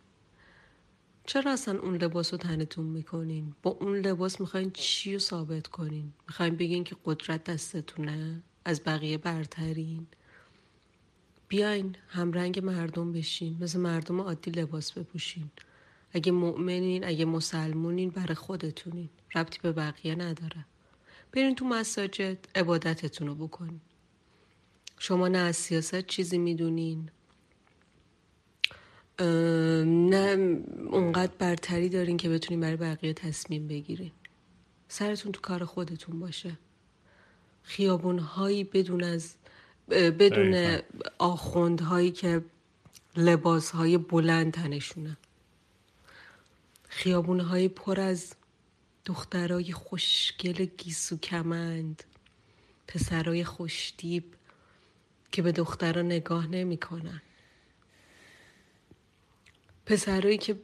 چرا 1.26 1.51
اصلا 1.51 1.80
اون 1.80 1.95
لباس 1.95 2.34
رو 2.34 2.38
تنتون 2.38 2.86
می‌کنین؟ 2.86 3.55
با 3.63 3.71
اون 3.71 3.97
لباس 3.97 4.41
می‌خواین 4.41 4.71
چی 4.71 5.13
رو 5.13 5.19
ثابت 5.19 5.67
کنین؟ 5.67 6.13
می‌خواین 6.28 6.55
بگین 6.55 6.84
که 6.84 6.95
قدرت 7.05 7.43
دستتونه؟ 7.43 8.43
از 8.65 8.82
بقیه 8.86 9.17
برترین؟ 9.17 10.07
بیاین 11.47 11.95
همرنگ 12.07 12.59
مردم 12.59 13.11
بشین. 13.11 13.57
مثل 13.61 13.80
مردم 13.80 14.21
عادی 14.21 14.51
لباس 14.51 14.91
بپوشین. 14.91 15.49
اگه 16.11 16.32
مؤمنین 16.32 17.03
اگه 17.03 17.26
مسلمونین 17.26 18.09
برای 18.09 18.36
خودتونین. 18.36 19.09
ربطی 19.36 19.59
به 19.61 19.71
بقیه 19.71 20.15
نداره. 20.15 20.65
برین 21.32 21.55
تو 21.55 21.65
مساجد 21.65 22.38
عبادتتون 22.55 23.28
رو 23.28 23.36
بکنین. 23.36 23.82
شما 24.99 25.28
نه 25.28 25.38
از 25.38 25.55
سیاست 25.55 26.07
چیزی 26.07 26.38
می‌دونین. 26.38 27.09
نه 29.84 30.59
اونقدر 30.91 31.32
برتری 31.39 31.89
دارین 31.89 32.17
که 32.17 32.30
بتونین 32.30 32.59
برای 32.59 32.76
بقیه 32.76 33.13
تصمیم 33.13 33.67
بگیرین 33.67 34.11
سرتون 34.88 35.32
تو 35.32 35.41
کار 35.41 35.65
خودتون 35.65 36.19
باشه. 36.19 36.57
خیابون 37.63 38.19
هایی 38.19 38.63
بدون 38.63 39.03
از 39.03 39.34
بدون 39.89 40.78
آخوندهایی 41.17 42.11
که 42.11 42.41
لباس 43.17 43.71
های 43.71 43.97
بلند 43.97 44.53
تنشونه. 44.53 45.17
خیابون 46.88 47.39
های 47.39 47.67
پر 47.67 47.99
از 47.99 48.34
دخترای 49.05 49.71
خوشگل 49.71 50.65
گیسو 50.65 51.17
کمند 51.17 52.03
پسرای 52.88 53.43
خوشتیب 53.43 54.24
که 55.32 55.41
به 55.41 55.51
دخترها 55.51 56.01
نگاه 56.01 56.47
نمی‌کنن. 56.47 57.21
پسرایی 59.86 60.38
که 60.38 60.55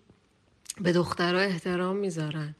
به 0.82 0.92
دخترها 0.92 1.42
احترام 1.42 1.98
می‌ذارن. 1.98 2.56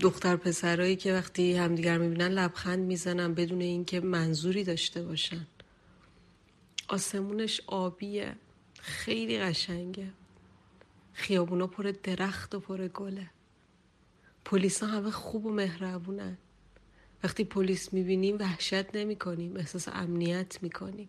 دختر 0.00 0.36
پسرایی 0.36 0.96
که 0.96 1.12
وقتی 1.12 1.56
همدیگر 1.56 1.98
می‌بینن 1.98 2.28
لبخند 2.28 2.78
می‌زنن 2.78 3.34
بدون 3.34 3.60
اینکه 3.60 4.00
منظوری 4.00 4.64
داشته 4.64 5.02
باشن. 5.02 5.46
آسمونش 6.88 7.60
آبیه 7.66 8.34
خیلی 8.80 9.38
قشنگه. 9.38 10.12
خیابونا 11.12 11.66
پر 11.66 11.92
درخت 12.02 12.54
و 12.54 12.60
پر 12.60 12.88
گله. 12.88 13.30
پلیسا 14.44 14.86
همه 14.86 15.10
خوب 15.10 15.46
و 15.46 15.52
مهربونن. 15.52 16.38
وقتی 17.24 17.44
پلیس 17.44 17.92
می‌بینیم 17.92 18.36
وحشت 18.38 18.96
نمی 18.96 19.16
کنیم 19.16 19.56
احساس 19.56 19.88
امنیت 19.88 20.62
می‌کنیم. 20.62 21.08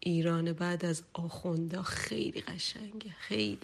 ایران 0.00 0.52
بعد 0.52 0.84
از 0.84 1.02
آخوندا 1.12 1.82
خیلی 1.82 2.40
قشنگه 2.40 3.10
خیلی. 3.18 3.58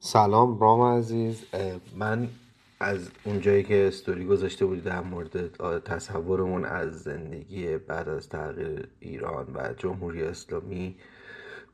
سلام 0.00 0.58
رام 0.58 0.80
عزیز. 0.80 1.44
من 1.96 2.28
از 2.80 3.10
اونجایی 3.24 3.62
که 3.62 3.86
استوری 3.88 4.24
گذاشته 4.24 4.66
بودی 4.66 4.80
در 4.80 5.00
مورد 5.00 5.54
تصورمون 5.84 6.64
از 6.64 7.02
زندگی 7.02 7.76
بعد 7.76 8.08
از 8.08 8.28
تغییر 8.28 8.88
ایران 9.00 9.46
و 9.54 9.74
جمهوری 9.78 10.22
اسلامی 10.22 10.96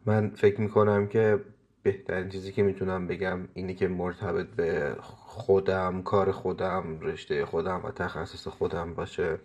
من 0.07 0.31
فکر 0.31 0.61
می‌کنم 0.61 1.07
که 1.07 1.41
بهترین 1.83 2.29
چیزی 2.29 2.53
که 2.53 2.63
می‌تونم 2.63 3.07
بگم 3.07 3.49
اینه 3.55 3.75
که 3.75 3.89
مرتبط 3.89 4.47
به 4.47 4.97
خودم 5.01 6.03
کار 6.03 6.33
خودم 6.33 7.01
رشته 7.01 7.47
خودم 7.47 7.81
و 7.85 7.91
تخصص 7.91 8.49
خودم 8.49 8.95
باشه. 8.95 9.39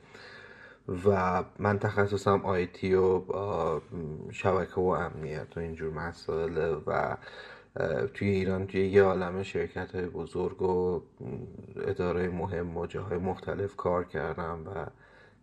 و 1.05 1.43
من 1.59 1.79
تخصصم 1.79 2.41
آیتی 2.43 2.93
و 2.93 3.21
شبکه 4.31 4.75
و 4.75 4.85
امنیت 4.87 5.57
و 5.57 5.59
اینجور 5.59 5.93
مسائل 5.93 6.75
و 6.87 7.17
توی 8.13 8.29
ایران 8.29 8.67
توی 8.67 8.87
یه 8.87 9.03
عالم 9.03 9.43
شرکت 9.43 9.95
های 9.95 10.05
بزرگ 10.05 10.61
و 10.61 11.01
اداره 11.87 12.29
مهم 12.29 12.77
و 12.77 12.85
جاهای 12.85 13.17
مختلف 13.17 13.75
کار 13.75 14.03
کردم 14.03 14.59
و 14.65 14.85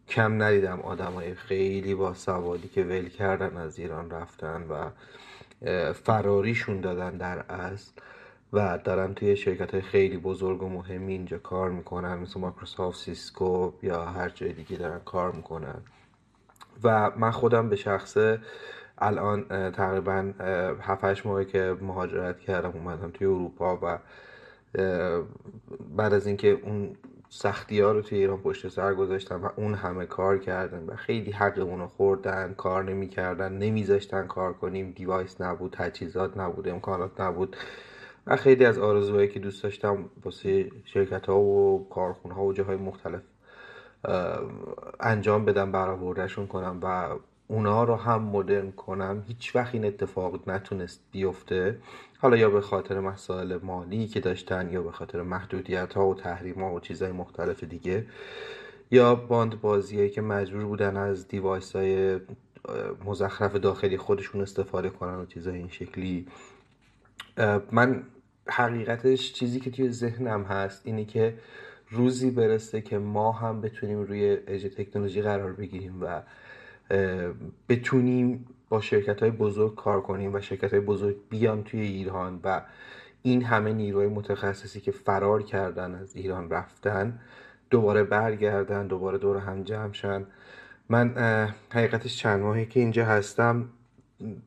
کم 0.09 0.43
ندیدم 0.43 0.81
آدم 0.81 1.13
های 1.13 1.35
خیلی 1.35 1.95
با 1.95 2.15
سوادی 2.15 2.69
که 2.69 2.83
ول 2.83 3.09
کردن 3.09 3.57
از 3.57 3.79
ایران 3.79 4.11
رفتن 4.11 4.67
و 4.69 4.91
فراریشون 5.93 6.81
دادن 6.81 7.17
در 7.17 7.39
اصل. 7.39 7.93
و 8.55 8.79
دارن 8.85 9.15
توی 9.15 9.37
شرکت 9.37 9.71
های 9.71 9.83
خیلی 9.83 10.17
بزرگ 10.17 10.63
و 10.63 10.69
مهمی 10.69 11.13
اینجا 11.13 11.39
کار 11.39 11.71
می‌کنن 11.71 12.15
مثل 12.15 12.41
مایکروسافت 12.41 12.99
سیسکو 12.99 13.73
یا 13.83 14.05
هر 14.05 14.29
جای 14.29 14.53
دیگه 14.53 14.77
دارن 14.77 15.01
کار 15.05 15.33
می‌کنن. 15.33 15.83
و 16.85 17.11
من 17.17 17.31
خودم 17.31 17.69
به 17.69 17.77
شخصه 17.77 18.41
الان 18.99 19.71
تقریبا 19.71 20.33
7 20.81 21.27
ماهی 21.27 21.45
که 21.45 21.77
مهاجرت 21.81 22.41
کردم 22.41 22.73
اومدم 22.75 23.11
توی 23.11 23.27
اروپا 23.27 23.79
و 23.83 23.99
بعد 25.97 26.13
از 26.13 26.27
اینکه 26.27 26.61
اون 26.63 26.97
سختی 27.29 27.81
ها 27.81 27.93
رو 27.93 28.03
توی 28.03 28.19
ایران 28.19 28.41
پشت 28.41 28.69
سر 28.69 28.95
گذاشتن 28.95 29.37
و 29.37 29.49
اون 29.57 29.75
همه 29.75 30.07
کار 30.07 30.39
کردن 30.39 30.85
و 30.87 30.97
خیلی 30.97 31.31
حقمون 31.31 31.81
رو 31.81 31.87
خوردن 31.87 32.55
کار 32.55 32.85
نمی‌کردن 32.85 33.53
نمیذاشتن 33.53 34.27
کار 34.27 34.53
کنیم 34.53 34.91
دیوایس 34.91 35.41
نبود 35.41 35.73
تجهیزات 35.73 36.37
نبود 36.37 36.69
امکانات 36.69 37.21
نبود. 37.21 37.57
و 38.27 38.37
خیلی 38.37 38.65
از 38.65 38.79
آرزوهایی 38.79 39.29
که 39.29 39.39
دوست 39.39 39.63
داشتم 39.63 40.05
واسه 40.25 40.71
شرکت 40.85 41.27
ها 41.27 41.39
و 41.39 41.87
کارخونه 41.91 42.35
ها 42.35 42.45
و 42.45 42.53
جاهای 42.53 42.77
مختلف 42.77 43.21
انجام 45.01 45.45
بدم 45.45 45.73
برآوردهشون 45.73 46.47
کنم 46.47 46.81
و 46.83 47.09
اونا 47.49 47.85
رو 47.85 47.95
هم 47.95 48.23
مدرن 48.23 48.73
کنم 48.73 49.25
هیچ 49.29 49.57
وقت 49.57 49.75
این 49.75 49.85
اتفاق 49.85 50.49
نتونست 50.49 51.01
بیفته. 51.13 51.79
حالا 52.19 52.37
یا 52.37 52.51
به 52.51 52.61
خاطر 52.61 53.01
مسائل 53.01 53.59
مالی 53.63 54.07
که 54.07 54.21
داشتن 54.21 54.69
یا 54.73 54.83
به 54.83 54.93
خاطر 54.93 55.23
محدودیت 55.23 55.95
ها 55.95 56.07
و 56.07 56.15
تحریم 56.15 56.55
ها 56.55 56.75
و 56.75 56.81
چیزهای 56.81 57.13
مختلف 57.13 57.65
دیگه 57.65 58.07
یا 58.91 59.15
باند 59.15 59.61
بازیایی 59.61 60.11
که 60.11 60.21
مجبور 60.21 60.65
بودن 60.65 60.97
از 60.97 61.29
دیوایس 61.29 61.77
های 61.77 62.21
مزخرف 63.05 63.57
داخلی 63.57 63.97
خودشون 63.97 64.41
استفاده 64.41 64.91
کنن 64.91 65.15
و 65.15 65.27
چیزای 65.27 65.59
این 65.59 65.69
شکلی. 65.69 66.27
من 67.73 68.03
حقیقتش 68.49 69.33
چیزی 69.33 69.61
که 69.61 69.71
توی 69.71 69.91
ذهنم 69.91 70.43
هست 70.43 70.83
اینه 70.85 71.05
که 71.05 71.35
روزی 71.91 72.31
برسه 72.31 72.81
که 72.81 72.99
ما 72.99 73.33
هم 73.33 73.61
بتونیم 73.61 74.03
روی 74.03 74.39
اج 74.47 74.65
تکنولوژی 74.77 75.23
قرار 75.23 75.53
بگیریم 75.53 76.03
و 76.03 76.23
بتونیم 77.69 78.47
با 78.69 78.81
شرکت 78.81 79.21
های 79.21 79.31
بزرگ 79.31 79.75
کار 79.75 80.01
کنیم 80.01 80.35
و 80.35 80.41
شرکت 80.41 80.71
های 80.71 80.81
بزرگ 80.81 81.17
بیان 81.31 81.65
توی 81.65 81.81
ایران 81.81 82.41
و 82.45 82.63
این 83.23 83.43
همه 83.43 83.73
نیروی 83.73 84.07
متخصصی 84.07 84.81
که 84.81 84.93
فرار 84.93 85.43
کردن 85.43 85.95
از 85.95 86.17
ایران 86.17 86.51
رفتن 86.51 87.19
دوباره 87.71 88.05
برگردن 88.05 88.87
دوباره 88.87 89.19
دور 89.19 89.37
هم 89.37 89.63
جمع 89.63 89.93
شن. 89.93 90.27
من 90.89 91.15
حقیقتش 91.71 92.17
چند 92.17 92.41
ماهی 92.41 92.67
که 92.67 92.81
اینجا 92.81 93.05
هستم 93.05 93.69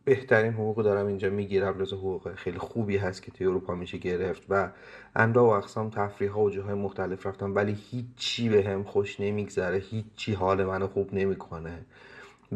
بهترین 0.06 0.54
حقوق 0.54 0.84
دارم 0.84 1.08
اینجا 1.08 1.30
می‌گیرم 1.30 1.80
لذا 1.80 1.98
حقوق 1.98 2.34
خیلی 2.36 2.58
خوبی 2.58 2.98
هست 2.98 3.24
که 3.24 3.32
توی 3.32 3.48
اروپا 3.48 3.76
میشه 3.76 3.98
گرفت 3.98 4.44
و 4.50 4.70
انواع 5.16 5.44
و 5.44 5.48
اقسام 5.48 5.90
تفریح 5.90 6.32
ها 6.32 6.42
و 6.42 6.50
جاهای 6.50 6.74
مختلف 6.74 7.26
رفتم 7.26 7.56
ولی 7.56 7.78
هیچی 7.92 8.50
به 8.50 8.64
هم 8.64 8.84
خوش 8.84 9.20
نمیگذره 9.20 9.78
هیچی 9.78 10.34
حال 10.34 10.64
منو 10.64 10.88
خوب 10.88 11.14
نمی‌کنه 11.14 11.86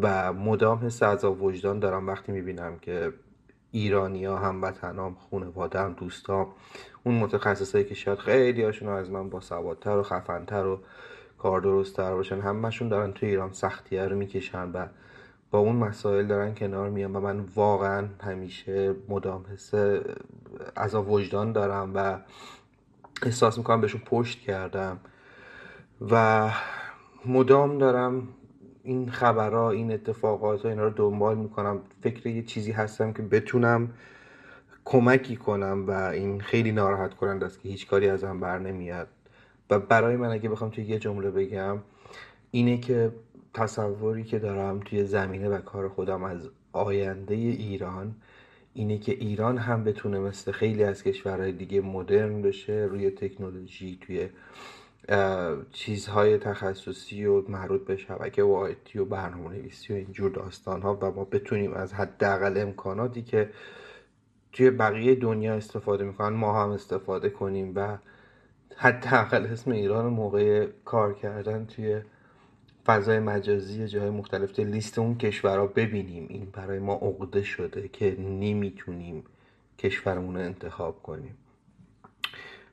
و 0.02 0.34
مدام 0.34 0.86
حس 0.86 1.04
عذاب 1.04 1.44
وجدان 1.44 1.80
دارم 1.80 2.08
وقتی 2.08 2.32
می‌بینم 2.32 2.80
که 2.80 3.14
ایرانیا 3.72 4.38
هموطنام 4.38 5.16
خانوادهام 5.16 5.94
دوستام 5.94 6.48
اون 7.04 7.16
متخصصایی 7.16 7.86
که 7.86 7.96
شاید 7.96 8.20
خیلی 8.20 8.64
هاشون 8.64 8.90
از 8.90 9.12
من 9.12 9.30
با 9.30 9.40
سوادتر 9.40 9.98
و 9.98 10.04
خفنتر 10.04 10.66
و 10.66 10.80
کار 11.38 11.62
درست 11.62 11.96
تر 11.96 12.14
باشن 12.14 12.40
همشون 12.40 12.88
دارن 12.88 13.12
تو 13.14 13.26
ایران 13.26 13.54
سختیه 13.54 14.06
رو 14.06 14.18
می‌کشن 14.18 14.72
و 14.72 14.86
با 15.52 15.60
اون 15.60 15.76
مسائل 15.76 16.28
دارن 16.28 16.56
کنار 16.56 16.90
میان 16.90 17.16
و 17.16 17.20
من 17.20 17.40
واقعا 17.56 18.08
همیشه 18.22 18.96
مدام 19.10 19.46
حس 19.54 19.74
از 20.76 20.96
وجدان 20.96 21.52
دارم 21.52 21.92
و 21.96 22.20
احساس 23.24 23.58
می‌کنم 23.58 23.82
بهشون 23.82 24.02
پشت 24.06 24.40
کردم 24.40 25.00
و 26.12 26.50
مدام 27.26 27.78
دارم 27.78 28.28
این 28.84 29.10
خبرها 29.10 29.72
این 29.72 29.92
اتفاقات 29.92 30.66
و 30.66 30.68
اینا 30.68 30.84
رو 30.84 30.90
دنبال 30.90 31.38
می‌کنم. 31.38 31.80
فکر 32.02 32.28
یه 32.28 32.44
چیزی 32.44 32.72
هستم 32.72 33.14
که 33.14 33.22
بتونم 33.22 33.90
کمکی 34.86 35.36
کنم 35.36 35.84
و 35.88 35.92
این 35.92 36.42
خیلی 36.42 36.72
ناراحت 36.72 37.14
کننده 37.14 37.46
است 37.46 37.62
که 37.62 37.70
هیچ 37.70 37.88
کاری 37.88 38.10
ازم 38.10 38.40
بر 38.40 38.60
نمیاد. 38.60 39.08
و 39.70 39.80
برای 39.80 40.16
من 40.16 40.30
اگه 40.30 40.50
بخوام 40.50 40.70
توی 40.70 40.84
یه 40.84 41.00
جمله 41.00 41.32
بگم 41.32 41.78
اینه 42.52 42.78
که 42.78 43.12
تصوری 43.54 44.24
که 44.24 44.40
دارم 44.40 44.80
توی 44.80 45.06
زمینه 45.06 45.50
و 45.50 45.62
کار 45.62 45.90
خودم 45.90 46.24
از 46.24 46.50
آینده 46.74 47.34
ایران 47.34 48.16
اینه 48.74 48.98
که 48.98 49.12
ایران 49.12 49.58
هم 49.58 49.84
بتونه 49.84 50.20
مثل 50.20 50.52
خیلی 50.52 50.84
از 50.84 51.04
کشورهای 51.04 51.52
دیگه 51.52 51.82
مدرن 51.82 52.42
بشه 52.42 52.88
روی 52.90 53.12
تکنولوژی 53.12 54.00
توی 54.02 54.30
چیزهای 55.72 56.38
تخصصی 56.38 57.26
و 57.26 57.50
مربوط 57.50 57.86
به 57.86 57.98
شبکه 57.98 58.44
و 58.44 58.52
آیتی 58.54 59.00
و 59.00 59.06
برنامه 59.06 59.50
نویسی 59.50 59.94
و 59.94 59.96
اینجور 59.96 60.32
داستان 60.32 60.82
ها 60.82 60.98
و 61.02 61.12
ما 61.12 61.26
بتونیم 61.26 61.74
از 61.74 61.94
حداقل 61.94 62.58
امکاناتی 62.58 63.22
که 63.22 63.50
توی 64.52 64.70
بقیه 64.70 65.16
دنیا 65.16 65.54
استفاده 65.54 66.04
می‌کنن 66.04 66.36
ما 66.36 66.64
هم 66.64 66.70
استفاده 66.70 67.30
کنیم 67.30 67.72
و 67.76 67.98
حداقل 68.76 69.46
اسم 69.46 69.72
ایران 69.72 70.06
موقع 70.06 70.68
کار 70.86 71.14
کردن 71.14 71.66
توی 71.66 72.02
فضای 72.86 73.20
مجازی 73.20 73.88
جای 73.88 74.10
مختلف 74.10 74.52
توی 74.52 74.66
لیست 74.66 75.00
اون 75.00 75.18
کشورها 75.18 75.68
ببینیم. 75.68 76.28
این 76.30 76.50
برای 76.54 76.80
ما 76.80 76.94
عقده 76.94 77.44
شده 77.44 77.88
که 77.88 78.20
نمی‌تونیم 78.20 79.24
کشورمون 79.80 80.36
رو 80.36 80.42
انتخاب 80.42 81.04
کنیم. 81.04 81.38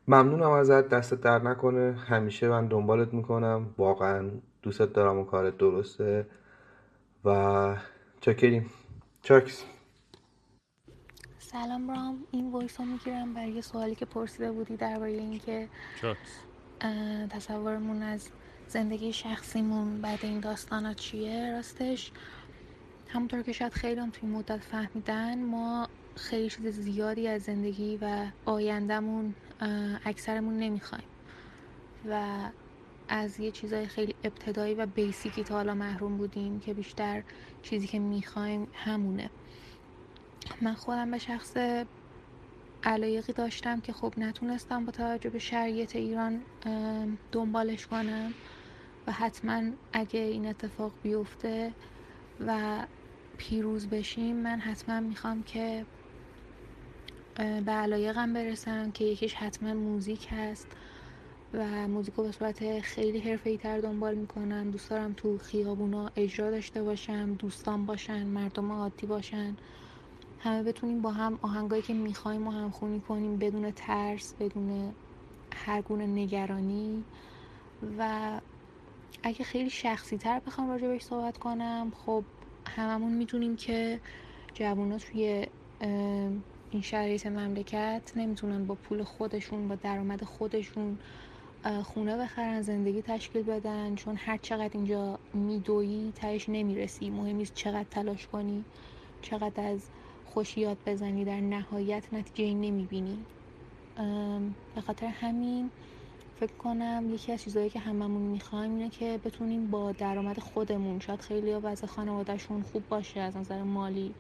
ممنونم 0.09 0.51
ازت 0.51 0.89
دستت 0.89 1.15
درد 1.15 1.39
نکنه. 1.39 1.93
همیشه 1.93 2.49
من 2.49 2.67
دنبالت 2.67 3.15
می‌کنم. 3.15 3.75
واقعا 3.79 4.31
دوستت 4.63 4.93
دارم 4.93 5.19
و 5.19 5.25
کارت 5.25 5.59
درسته. 5.59 6.27
و 7.25 7.77
چاکریم. 8.21 8.71
چاکس. 9.23 9.65
سلام 11.39 11.91
رام. 11.91 12.25
این 12.31 12.53
voice 12.53 12.81
رو 12.81 12.87
می‌گیرم 12.87 13.35
برای 13.35 13.51
یه 13.51 13.61
سوالی 13.61 13.95
که 13.95 14.05
پرسیده 14.05 14.53
بودی 14.53 14.77
درباره 14.77 15.11
اینکه 15.11 15.69
تصورمون 17.31 18.03
از 18.03 18.29
زندگی 18.69 19.13
شخصیمون 19.13 20.01
بعد 20.01 20.19
این 20.23 20.41
داستانا 20.41 20.95
چیه؟ 20.95 21.53
راستش 21.53 22.13
همونطور 23.09 23.43
که 23.43 23.53
شاید 23.53 23.73
خیلی 23.73 24.01
هم 24.01 24.11
توی 24.11 24.29
مدت 24.29 24.59
فهمیدن 24.59 25.43
ما 25.43 25.89
خیلی 26.17 26.51
چیز 26.51 26.67
زیادی 26.67 27.29
از 27.29 27.43
زندگی 27.43 27.99
و 28.03 28.27
آیندهمون 28.45 29.35
اکثرمون 30.05 30.57
نمی‌خوایم. 30.57 31.05
و 32.11 32.39
از 33.09 33.41
یه 33.41 33.51
چیزای 33.51 33.87
خیلی 33.87 34.15
ابتدایی 34.25 34.75
و 34.75 34.87
بیسیکی 34.87 35.45
تا 35.45 35.55
حالا 35.55 35.75
محروم 35.75 36.17
بودیم 36.17 36.61
که 36.61 36.75
بیشتر 36.75 37.23
چیزی 37.63 37.87
که 37.87 37.99
می‌خوایم 37.99 38.69
همونه. 38.75 39.31
من 40.61 40.75
خودم 40.75 41.11
به 41.11 41.19
شخص 41.19 41.57
علایقی 42.85 43.33
داشتم 43.33 43.81
که 43.81 43.93
خب 43.93 44.15
نتونستم 44.17 44.85
با 44.85 44.93
توجه 44.93 45.31
به 45.31 45.39
شرایط 45.39 45.97
ایران 45.97 46.41
دنبالش 47.33 47.87
کنم. 47.87 48.35
و 49.09 49.13
حتما 49.13 49.63
اگه 49.93 50.21
این 50.21 50.47
اتفاق 50.47 50.93
بیفته 51.03 51.75
و 52.41 52.87
پیروز 53.37 53.89
بشیم 53.89 54.37
من 54.37 54.61
حتما 54.61 55.01
می‌خوام 55.01 55.43
که 55.43 55.87
به 57.37 57.73
علایقم 57.73 58.33
برسم 58.33 58.91
که 58.91 59.05
یکیش 59.05 59.35
حتما 59.35 59.75
موزیک 59.75 60.29
هست 60.31 60.67
و 61.53 61.89
موزیک 61.89 62.15
رو 62.15 62.25
به 62.25 62.33
صورت 62.33 62.81
خیلی 62.81 63.19
حرفه‌ای 63.21 63.59
تر 63.59 63.81
دنبال 63.81 64.15
می‌کنم 64.15 64.71
دوست 64.71 64.91
دارم 64.91 65.13
تو 65.13 65.39
خیابونا 65.39 66.11
اجرا 66.17 66.51
داشته 66.51 66.83
باشم 66.83 67.35
دوستان 67.35 67.87
باشن 67.87 68.27
مردم 68.27 68.73
عادی 68.73 69.07
باشن. 69.07 69.57
همه 70.39 70.63
بتونیم 70.63 71.03
با 71.03 71.11
هم 71.11 71.39
آهنگایی 71.43 71.83
که 71.83 71.95
می‌خوایم 71.95 72.49
و 72.49 72.51
همخونی 72.51 73.01
کنیم 73.01 73.37
بدون 73.37 73.71
ترس 73.71 74.35
بدون 74.41 74.95
هر 75.55 75.83
گونه 75.83 76.07
نگرانی 76.07 77.05
و 77.99 78.41
اگه 79.23 79.45
خیلی 79.45 79.71
شخصی 79.71 80.19
تر 80.19 80.41
بخوام 80.47 80.69
راجع 80.69 80.89
بهش 80.89 81.03
صحبت 81.05 81.37
کنم 81.39 81.91
خب 81.95 82.27
هممون 82.69 83.13
می‌دونیم 83.13 83.57
که 83.57 84.01
جوونا 84.55 84.99
توی 84.99 85.47
این 86.71 86.83
شرایط 86.83 87.27
مملکت 87.27 88.13
نمی‌تونن 88.17 88.67
با 88.67 88.75
پول 88.75 89.03
خودشون 89.05 89.69
با 89.69 89.75
درآمد 89.75 90.25
خودشون 90.25 90.99
خونه 91.85 92.17
بخرن 92.17 92.63
زندگی 92.63 93.03
تشکیل 93.03 93.43
بدن 93.43 93.95
چون 93.95 94.17
هر 94.19 94.39
چقدر 94.39 94.71
اینجا 94.75 95.21
میدویی 95.33 96.13
تهش 96.13 96.49
نمی‌رسی. 96.49 97.11
مهم 97.11 97.37
نیست 97.37 97.55
چقدر 97.55 97.87
تلاش 97.91 98.27
کنی 98.27 98.67
چقدر 99.23 99.63
از 99.67 99.91
خوشی 100.25 100.61
یاد 100.61 100.79
بزنی 100.87 101.25
در 101.25 101.41
نهایت 101.41 102.13
نتیجه 102.13 102.55
نمی‌بینی. 102.55 103.27
به 104.75 104.81
خاطر 104.87 105.07
همین 105.07 105.73
فکر 106.41 106.57
کنم 106.57 107.11
یکی 107.15 107.33
از 107.33 107.43
چیزهایی 107.43 107.71
که 107.71 107.81
هممون 107.81 108.23
می‌خوایم 108.23 108.71
اینه 108.71 108.91
که 108.91 109.21
بتونیم 109.25 109.71
با 109.71 109.93
درآمد 109.93 110.39
خودمون 110.41 111.01
شاید 111.01 111.21
خیلی 111.21 111.55
وضع 111.55 111.87
خانوادهشون 111.87 112.63
خوب 112.63 112.89
باشه 112.89 113.21
از 113.21 113.37
نظر 113.37 113.63
مالی 113.63 114.15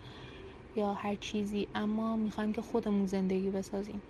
یا 0.76 0.94
هر 0.94 1.14
چیزی 1.14 1.68
اما 1.74 2.16
می‌خوایم 2.16 2.52
که 2.52 2.62
خودمون 2.62 3.06
زندگی 3.06 3.50
بسازیم. 3.50 4.02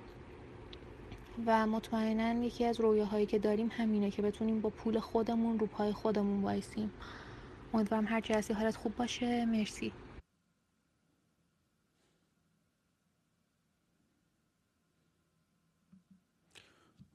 و 1.47 1.67
مطمئنا 1.67 2.45
یکی 2.45 2.65
از 2.65 2.81
رویاهایی 2.81 3.27
که 3.27 3.39
داریم 3.39 3.69
همینه 3.73 4.11
که 4.11 4.23
بتونیم 4.23 4.61
با 4.61 4.71
پول 4.71 4.99
خودمون 5.01 5.59
رو 5.59 5.67
پای 5.67 5.93
خودمون 5.93 6.43
وایسیم. 6.43 6.95
امیدوارم 7.75 8.07
هر 8.07 8.23
هستی 8.31 8.55
حالت 8.55 8.77
خوب 8.77 8.95
باشه. 8.97 9.45
مرسی. 9.45 9.95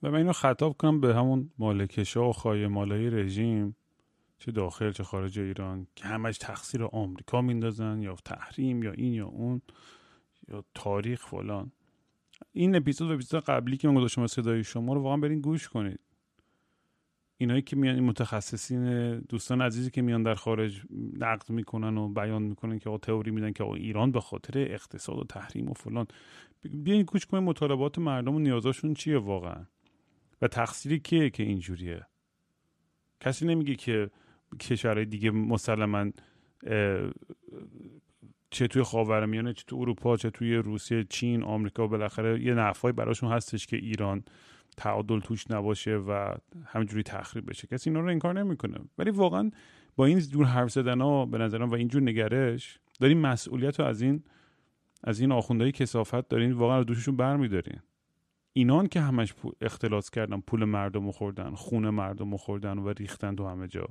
و 0.03 0.11
من 0.11 0.17
اینو 0.17 0.33
خطاب 0.33 0.77
کنم 0.77 1.01
به 1.01 1.15
همون 1.15 1.51
مالکشا 1.57 2.29
و 2.29 2.33
خواهی 2.33 2.67
مالای 2.67 3.09
رژیم 3.09 3.75
چه 4.39 4.51
داخل 4.51 4.91
چه 4.91 5.03
خارج 5.03 5.39
ایران 5.39 5.87
که 5.95 6.07
همش 6.07 6.37
تقصیر 6.37 6.83
آمریکا 6.83 7.41
میندازن 7.41 8.01
یا 8.01 8.15
تحریم 8.25 8.83
یا 8.83 8.91
این 8.91 9.13
یا 9.13 9.27
اون 9.27 9.61
یا 10.47 10.63
تاریخ 10.73 11.25
فلان. 11.27 11.71
این 12.51 12.75
اپیزود 12.75 13.11
و 13.11 13.13
اپیزود 13.13 13.43
قبلی 13.43 13.77
که 13.77 13.87
من 13.87 13.95
گذاشتم 13.95 14.27
صدای 14.27 14.63
شما 14.63 14.93
رو 14.93 15.01
واقعا 15.01 15.17
برین 15.17 15.41
گوش 15.41 15.69
کنید. 15.69 15.99
اینایی 17.37 17.61
که 17.61 17.75
میان 17.75 17.95
این 17.95 18.03
متخصصین 18.03 19.13
دوستان 19.19 19.61
عزیزی 19.61 19.91
که 19.91 20.01
میان 20.01 20.23
در 20.23 20.35
خارج 20.35 20.81
نقد 21.17 21.49
می‌کنن 21.49 21.97
و 21.97 22.07
بیان 22.07 22.41
می‌کنن 22.41 22.79
که 22.79 22.89
آقا 22.89 22.97
تئوری 22.97 23.31
میدن 23.31 23.51
که 23.51 23.63
آقا 23.63 23.75
ایران 23.75 24.11
به 24.11 24.21
خاطر 24.21 24.59
اقتصاد 24.59 25.17
و 25.17 25.23
تحریم 25.23 25.69
و 25.69 25.73
فلان. 25.73 26.07
بیاین 26.73 27.03
گوش 27.03 27.25
کنید 27.25 27.43
مطالبات 27.43 27.99
مردم 27.99 28.35
و 28.35 28.39
نیازاشون 28.39 28.93
چیه 28.93 29.17
واقعا؟ 29.17 29.65
و 30.43 30.47
تقصیری 30.47 30.99
کیه 30.99 31.29
که 31.29 31.43
اینجوریه؟ 31.43 32.07
کسی 33.19 33.45
نمیگه 33.45 33.75
که 33.75 34.09
کشورهای 34.59 35.05
دیگه 35.05 35.31
مسلما 35.31 36.11
چه 38.49 38.67
توی 38.67 38.83
خاورمیانه 38.83 39.53
چه 39.53 39.63
توی 39.67 39.79
اروپا 39.79 40.17
چه 40.17 40.29
توی 40.29 40.55
روسیه 40.55 41.03
چین 41.03 41.43
آمریکا 41.43 41.87
بالاخره 41.87 42.41
یه 42.41 42.53
نفعی 42.53 42.91
براشون 42.91 43.31
هستش 43.31 43.67
که 43.67 43.77
ایران 43.77 44.23
تعادل 44.77 45.19
توش 45.19 45.51
نباشه 45.51 45.95
و 45.95 46.35
همینجوری 46.65 47.03
تخریب 47.03 47.49
بشه. 47.49 47.67
کسی 47.67 47.89
اینا 47.89 47.99
رو 47.99 48.07
انکار 48.07 48.33
نمی‌کنه. 48.39 48.77
ولی 48.97 49.11
واقعا 49.11 49.51
با 49.95 50.05
این 50.05 50.19
دور 50.31 50.45
حرف 50.45 50.71
زدن 50.71 51.01
ها 51.01 51.25
به 51.25 51.37
نظرم 51.37 51.69
و 51.69 51.73
اینجور 51.73 52.01
نگرش 52.01 52.79
دارین 52.99 53.17
مسئولیت 53.17 53.79
رو 53.79 53.85
از 53.85 54.01
این 54.01 54.23
از 55.03 55.19
این 55.19 55.31
آخوندهای 55.31 55.71
کسافت 55.71 56.27
دارین 56.27 56.51
واقعا 56.51 56.83
دوششون 56.83 57.15
برمیدارین. 57.15 57.79
اینان 58.53 58.87
که 58.87 59.01
همش 59.01 59.33
اختلاس 59.61 60.09
کردن 60.09 60.39
پول 60.39 60.65
مردم 60.65 61.11
خوردن 61.11 61.55
خونه 61.55 61.89
مردم 61.89 62.37
خوردن 62.37 62.77
و 62.77 62.89
ریختن 62.89 63.35
تو 63.35 63.47
همه 63.47 63.67
جا. 63.67 63.87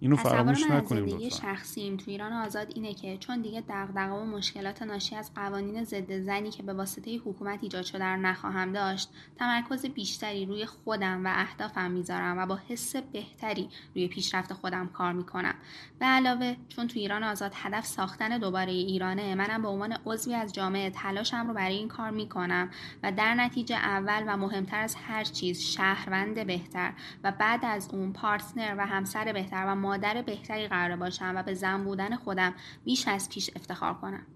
اینو 0.00 0.16
فراموش 0.16 0.70
نکنیم 0.70 1.06
زندگی 1.06 1.30
شخصیم 1.30 1.96
تو 1.96 2.10
ایران 2.10 2.32
آزاد 2.32 2.72
اینه 2.74 2.94
که 2.94 3.16
چون 3.18 3.40
دیگه 3.40 3.64
دغدغه 3.68 4.12
و 4.12 4.24
مشکلات 4.24 4.82
ناشی 4.82 5.16
از 5.16 5.34
قوانین 5.34 5.84
ضد 5.84 6.20
زنی 6.20 6.50
که 6.50 6.62
به 6.62 6.72
واسطه 6.72 7.16
حکومت 7.16 7.58
ایجاد 7.62 7.84
شده 7.84 8.04
رو 8.04 8.20
نخواهم 8.20 8.72
داشت 8.72 9.10
تمرکز 9.38 9.86
بیشتری 9.86 10.46
روی 10.46 10.66
خودم 10.66 11.26
و 11.26 11.28
اهدافم 11.34 11.90
می‌ذارم 11.90 12.38
و 12.38 12.46
با 12.46 12.58
حس 12.68 12.96
بهتری 12.96 13.68
روی 13.94 14.08
پیشرفت 14.08 14.52
خودم 14.52 14.88
کار 14.88 15.12
می‌کنم. 15.12 15.54
به 15.98 16.06
علاوه 16.06 16.56
چون 16.68 16.88
تو 16.88 16.98
ایران 16.98 17.24
آزاد 17.24 17.52
هدف 17.54 17.86
ساختن 17.86 18.38
دوباره 18.38 18.72
ایرانه 18.72 19.34
منم 19.34 19.62
به 19.62 19.68
عنوان 19.68 19.96
عضوی 20.06 20.34
از 20.34 20.52
جامعه 20.52 20.90
تلاشم 20.90 21.48
رو 21.48 21.54
برای 21.54 21.74
این 21.76 21.88
کار 21.88 22.10
می‌کنم 22.10 22.70
و 23.02 23.12
در 23.12 23.34
نتیجه 23.34 23.76
اول 23.76 24.24
و 24.26 24.36
مهمتر 24.36 24.80
از 24.80 24.94
هر 24.94 25.24
چیز 25.24 25.60
شهروند 25.60 26.46
بهتر 26.46 26.92
و 27.24 27.32
بعد 27.32 27.64
از 27.64 27.88
اون 27.92 28.12
partner 28.12 28.74
و 28.78 28.86
همسر 28.86 29.32
بهتر 29.32 29.64
و 29.66 29.74
مادر 29.86 30.22
بهتری 30.22 30.68
قراره 30.68 30.96
باشم 30.96 31.32
و 31.36 31.42
به 31.42 31.54
زن 31.54 31.84
بودن 31.84 32.16
خودم 32.16 32.54
بیش 32.84 33.08
از 33.08 33.28
پیش 33.30 33.50
افتخار 33.56 33.94
کنم. 33.94 34.26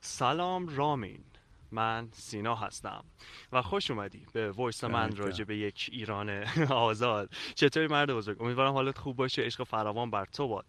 سلام 0.00 0.68
رامین. 0.68 1.24
من 1.72 2.08
سینا 2.12 2.54
هستم 2.54 3.04
و 3.52 3.62
خوش 3.62 3.90
اومدی 3.90 4.26
به 4.32 4.50
voice 4.50 4.84
من 4.84 5.16
راجع 5.16 5.44
به 5.44 5.56
یک 5.56 5.90
ایران 5.92 6.44
آزاد. 6.88 7.30
چطوری 7.54 7.86
مرد 7.86 8.10
بزرگ؟ 8.12 8.42
امیدوارم 8.42 8.72
حالت 8.72 8.98
خوب 8.98 9.16
باشه 9.16 9.42
عشق 9.42 9.64
فراوان 9.64 10.10
بر 10.10 10.24
تو 10.24 10.48
باد. 10.48 10.66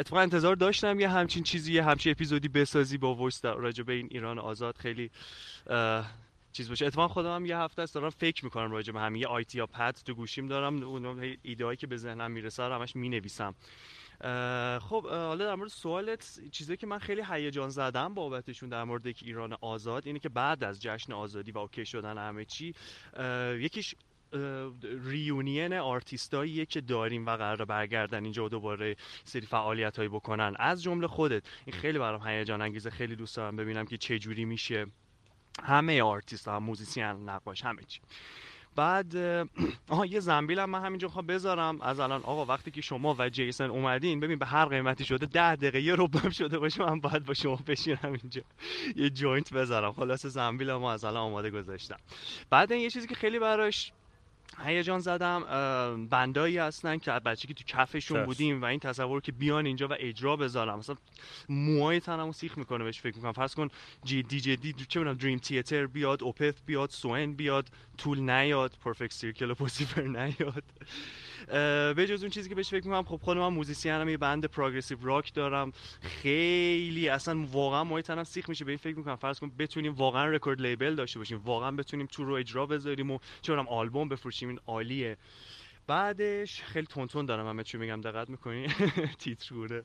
اتفاقا 0.00 0.22
انتظار 0.22 0.56
داشتم 0.56 1.00
یه 1.00 1.08
همچین 1.08 1.42
چیزی 1.42 1.72
یه 1.72 1.84
همچین 1.84 2.12
اپیزودی 2.12 2.48
بسازی 2.48 2.98
با 2.98 3.14
voice 3.14 3.44
راجع 3.44 3.84
به 3.84 3.92
این 3.92 4.08
ایران 4.10 4.38
آزاد. 4.38 4.76
خیلی 4.76 5.10
چیز 6.52 6.68
باشه. 6.68 6.86
اتفاقا 6.86 7.08
خودم 7.08 7.34
هم 7.34 7.46
یه 7.46 7.58
هفته 7.58 7.82
است 7.82 7.94
دارم 7.94 8.10
فکر 8.10 8.44
می‌کنم 8.44 8.70
راجع 8.70 8.92
به 8.92 9.00
همین 9.00 9.22
یه 9.22 9.28
idea 9.28 9.58
pad 9.58 9.98
تو 10.04 10.14
گوشیم 10.14 10.46
دارم. 10.46 10.82
اون 10.82 11.36
ایده 11.42 11.76
که 11.76 11.86
به 11.86 11.96
ذهنم 11.96 12.30
می‌رسه 12.30 12.62
رو 12.62 12.74
همش 12.74 12.96
می‌نویسم. 12.96 13.54
خب 14.80 15.06
حالا 15.06 15.44
در 15.44 15.54
مورد 15.54 15.70
سوالت 15.70 16.40
چیزی 16.50 16.76
که 16.76 16.86
من 16.86 16.98
خیلی 16.98 17.22
هیجان 17.30 17.68
زده‌م 17.68 18.14
بابتشون 18.14 18.68
در 18.68 18.84
مورد 18.84 19.06
ایران 19.06 19.56
آزاد 19.60 20.06
اینه 20.06 20.18
که 20.18 20.28
بعد 20.28 20.64
از 20.64 20.82
جشن 20.82 21.12
آزادی 21.12 21.52
و 21.52 21.58
okay 21.58 21.86
شدن 21.86 22.18
همه 22.18 22.44
چی 22.44 22.74
یکیش 23.58 23.94
reunion 25.04 25.72
آرتیستاییه 25.72 26.66
که 26.66 26.80
داریم 26.80 27.26
و 27.26 27.36
قراره 27.36 27.64
برگردن 27.64 28.24
اینجا 28.24 28.44
و 28.44 28.48
دوباره 28.48 28.96
سری 29.24 29.46
فعالیت 29.46 29.96
هایی 29.96 30.08
بکنن. 30.08 30.54
از 30.58 30.82
جمله 30.82 31.06
خودت 31.06 31.42
این 31.66 31.76
خیلی 31.76 31.98
برام 31.98 32.26
هیجان 32.26 32.62
انگیزه 32.62 32.90
خیلی 32.90 33.16
دوست 33.16 33.36
دارم 33.36 33.56
ببینم 33.56 33.86
که 33.86 33.96
چه 33.96 34.18
جوری 34.18 34.44
میشه. 34.44 34.86
همه 35.62 36.02
آرتیست 36.02 36.48
ها 36.48 36.60
musician 36.60 37.04
نقاش 37.04 37.64
همه 37.64 37.82
چی. 37.88 38.00
بعد 38.76 39.16
آها 39.90 40.06
یه 40.06 40.20
زنبیل 40.20 40.58
هم 40.58 40.70
من 40.70 40.84
همینجا 40.84 41.08
خواهم 41.08 41.26
بذارم. 41.26 41.80
از 41.80 42.00
الان 42.00 42.22
آقا 42.22 42.44
وقتی 42.44 42.70
که 42.70 42.80
شما 42.80 43.16
و 43.18 43.28
جیسن 43.28 43.70
اومدین 43.70 44.20
ببین 44.20 44.38
به 44.38 44.46
هر 44.46 44.64
قیمتی 44.64 45.04
شده 45.04 45.26
ده 45.26 45.56
دقیقه 45.56 45.80
یه 45.80 45.94
روبم 45.94 46.30
شده 46.30 46.58
باشه 46.58 46.82
من 46.82 47.00
باید 47.00 47.24
با 47.24 47.34
شما 47.34 47.56
بشینم 47.66 47.98
اینجا. 48.22 48.42
یه 48.96 49.10
joint 49.10 49.52
بذارم. 49.52 49.92
خلاص 49.92 50.26
زنبیل 50.26 50.72
ما 50.72 50.92
از 50.92 51.04
الان 51.04 51.22
آماده 51.22 51.50
گذاشتم. 51.50 51.96
بعد 52.50 52.72
این 52.72 52.82
یه 52.82 52.90
چیزی 52.90 53.06
که 53.06 53.14
خیلی 53.14 53.38
براش 53.38 53.92
هیجان 54.64 55.00
زده‌م 55.00 55.40
band 56.10 56.42
ایی 56.42 56.58
هستن 56.58 56.98
که 56.98 57.10
بچگی 57.10 57.54
تو 57.54 57.64
کفشون 57.66 58.24
بودیم 58.24 58.62
و 58.62 58.64
این 58.64 58.80
تصور 58.80 59.20
که 59.20 59.32
بیان 59.32 59.66
اینجا 59.66 59.88
و 59.88 59.92
اجرا 59.98 60.36
بذارم 60.36 60.78
مثلا 60.78 60.96
موهای 61.48 62.00
تنمو 62.00 62.32
سیخ 62.32 62.58
می‌کنه 62.58 62.84
بهش 62.84 63.00
فکر 63.00 63.16
می‌کنم. 63.16 63.32
فرض 63.32 63.54
کن 63.54 63.68
جدی 64.04 64.40
جدی 64.40 64.72
چه 64.72 65.00
می‌دونم 65.00 65.16
Dream 65.16 65.38
Theater 65.38 65.86
بیاد 65.86 66.22
Opeth 66.22 66.54
بیاد 66.66 66.90
Soen 66.90 67.32
بیاد 67.32 67.68
Tool 67.98 68.20
بیاد 68.20 68.72
Perfect 68.84 69.12
Circle 69.12 69.50
و 69.50 69.54
Puscifer 69.54 70.02
بیاد. 70.02 70.64
به 71.46 72.06
جز 72.08 72.22
اون 72.22 72.30
چیزی 72.30 72.48
که 72.48 72.54
بهش 72.54 72.70
فکر 72.70 72.86
می‌کنم 72.86 73.02
خب 73.02 73.16
خودم 73.16 73.40
من 73.40 73.48
musician 73.48 74.01
م 74.01 74.08
یه 74.08 74.16
band 74.16 74.44
progressive 74.44 74.98
rock 75.02 75.34
دارم. 75.34 75.72
خیلی 76.00 77.08
اصلا 77.08 77.46
واقعا 77.52 77.84
موهای 77.84 78.02
تنم 78.02 78.24
سیخ 78.24 78.48
میشه. 78.48 78.64
به 78.64 78.70
این 78.70 78.78
فکر 78.78 78.96
می‌کنم 78.96 79.16
فرض 79.16 79.38
کن 79.38 79.52
بتونیم 79.58 79.94
واقعا 79.94 80.26
record 80.26 80.60
label 80.60 80.94
داشته 80.94 81.18
باشیم 81.18 81.38
واقعا 81.44 81.70
بتونیم 81.70 82.06
tour 82.06 82.24
و 82.24 82.34
اجرا 82.34 82.66
بذاریم 82.66 83.10
و 83.10 83.18
چه 83.42 83.54
آلبوم 83.54 84.08
بفروشیم. 84.08 84.48
این 84.48 84.60
عالیه. 84.66 85.16
بعدش 85.86 86.62
خیلی 86.62 86.86
تونتون 86.86 87.26
دارم 87.26 87.48
همه 87.48 87.64
چی 87.64 87.78
میگم 87.78 88.00
دقت 88.00 88.30
می‌کنی؟ 88.30 88.66
تیتر 89.18 89.51
واره. 89.51 89.84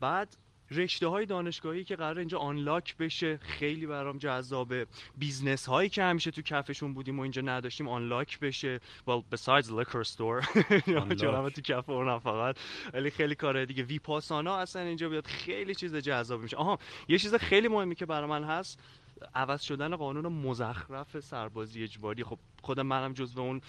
بعد 0.00 0.36
رشته 0.76 1.06
های 1.06 1.26
دانشگاهی 1.26 1.84
که 1.84 1.96
قراره 1.96 2.18
اینجا 2.18 2.38
unlock 2.38 2.96
بشه 2.96 3.36
خیلی 3.36 3.86
برام 3.86 4.18
جذابه. 4.18 4.86
business 5.18 5.66
هایی 5.66 5.88
که 5.88 6.02
همیشه 6.02 6.30
تو 6.30 6.42
کفشون 6.42 6.94
بودیم 6.94 7.18
و 7.18 7.22
اینجا 7.22 7.42
نداشتیم 7.42 7.88
unlock 7.88 8.40
بشه. 8.40 8.78
Well 8.78 9.36
besides 9.36 9.66
liquor 9.66 10.04
store. 10.04 10.62
چون 11.20 11.50
تو 11.50 11.60
کف 11.60 11.90
اونم 11.90 12.18
فقط. 12.18 12.56
ولی 12.92 13.10
خیلی 13.10 13.34
کاره 13.34 13.66
دیگه. 13.66 13.82
Vipassana 13.82 14.56
اصلا 14.56 14.82
اینجا 14.82 15.08
بیاد. 15.08 15.26
خیلی 15.26 15.74
چیز 15.74 15.96
جذاب 15.96 16.40
میشه. 16.40 16.56
آها 16.56 16.78
یه 17.08 17.18
چیز 17.18 17.34
خیلی 17.34 17.68
مهمی 17.68 17.94
که 17.94 18.06
برای 18.06 18.28
من 18.30 18.44
هست. 18.44 18.80
عوض 19.34 19.62
شدن 19.62 19.96
قانون 19.96 20.26
مزخرف 20.26 21.20
سربازی 21.20 21.82
اجباری. 21.82 22.24
خب 22.24 22.38
خود 22.62 22.80
منم 22.80 23.12
جزو 23.12 23.40
اون 23.40 23.60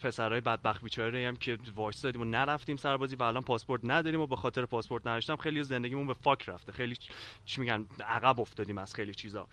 پسرای 0.00 0.40
بدبخت 0.40 0.82
بیچاره 0.82 1.28
هم 1.28 1.36
که 1.36 1.58
دادیم 2.02 2.20
و 2.20 2.24
نرفتیم 2.24 2.76
سربازی 2.76 3.16
و 3.16 3.22
الان 3.22 3.42
پاسپورت 3.42 3.80
نداریم 3.84 4.20
و 4.20 4.26
به 4.26 4.36
خاطر 4.36 4.66
پاسپورت 4.66 5.06
نداشتم 5.06 5.36
خیلی 5.36 5.62
زندگیمون 5.62 6.06
به 6.06 6.14
fuck 6.14 6.48
رفته. 6.48 6.72
خیلی 6.72 6.96
چی 7.44 7.60
میگن 7.60 7.86
عقب 8.06 8.40
افتادیم 8.40 8.78
از 8.78 8.94
خیلی 8.94 9.14
چیزا. 9.14 9.48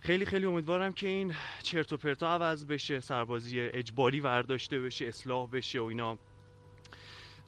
خیلی 0.00 0.26
خیلی 0.26 0.46
امیدوارم 0.46 0.92
که 0.92 1.08
این 1.08 1.34
چرت 1.62 1.92
و 1.92 1.96
پرتا 1.96 2.28
عوض 2.28 2.66
بشه 2.66 3.00
سربازی 3.00 3.60
اجباری 3.60 4.20
ورداشته 4.20 4.80
بشه 4.80 5.06
اصلاح 5.06 5.50
بشه 5.50 5.80
و 5.80 5.84
اینا. 5.84 6.18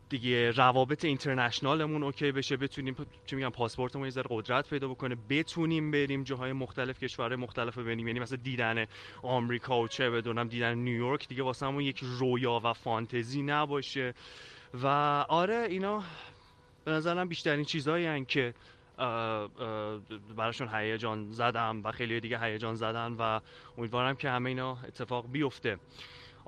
دیگه 0.09 0.51
روابط 0.51 1.05
international 1.05 1.84
مون 1.84 2.03
okay 2.03 2.33
بشه 2.33 2.57
بتونیم 2.57 2.97
چه 3.27 3.37
میگم 3.37 3.51
پاسپورتمون 3.51 4.05
یه 4.05 4.11
ذره 4.11 4.27
قدرت 4.31 4.71
پیدا 4.71 4.89
بکنه 4.89 5.17
بتونیم 5.31 5.91
بریم 5.91 6.23
جاهای 6.23 6.53
مختلف 6.53 7.05
کشورهای 7.05 7.37
مختلف 7.37 7.79
ببینیم. 7.79 8.07
یعنی 8.07 8.21
مثلا 8.21 8.39
دیدن 8.43 8.87
آمریکا 9.23 9.81
و 9.81 9.89
چه 9.89 10.11
بدونم 10.11 10.49
دیدن 10.49 10.75
نیویورک 10.75 11.29
دیگه 11.29 11.43
واسه 11.43 11.83
یک 11.83 12.01
رویا 12.03 12.61
و 12.65 12.73
فانتزی 12.73 13.43
نباشه. 13.43 14.15
و 14.75 14.87
آره 15.29 15.67
اینا 15.71 16.03
به 16.85 16.91
نظرم 16.91 17.29
بیشترین 17.29 17.65
چیزهایی 17.65 18.25
که 18.25 18.55
براشون 20.37 20.69
هیجان 20.73 21.33
زدم 21.33 21.81
و 21.85 21.93
خیلی 21.93 22.21
دیگه 22.21 22.41
هیجان 22.41 22.75
زدن 22.75 23.13
و 23.13 23.41
امیدوارم 23.79 24.17
که 24.17 24.31
همه 24.31 24.49
اینا 24.49 24.79
اتفاق 24.89 25.31
بیفته. 25.33 25.79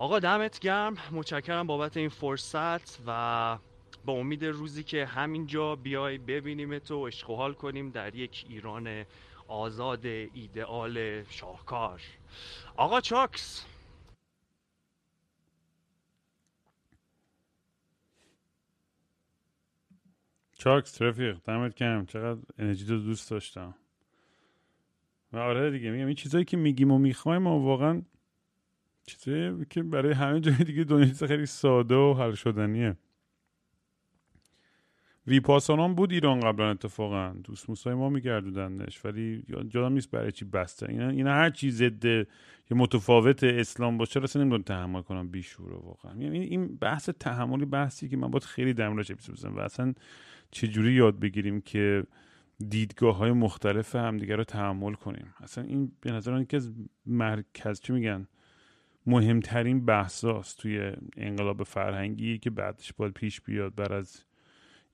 آقا 0.01 0.18
دمت 0.18 0.59
گرم. 0.59 0.96
متشکرم 1.12 1.66
بابت 1.66 1.96
این 1.96 2.09
فرصت 2.09 3.01
و 3.07 3.59
با 4.05 4.12
امید 4.12 4.44
روزی 4.44 4.82
که 4.82 5.07
همینجا 5.07 5.76
بیای 5.76 6.18
ببینیم 6.18 6.78
تو 6.78 6.98
و 6.98 7.03
اشغال 7.03 7.55
کنیم 7.55 7.90
در 7.90 8.14
یک 8.14 8.44
ایران 8.48 9.05
آزاد 9.48 10.07
ایدئال 10.07 11.24
شاهکار. 11.24 12.03
آقا 12.76 13.01
چاکس. 13.01 13.66
چاکس 20.53 21.03
رفیق 21.03 21.38
دمت 21.44 21.74
گرم. 21.74 22.07
چقدر 22.07 22.40
انرژی 22.59 22.86
تو 22.86 22.98
دوست 22.98 23.30
داشتم. 23.30 23.74
و 25.32 25.38
آره 25.38 25.70
دیگه 25.70 25.90
میگم 25.90 26.07
این 26.07 26.14
چیزایی 26.14 26.44
که 26.44 26.57
میگیم 26.57 26.90
و 26.90 26.98
می‌خوایم 26.98 27.46
و 27.46 27.64
واقعا 27.64 28.03
چیزی 29.11 29.65
که 29.71 29.83
برای 29.83 30.13
همه 30.13 30.41
جای 30.41 30.55
دیگه 30.55 30.85
دنیا 30.85 31.07
چیز 31.07 31.25
خیلی 31.25 31.47
ساده 31.47 31.95
و 31.95 32.15
حل 32.15 32.33
شدنیه. 32.33 32.97
ویپاسانان 35.27 35.95
بود 35.95 36.13
ایران 36.13 36.41
قبلا 36.41 36.71
اتفاقا. 36.71 37.33
دوست 37.45 37.69
موسای 37.69 37.95
ما 37.95 38.09
میگردودنش 38.09 39.05
ولی 39.05 39.45
جادم 39.69 39.93
نیست 39.93 40.11
برای 40.11 40.33
چی 40.33 40.45
بسته. 40.45 40.89
اینا, 40.89 41.35
هر 41.35 41.51
چی 41.51 41.71
ضد 41.71 42.05
یه 42.05 42.27
متفاوت 42.77 43.45
اسلام 43.45 43.99
باشه 43.99 44.23
اصلا 44.23 44.43
نمی‌دونم 44.43 44.63
تحمل 44.63 45.03
کنم 45.03 45.29
بیشوره 45.29 45.77
واقعا. 45.77 46.13
این 46.13 46.33
این 46.33 46.77
بحث 46.77 47.11
تحملی 47.11 47.65
بحثی 47.65 48.09
که 48.09 48.17
من 48.17 48.31
باید 48.31 48.45
خیلی 48.45 48.75
دمراش 48.75 49.11
اپیزود 49.11 49.37
بزنم. 49.37 49.57
و 49.57 49.61
اصلا 49.61 49.95
چجوری 50.51 50.93
یاد 50.93 51.21
بگیریم 51.21 51.61
که 51.61 52.05
دیدگاه 52.69 53.17
های 53.17 53.33
مختلف 53.33 53.97
همدیگه 53.97 54.37
رو 54.37 54.45
تحمل 54.45 54.95
کنیم؟ 54.95 55.35
اصلا 55.41 55.65
این 55.65 55.93
به 56.01 56.13
نظر 56.13 56.45
که 56.45 56.57
از 56.57 56.73
مرکز 57.07 57.81
چی 57.81 57.93
میگن؟ 57.93 58.27
مهمترین 59.07 59.84
بحثاست 59.84 60.59
توی 60.59 60.92
انقلاب 61.16 61.62
فرهنگی 61.62 62.38
که 62.38 62.51
بعدش 62.51 62.92
باید 62.92 63.12
پیش 63.12 63.40
بیاد. 63.40 63.74
بر 63.74 63.92
از 63.92 64.24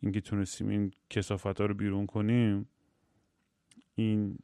اینکه 0.03 0.21
تونستیم 0.21 0.69
این 0.69 0.93
کسافت 1.11 1.61
ها 1.61 1.67
رو 1.67 1.75
بیرون 1.75 2.07
کنیم 2.07 2.69
این 3.95 4.39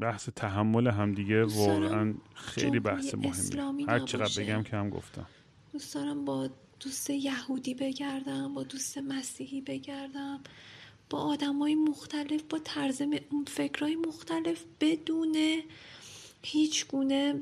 بحث 0.00 0.28
تحمل 0.28 0.86
همدیگه 0.86 1.44
واقعا 1.44 2.14
خیلی 2.34 2.80
بحث 2.80 3.14
مهمیه. 3.14 3.86
هر 3.88 3.98
چقدر 3.98 4.42
بگم 4.42 4.62
که 4.62 4.76
هم 4.76 4.90
گفتم. 4.90 5.26
دوست 5.72 5.94
دارم 5.94 6.24
با 6.24 6.48
دوست 6.80 7.10
یهودی 7.10 7.74
بگردم 7.74 8.54
با 8.54 8.62
دوست 8.62 8.98
مسیحی 8.98 9.60
بگردم 9.60 10.40
با 11.10 11.18
آدم 11.18 11.58
های 11.58 11.74
مختلف 11.74 12.42
با 12.42 12.58
طرز 12.64 13.02
فکرهای 13.46 13.96
مختلف 13.96 14.64
بدون 14.80 15.36
هیچ 16.42 16.86
گونه 16.86 17.34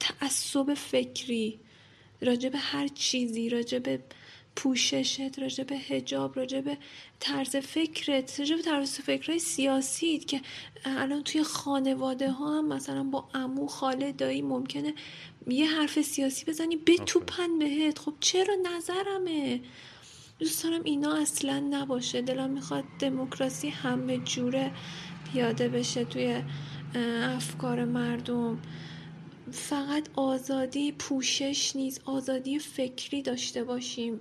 تعصب 0.00 0.74
فکری 0.74 1.60
راجع 2.20 2.48
به 2.48 2.58
هر 2.58 2.88
چیزی 2.88 3.48
راجع 3.48 3.78
به 3.78 4.00
پوششت 4.56 5.38
راجع 5.38 5.64
به 5.64 5.76
هجاب 5.76 6.36
راجع 6.38 6.60
به 6.60 6.78
طرز 7.20 7.56
فکرت 7.56 8.40
راجع 8.40 8.56
به 8.56 8.62
طرز 8.62 8.94
فکرهای 8.94 9.38
سیاسیت 9.38 10.24
که 10.24 10.40
الان 10.84 11.22
توی 11.22 11.42
خانواده 11.42 12.30
ها 12.30 12.58
هم 12.58 12.68
مثلا 12.68 13.02
با 13.02 13.28
امو 13.34 13.66
خاله 13.66 14.12
دایی 14.12 14.42
ممکنه 14.42 14.94
یه 15.46 15.70
حرف 15.70 16.02
سیاسی 16.02 16.44
بزنی 16.44 16.76
بتوپن 16.76 17.58
بهت. 17.58 17.98
خب 17.98 18.14
چرا 18.20 18.54
نظرمه؟ 18.76 19.60
دوست 20.38 20.64
دارم 20.64 20.84
اینا 20.84 21.16
اصلا 21.16 21.58
نباشه. 21.70 22.22
دلم 22.22 22.50
می‌خواد 22.50 22.84
دموکراسی 22.98 23.68
همه 23.68 24.18
جوره 24.18 24.70
پیاده 25.32 25.68
بشه 25.68 26.04
توی 26.04 26.42
افکار 27.22 27.84
مردم. 27.84 28.58
فقط 29.52 30.08
آزادی 30.16 30.92
پوشش 30.92 31.76
نیست 31.76 32.00
آزادی 32.04 32.58
فکری 32.58 33.22
داشته 33.22 33.64
باشیم. 33.64 34.20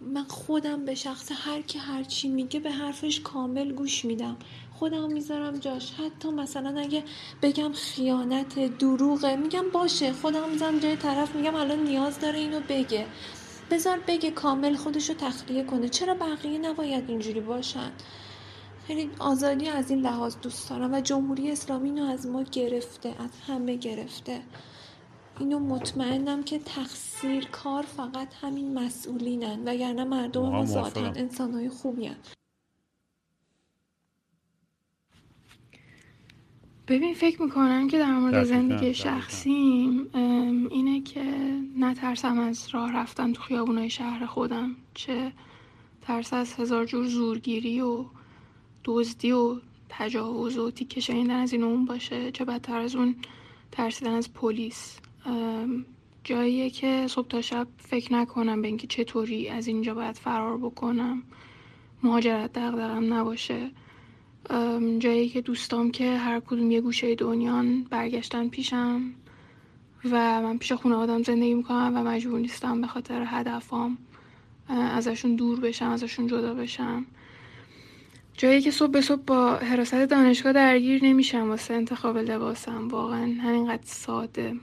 من 0.00 0.24
خودم 0.24 0.84
به 0.84 0.94
شخص 0.94 1.32
هر 1.34 1.62
کی 1.62 1.78
هر 1.78 2.02
چی 2.02 2.28
میگه 2.28 2.60
به 2.60 2.70
حرفش 2.70 3.20
کامل 3.20 3.72
گوش 3.72 4.04
میدم. 4.04 4.36
خودم 4.72 5.12
می‌ذارم 5.12 5.58
جاش. 5.58 5.92
حتی 5.92 6.30
مثلا 6.30 6.80
اگه 6.80 7.04
بگم 7.42 7.72
خیانت 7.72 8.78
دروغه 8.78 9.36
میگم 9.36 9.70
باشه. 9.72 10.12
خودم 10.12 10.50
می‌ذارم 10.50 10.78
جای 10.78 10.96
طرف 10.96 11.34
میگم 11.34 11.54
الان 11.54 11.84
نیاز 11.84 12.20
داره 12.20 12.38
اینو 12.38 12.60
بگه. 12.68 13.06
بذار 13.70 13.98
بگه 14.08 14.30
کامل 14.30 14.76
خودشو 14.76 15.14
تخلیه 15.14 15.64
کنه. 15.64 15.88
چرا 15.88 16.14
بقیه 16.14 16.58
نباید 16.58 17.04
اینجوری 17.08 17.40
باشن؟ 17.40 17.90
خیلی 18.86 19.10
آزادی 19.18 19.68
از 19.68 19.90
این 19.90 20.00
لحاظ 20.00 20.36
دوست 20.42 20.70
دارم 20.70 20.94
و 20.94 21.00
جمهوری 21.00 21.50
اسلامی 21.50 21.88
اینو 21.88 22.04
از 22.04 22.26
ما 22.26 22.42
گرفته 22.42 23.08
از 23.08 23.30
همه 23.46 23.76
گرفته. 23.76 24.42
اینو 25.40 25.58
مطمئنم 25.58 26.42
که 26.42 26.58
تقصیر 26.58 27.46
کار 27.46 27.82
فقط 27.82 28.34
همین 28.40 28.78
مسئولینن 28.78 29.62
وگرنه 29.66 30.04
مردم 30.04 30.42
ما 30.42 30.64
ذاتا 30.66 31.06
انسانهای 31.06 31.68
خوبی 31.68 32.06
هن. 32.06 32.16
ببین 36.88 37.14
فکر 37.14 37.42
می‌کنم 37.42 37.88
که 37.88 37.98
در 37.98 38.12
مورد 38.12 38.44
زندگی 38.44 38.94
شخصیم 38.94 40.10
اینه 40.70 41.00
که 41.00 41.24
نترسم 41.78 42.38
از 42.38 42.68
راه 42.68 42.92
رفتن 42.92 43.32
تو 43.32 43.42
خیابونای 43.42 43.90
شهر 43.90 44.26
خودم 44.26 44.76
چه 44.94 45.32
ترس 46.02 46.32
از 46.32 46.54
هزار 46.54 46.84
جور 46.84 47.06
زورگیری 47.06 47.80
و 47.80 48.04
دزدی 48.84 49.32
و 49.32 49.56
تجاوز 49.88 50.58
و 50.58 50.70
تیکه 50.70 51.00
شنیدن 51.00 51.30
از 51.36 51.52
این 51.52 51.62
اون 51.64 51.84
باشه 51.84 52.30
چه 52.30 52.44
بدتر 52.44 52.78
از 52.78 52.96
اون 52.96 53.16
ترسیدن 53.72 54.12
از 54.12 54.32
پلیس. 54.32 54.98
جاییه 56.24 56.70
که 56.70 57.06
صبح 57.08 57.28
تا 57.28 57.40
شب 57.40 57.66
فکر 57.78 58.12
نکنم 58.12 58.62
به 58.62 58.68
اینکه 58.68 58.86
چطوری 58.86 59.48
از 59.48 59.66
اینجا 59.66 59.94
باید 59.94 60.16
فرار 60.16 60.58
بکنم. 60.58 61.22
مهاجرت 62.02 62.52
دقدقم 62.52 63.14
نباشه. 63.14 63.70
جایی 64.98 65.28
که 65.28 65.40
دوستام 65.40 65.90
که 65.90 66.16
هر 66.16 66.40
کدوم 66.40 66.70
یه 66.70 66.80
گوشه 66.80 67.14
دنیان 67.14 67.84
برگشتن 67.84 68.48
پیشم 68.48 69.14
و 70.04 70.42
من 70.42 70.58
پیش 70.58 70.72
خونه 70.72 70.94
آدم 70.94 71.22
زندگی 71.22 71.54
می‌کنم 71.54 71.92
و 71.94 72.02
مجبور 72.02 72.40
نیستم 72.40 72.80
به 72.80 72.86
خاطر 72.86 73.24
هدفام 73.26 73.98
ازشون 74.68 75.36
دور 75.36 75.60
بشم 75.60 75.90
ازشون 75.90 76.26
جدا 76.26 76.54
بشم. 76.54 77.06
جایی 78.36 78.60
که 78.60 78.70
صبح 78.70 78.90
به 78.90 79.00
صبح 79.00 79.22
با 79.22 79.56
حراست 79.56 79.94
دانشگاه 79.94 80.52
درگیر 80.52 81.04
نمیشم 81.04 81.48
واسه 81.48 81.74
انتخاب 81.74 82.18
لباسم. 82.18 82.88
واقعا 82.88 83.34
همینقدر 83.40 83.84
ساده. 83.84 84.54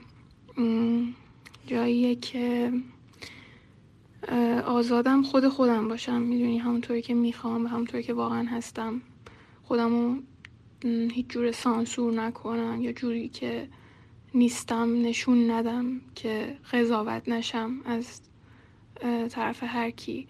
جاییه 1.66 2.14
که 2.14 2.72
آزادم 4.66 5.22
خود 5.22 5.48
خودم 5.48 5.88
باشم. 5.88 6.20
می‌دونی 6.22 6.58
همونطوری 6.58 7.02
که 7.02 7.14
می‌خوام 7.14 7.64
و 7.64 7.68
همونطوری 7.68 8.02
که 8.02 8.12
واقعا 8.12 8.48
هستم. 8.48 9.02
خودمو 9.62 10.16
هیچ 10.84 11.26
جور 11.28 11.52
سانسور 11.52 12.12
نکنم 12.12 12.80
یا 12.82 12.92
جوری 12.92 13.28
که 13.28 13.68
نیستم 14.34 15.02
نشون 15.02 15.50
ندم 15.50 16.00
که 16.14 16.56
قضاوت 16.72 17.28
نشم 17.28 17.80
از 17.84 18.20
طرف 19.30 19.62
هر 19.62 19.90
کی. 19.90 20.28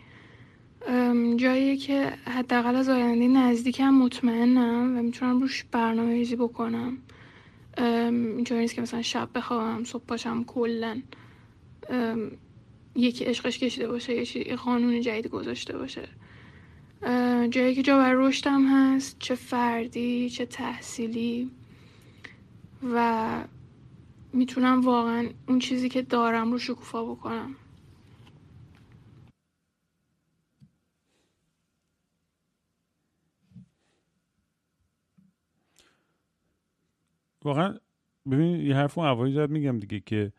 جایی 1.37 1.77
که 1.77 2.13
حداقل 2.25 2.77
از 2.77 2.89
آینده 2.89 3.29
نزدیکم 3.29 3.91
مطمئنم 3.91 4.99
و 4.99 5.03
می‌تونم 5.03 5.41
روش 5.41 5.65
برنامه 5.65 6.13
ریزی 6.13 6.37
بکنم 6.37 6.99
اینجوری 7.79 8.61
نیست 8.61 8.75
که 8.75 8.83
مثلا 8.83 9.03
شب 9.03 9.29
بخوام 9.35 9.85
صبح 9.85 10.05
باشم 10.09 10.45
کلا. 10.45 11.03
یکی 12.95 13.25
عشقش 13.25 13.59
کشیده 13.59 13.89
باشه 13.89 14.49
یه 14.49 14.57
قانون 14.57 15.01
جدید 15.01 15.29
گذاشته 15.29 15.79
باشه. 15.79 16.09
جایی 17.51 17.75
که 17.75 17.83
جا 17.83 17.99
بر 17.99 18.13
رشدم 18.15 18.67
هست 18.67 19.17
چه 19.19 19.35
فردی 19.35 20.31
چه 20.31 20.47
تحصیلی. 20.47 21.51
و 22.95 23.29
می‌تونم 24.33 24.81
واقعا 24.81 25.29
اون 25.49 25.59
چیزی 25.59 25.89
که 25.89 26.03
دارم 26.03 26.53
رو 26.53 26.59
شکوفا 26.59 27.05
بکنم. 27.05 27.55
واقعا 37.45 37.75
ببین 38.31 38.61
یه 38.61 38.77
حرف 38.77 38.99
اون 38.99 39.09
اوایی 39.09 39.33
زد 39.33 39.51
میگم 39.51 39.79
دیگه 39.79 40.01
که 40.01 40.33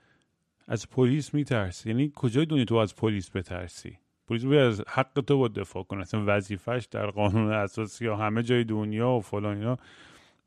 از 0.67 0.89
پلیس 0.89 1.33
میترسی. 1.33 1.89
یعنی 1.89 2.11
کجای 2.15 2.45
دنیا 2.45 2.65
تو 2.65 2.75
از 2.75 2.95
پلیس 2.95 3.35
بترسی؟ 3.35 3.97
پلیس 4.27 4.45
باید 4.45 4.59
از 4.59 4.83
حق 4.87 5.21
تو 5.27 5.37
باید 5.37 5.53
دفاع 5.53 5.83
کنه. 5.83 6.01
اصلا 6.01 6.23
وظیفش 6.27 6.87
در 6.91 7.05
قانون 7.05 7.51
اساسی 7.51 8.05
یا 8.05 8.15
همه 8.15 8.43
جای 8.43 8.63
دنیا 8.63 9.09
و 9.09 9.19
فلان 9.19 9.57
اینا 9.57 9.77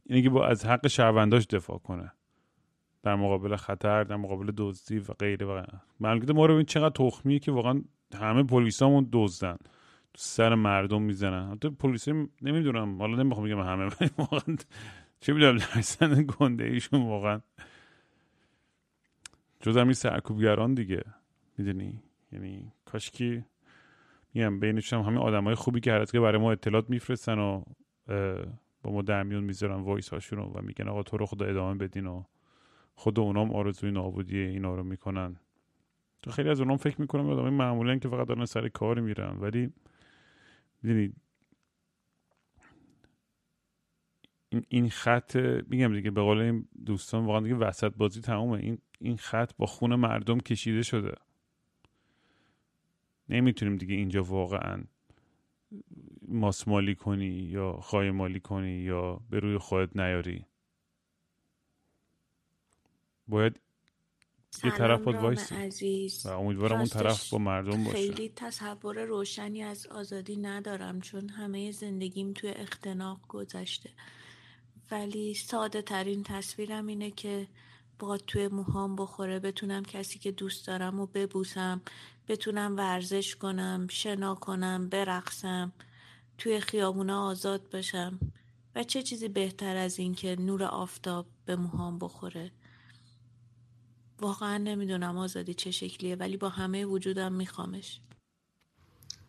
اینه 0.06 0.22
که 0.22 0.30
با 0.30 0.46
از 0.46 0.66
حق 0.66 0.86
شهرونداش 0.86 1.46
دفاع 1.46 1.78
کنه. 1.78 2.12
در 3.02 3.14
مقابل 3.14 3.56
خطر 3.56 4.04
در 4.04 4.16
مقابل 4.16 4.52
دزدی 4.56 4.98
و 4.98 5.12
غیره 5.18 5.46
و 5.46 5.62
مملکت 6.00 6.30
ما 6.30 6.46
رو 6.46 6.54
ببین 6.54 6.66
چقدر 6.66 6.94
تخمیه 7.08 7.38
که 7.38 7.52
واقعا 7.52 7.82
همه 8.14 8.42
پلیسامون 8.42 9.08
دزدن. 9.12 9.56
سر 10.16 10.54
مردم 10.54 11.02
می‌زنن. 11.02 11.50
حتی 11.50 11.70
پلیس 11.70 12.08
نمی‌دونم 12.42 12.98
حالا 12.98 13.22
نمی‌خوام 13.22 13.46
بگم 13.46 13.60
همه 13.60 13.90
واقعا 14.18 14.56
چه 15.24 15.32
می‌دونم 15.32 15.56
درصد 15.56 16.20
گنده 16.20 16.64
ایشون 16.64 17.02
واقعا. 17.02 17.40
جز 19.60 19.76
همین 19.76 19.92
سرکوبگران 19.92 20.74
دیگه 20.74 21.04
می‌دونی؟ 21.58 22.02
یعنی 22.32 22.72
کاشکی 22.84 23.44
میگم 24.34 24.60
بینش 24.60 24.92
هم 24.92 25.00
همین 25.00 25.18
آدمای 25.18 25.54
خوبی 25.54 25.80
که 25.80 25.92
هر 25.92 26.04
که 26.04 26.20
برای 26.20 26.42
ما 26.42 26.52
اطلاعات 26.52 26.90
میفرستن 26.90 27.38
و 27.38 27.64
با 28.82 28.92
ما 28.92 29.02
در 29.02 29.22
میون 29.22 29.44
می‌ذارن 29.44 29.80
وایس 29.80 30.08
هاشون 30.08 30.38
و 30.38 30.62
میگن 30.62 30.88
آقا 30.88 31.02
تو 31.02 31.16
رو 31.16 31.26
خدا 31.26 31.46
ادامه 31.46 31.78
بدین 31.78 32.06
و 32.06 32.24
خود 32.94 33.18
اونام 33.18 33.52
آرزوی 33.52 33.90
نابودی 33.90 34.38
اینا 34.38 34.74
رو 34.74 34.82
می‌کنن. 34.82 35.36
تو 36.22 36.30
خیلی 36.30 36.48
از 36.48 36.60
اونام 36.60 36.76
فکر 36.76 37.00
می‌کنم 37.00 37.30
آدمای 37.30 37.50
معمولا 37.50 37.98
که 37.98 38.08
فقط 38.08 38.26
دارن 38.26 38.44
سر 38.44 38.68
کار 38.68 39.00
میرن 39.00 39.36
ولی 39.40 39.72
می‌دونید 40.82 41.16
این 44.54 44.64
این 44.68 44.90
خط 44.90 45.36
میگم 45.68 45.94
دیگه 45.94 46.10
به 46.10 46.22
قول 46.22 46.38
این 46.38 46.68
دوستان 46.84 47.24
واقعا 47.24 47.40
دیگه 47.40 47.54
وسط 47.54 47.94
بازی 47.96 48.20
تمومه. 48.20 48.58
این 48.58 48.78
این 48.98 49.16
خط 49.16 49.52
با 49.58 49.66
خون 49.66 49.94
مردم 49.94 50.40
کشیده 50.40 50.82
شده. 50.82 51.14
نمی‌تونیم 53.28 53.76
دیگه 53.76 53.94
اینجا 53.94 54.22
واقعا 54.22 54.84
ماسمالی 56.28 56.94
کنی 56.94 57.26
یا 57.26 57.80
مالی 57.92 58.40
کنی 58.40 58.72
یا 58.72 59.20
به 59.30 59.38
روی 59.40 59.58
خودت 59.58 59.96
نیاری. 59.96 60.44
باید 63.28 63.60
یه 64.64 64.70
طرف 64.70 65.00
باید 65.00 65.20
وایس 65.20 66.26
و 66.26 66.28
امیدوارم 66.28 66.76
اون 66.76 66.86
طرف 66.86 67.30
با 67.30 67.38
مردم 67.38 67.84
باشه. 67.84 67.96
خیلی 67.96 68.32
تصور 68.36 69.04
روشنی 69.04 69.62
از 69.62 69.86
آزادی 69.86 70.36
ندارم 70.36 71.00
چون 71.00 71.28
همه 71.28 71.72
زندگیم 71.72 72.32
توی 72.32 72.50
اختناق 72.50 73.20
گذشته. 73.28 73.90
ولی 74.90 75.34
ساده 75.34 75.82
ترین 75.82 76.22
تصویرم 76.22 76.86
اینه 76.86 77.10
که 77.10 77.48
باد 77.98 78.22
توی 78.26 78.48
موهام 78.48 78.96
بخوره 78.96 79.38
بتونم 79.38 79.82
کسی 79.82 80.18
که 80.18 80.32
دوست 80.32 80.66
دارم 80.66 81.00
و 81.00 81.06
ببوسم 81.06 81.80
بتونم 82.28 82.76
ورزش 82.76 83.36
کنم 83.36 83.86
شنا 83.90 84.34
کنم 84.34 84.88
برقصم 84.88 85.72
توی 86.38 86.60
خیابونا 86.60 87.26
آزاد 87.26 87.70
بشم. 87.70 88.18
و 88.74 88.82
چه 88.82 89.02
چیزی 89.02 89.28
بهتر 89.28 89.76
از 89.76 89.98
این 89.98 90.14
که 90.14 90.36
نور 90.36 90.62
آفتاب 90.62 91.26
به 91.46 91.56
موهام 91.56 91.98
بخوره؟ 91.98 92.50
واقعا 94.20 94.58
نمی‌دونم 94.58 95.18
آزادی 95.18 95.54
چه 95.54 95.70
شکلیه 95.70 96.16
ولی 96.16 96.36
با 96.36 96.48
همه 96.48 96.84
وجودم 96.84 97.32
میخوامش. 97.32 98.00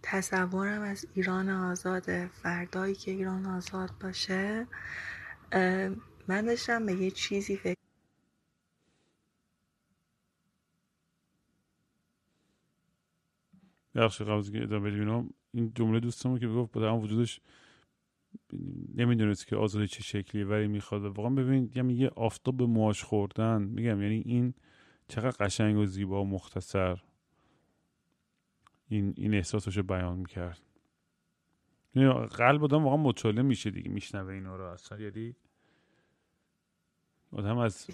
تصورم 0.03 0.81
از 0.81 1.05
ایران 1.13 1.49
آزاد 1.49 2.27
فردایی 2.27 2.95
که 2.95 3.11
ایران 3.11 3.45
آزاد 3.45 3.91
باشه 4.01 4.67
من 6.27 6.45
داشتم 6.45 6.85
به 6.85 6.93
یه 6.93 7.11
چیزی 7.11 7.57
فکر 7.57 7.75
بخش 13.95 14.21
قبل 14.21 14.31
از 14.31 14.55
ادامه 14.55 14.91
بدیم 14.91 15.33
این 15.51 15.71
جمله 15.75 15.99
دوستمون 15.99 16.39
که 16.39 16.47
گفت 16.47 16.71
با 16.71 16.99
وجودش 16.99 17.41
نمی‌دونست 18.95 19.47
که 19.47 19.55
آزادی 19.55 19.87
چه 19.87 20.03
شکلی 20.03 20.43
ولی 20.43 20.67
می‌خواد. 20.67 21.03
واقعا 21.05 21.29
ببینید 21.29 21.77
یعنی 21.77 21.93
یه 21.93 22.09
آفتاب 22.15 22.57
به 22.57 22.65
مواش 22.65 23.03
خوردن 23.03 23.61
میگم 23.61 24.01
یعنی 24.01 24.23
این 24.25 24.53
چقدر 25.07 25.45
قشنگ 25.45 25.77
و 25.77 25.85
زیبا 25.85 26.23
و 26.23 26.27
مختصر. 26.27 27.03
این 28.87 29.13
این 29.17 29.33
احساسش 29.33 29.77
رو 29.77 29.83
بیان 29.83 30.17
می‌کرد. 30.17 30.61
یعنی 31.95 32.13
قلب 32.27 32.63
آدم 32.63 32.83
واقعا 32.83 32.97
مچاله 32.97 33.41
میشه 33.41 33.71
دیگه 33.71 33.89
میشنوه 33.89 34.33
اینا 34.33 34.55
رو 34.55 34.63
اصلا. 34.63 34.99
یعنی 34.99 35.35
آدم 37.35 37.57
از 37.57 37.87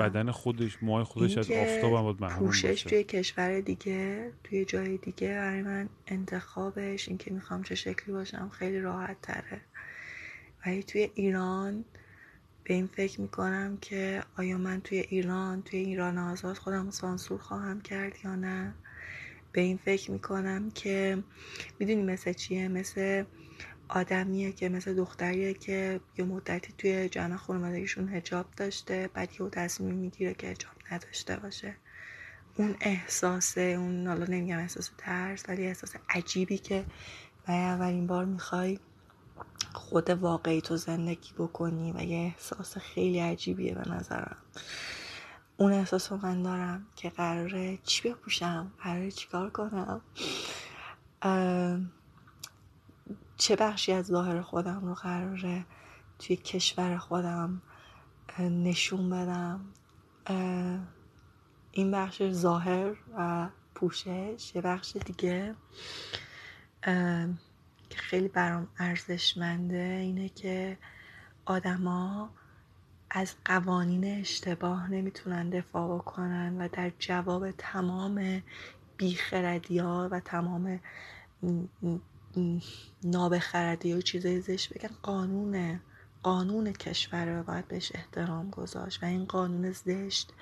بدن 0.00 0.30
خودش 0.30 0.82
موهای 0.82 1.04
خودش 1.04 1.38
از 1.38 1.50
آفتاب 1.50 1.92
هم 1.92 2.02
باید 2.02 2.20
محروم 2.20 2.46
پوشش 2.46 2.82
توی 2.82 3.04
کشور 3.04 3.60
دیگه 3.60 4.32
توی 4.44 4.64
جای 4.64 4.96
دیگه 4.96 5.28
برای 5.28 5.62
من 5.62 5.88
انتخابش 6.06 7.08
اینکه 7.08 7.32
می‌خوام 7.32 7.62
چه 7.62 7.74
شکلی 7.74 8.14
باشم 8.14 8.48
خیلی 8.48 8.80
راحت 8.80 9.20
تره 9.22 9.60
ولی 10.66 10.82
توی 10.82 11.10
ایران 11.14 11.84
به 12.64 12.74
این 12.74 12.86
فکر 12.86 13.20
می‌کنم 13.20 13.78
که 13.80 14.22
آیا 14.36 14.58
من 14.58 14.80
توی 14.80 14.98
ایران 14.98 15.62
توی 15.62 15.78
ایران 15.78 16.18
آزاد 16.18 16.56
خودم 16.56 16.90
سانسور 16.90 17.38
خواهم 17.38 17.80
کرد 17.80 18.12
یا 18.24 18.34
نه؟ 18.34 18.74
به 19.52 19.60
این 19.60 19.76
فکر 19.76 20.10
می‌کنم 20.10 20.70
که 20.70 21.22
می‌دونی 21.78 22.02
مثل 22.02 22.32
چیه؟ 22.32 22.68
مثل 22.68 23.24
آدمیه 23.88 24.52
که 24.52 24.68
مثل 24.68 24.94
دختریه 24.94 25.54
که 25.54 26.00
یه 26.18 26.24
مدتی 26.24 26.74
توی 26.78 27.08
جمع 27.08 27.36
خانوادگیشون 27.36 28.08
هجاب 28.08 28.46
داشته 28.56 29.10
بعد 29.14 29.40
یه 29.40 29.48
تصمیم 29.48 29.94
می‌گیره 29.94 30.34
که 30.34 30.46
هجاب 30.46 30.72
نداشته 30.92 31.36
باشه. 31.36 31.76
اون 32.58 32.76
احساسه 32.80 33.60
اون 33.60 34.06
حالا 34.06 34.24
نمیگم 34.24 34.58
احساس 34.58 34.90
ترس 34.98 35.44
ولی 35.48 35.66
احساس 35.66 35.92
عجیبی 36.08 36.58
که 36.58 36.84
برای 37.46 37.60
اولین 37.60 38.06
بار 38.06 38.24
می‌خوای 38.24 38.78
خود 39.72 40.10
واقعی 40.10 40.60
تو 40.60 40.76
زندگی 40.76 41.32
بکنی 41.38 41.92
و 41.92 42.02
یه 42.02 42.18
احساس 42.18 42.78
خیلی 42.78 43.18
عجیبیه 43.18 43.74
به 43.74 43.90
نظرم. 43.90 44.36
اون 45.56 45.72
احساس 45.72 46.12
رو 46.12 46.18
من 46.22 46.42
دارم 46.42 46.86
که 46.96 47.10
قراره 47.10 47.78
چی 47.82 48.08
بپوشم؟ 48.08 48.72
قراره 48.82 49.10
چیکار 49.10 49.50
کنم؟ 49.50 50.00
چه 53.36 53.56
بخشی 53.56 53.92
از 53.92 54.06
ظاهر 54.06 54.40
خودم 54.42 54.80
رو 54.84 54.94
قراره 54.94 55.64
توی 56.18 56.36
کشور 56.36 56.98
خودم 56.98 57.62
نشون 58.38 59.10
بدم؟ 59.10 59.60
این 61.72 61.90
بخش 61.90 62.22
ظاهر 62.30 62.94
و 63.18 63.48
پوشش 63.74 64.52
یه 64.54 64.62
بخش 64.62 64.96
دیگه 64.96 65.54
که 67.90 67.98
خیلی 67.98 68.28
برام 68.28 68.68
ارزشمنده 68.78 69.98
اینه 70.02 70.28
که 70.28 70.78
آدما 71.44 72.30
از 73.10 73.34
قوانین 73.44 74.20
اشتباه 74.20 74.90
نمی‌تونن 74.90 75.50
دفاع 75.50 75.98
بکنن 75.98 76.60
و 76.60 76.68
در 76.72 76.92
جواب 76.98 77.50
تمام 77.50 78.42
بیخردی 78.96 79.78
ها 79.78 80.08
و 80.12 80.20
تمام 80.20 80.80
نابخردی 83.04 83.92
و 83.92 84.00
چیزای 84.00 84.40
زشت 84.40 84.72
بگن 84.72 84.90
قانونه. 85.02 85.80
قانون 86.22 86.72
کشور 86.72 87.24
رو 87.26 87.42
باید 87.42 87.68
بهش 87.68 87.92
احترام 87.94 88.50
گذاشت 88.50 89.02
و 89.02 89.06
این 89.06 89.24
قانون 89.24 89.72
زشت 89.72 90.32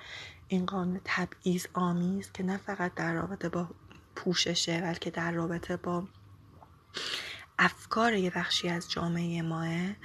این 0.47 0.65
قانون 0.65 1.01
تبعیض 1.03 1.65
آمیز 1.73 2.31
که 2.31 2.43
نه 2.43 2.57
فقط 2.57 2.93
در 2.93 3.13
رابطه 3.13 3.49
با 3.49 3.67
پوششه 4.15 4.81
بلکه 4.81 5.11
در 5.11 5.31
رابطه 5.31 5.77
با 5.77 6.07
افکار 7.59 8.13
یه 8.13 8.29
بخشی 8.29 8.69
از 8.69 8.91
جامعه 8.91 9.41
ماه 9.41 9.95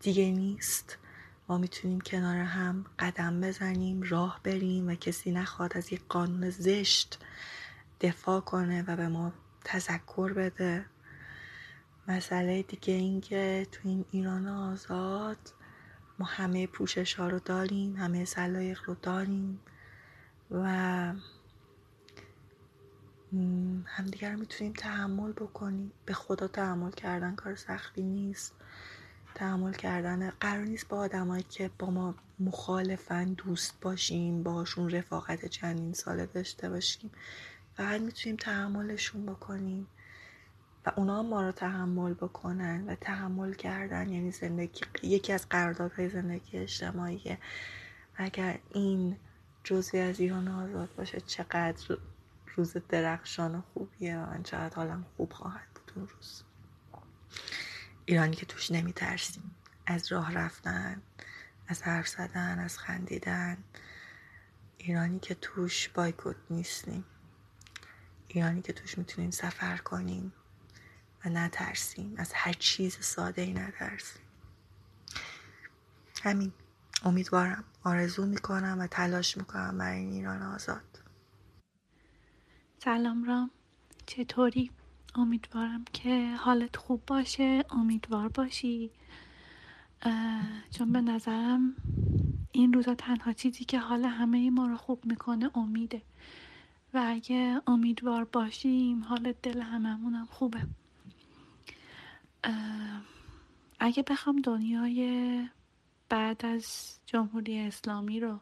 دیگه 0.00 0.30
نیست. 0.30 0.98
ما 1.48 1.58
می‌تونیم 1.58 2.00
کنار 2.00 2.36
هم 2.36 2.84
قدم 2.98 3.40
بزنیم 3.40 4.02
راه 4.02 4.40
بریم 4.44 4.88
و 4.88 4.94
کسی 4.94 5.30
نخواد 5.32 5.76
از 5.76 5.92
یک 5.92 6.02
قانون 6.08 6.50
زشت 6.50 7.18
دفاع 8.00 8.40
کنه 8.40 8.84
و 8.86 8.96
به 8.96 9.08
ما 9.08 9.32
تذکر 9.64 10.32
بده. 10.32 10.86
مسئله 12.08 12.62
دیگه 12.62 12.94
این 12.94 13.20
که 13.20 13.66
تو 13.72 13.80
این 13.84 14.04
ایران 14.10 14.48
آزاد 14.48 15.54
ما 16.18 16.26
همه 16.26 16.66
پوشش 16.66 17.14
ها 17.14 17.28
رو 17.28 17.38
داریم 17.38 17.96
همه 17.96 18.24
سلایق 18.24 18.80
رو 18.84 18.94
داریم 18.94 19.60
و 20.50 20.64
همدیگر 23.84 24.34
می‌تونیم 24.36 24.72
تحمل 24.72 25.32
بکنیم. 25.32 25.92
به 26.06 26.14
خدا 26.14 26.48
تحمل 26.48 26.90
کردن 26.90 27.34
کار 27.34 27.54
سختی 27.54 28.02
نیست. 28.02 28.54
تحمل 29.34 29.72
کردن 29.72 30.30
قرار 30.30 30.64
نیست 30.64 30.88
با 30.88 30.98
آدمایی 30.98 31.42
که 31.42 31.70
با 31.78 31.90
ما 31.90 32.14
مخالفن 32.40 33.24
دوست 33.24 33.80
باشیم 33.80 34.42
باشون 34.42 34.90
رفاقت 34.90 35.46
چندین 35.46 35.92
ساله 35.92 36.26
داشته 36.26 36.70
باشیم. 36.70 37.10
فقط 37.80 38.00
می‌تونیم 38.00 38.36
تحملشون 38.36 39.26
بکنیم 39.26 39.86
و 40.86 40.92
اونا 40.96 41.22
ما 41.22 41.42
رو 41.42 41.52
تحمل 41.52 42.14
بکنن 42.14 42.84
و 42.88 42.94
تحمل 42.94 43.54
کردن 43.54 44.08
یعنی 44.08 44.30
زندگی 44.30 44.80
یکی 45.02 45.32
از 45.32 45.48
قراردادهای 45.48 46.08
زندگی 46.08 46.58
اجتماعیه. 46.58 47.38
اگر 48.16 48.58
این 48.70 49.16
جزوی 49.64 50.00
از 50.00 50.20
ایران 50.20 50.48
آزاد 50.48 50.94
باشه 50.96 51.20
چقدر 51.20 51.98
روز 52.56 52.76
درخشان 52.88 53.54
و 53.54 53.62
خوبیه 53.74 54.18
و 54.18 54.26
من 54.26 54.42
چقدر 54.42 54.74
حالم 54.74 55.06
خوب 55.16 55.32
خواهد 55.32 55.68
بود 55.74 55.92
اون 55.96 56.08
روز. 56.08 56.42
ایرانی 58.04 58.36
که 58.36 58.46
توش 58.46 58.70
نمیترسیم. 58.70 59.50
از 59.86 60.12
راه 60.12 60.34
رفتن 60.34 61.02
از 61.68 61.82
حرف 61.82 62.08
زدن 62.08 62.58
از 62.58 62.78
خندیدن. 62.78 63.56
ایرانی 64.78 65.18
که 65.18 65.34
توش 65.34 65.88
بایکوت 65.88 66.36
نیستیم. 66.50 67.04
ایرانی 68.34 68.62
که 68.62 68.72
توش 68.72 68.98
می‌تونیم 68.98 69.30
سفر 69.30 69.76
کنیم 69.76 70.32
و 71.24 71.28
نترسیم. 71.28 72.14
از 72.18 72.32
هر 72.34 72.52
چیز 72.52 72.98
ساده 73.00 73.42
ای 73.42 73.52
نترسیم. 73.52 74.22
همین. 76.22 76.52
امیدوارم. 77.04 77.64
آرزو 77.84 78.26
می‌کنم 78.26 78.76
و 78.80 78.86
تلاش 78.86 79.36
می‌کنم 79.36 79.78
برای 79.78 79.98
این 79.98 80.12
ایران 80.12 80.42
آزاد. 80.42 81.02
سلام 82.78 83.24
رام. 83.24 83.50
چطوری؟ 84.06 84.70
امیدوارم 85.14 85.84
که 85.92 86.36
حالت 86.36 86.76
خوب 86.76 87.06
باشه. 87.06 87.64
امیدوار 87.70 88.28
باشی. 88.28 88.90
چون 90.70 90.92
به 90.92 91.00
نظرم 91.00 91.76
این 92.52 92.72
روزا 92.72 92.94
تنها 92.94 93.32
چیزی 93.32 93.64
که 93.64 93.78
حال 93.78 94.04
همه 94.04 94.50
ما 94.50 94.66
رو 94.66 94.76
خوب 94.76 95.04
می‌کنه 95.04 95.58
امیده. 95.58 96.02
و 96.94 97.04
اگه 97.06 97.62
امیدوار 97.66 98.24
باشیم 98.24 99.04
حال 99.04 99.34
دل 99.42 99.60
هممون 99.60 100.14
هم 100.14 100.26
خوبه 100.26 100.60
اگه 103.80 104.02
بخوام 104.02 104.40
دنیای 104.42 105.48
بعد 106.08 106.46
از 106.46 106.98
جمهوری 107.06 107.58
اسلامی 107.58 108.20
رو 108.20 108.40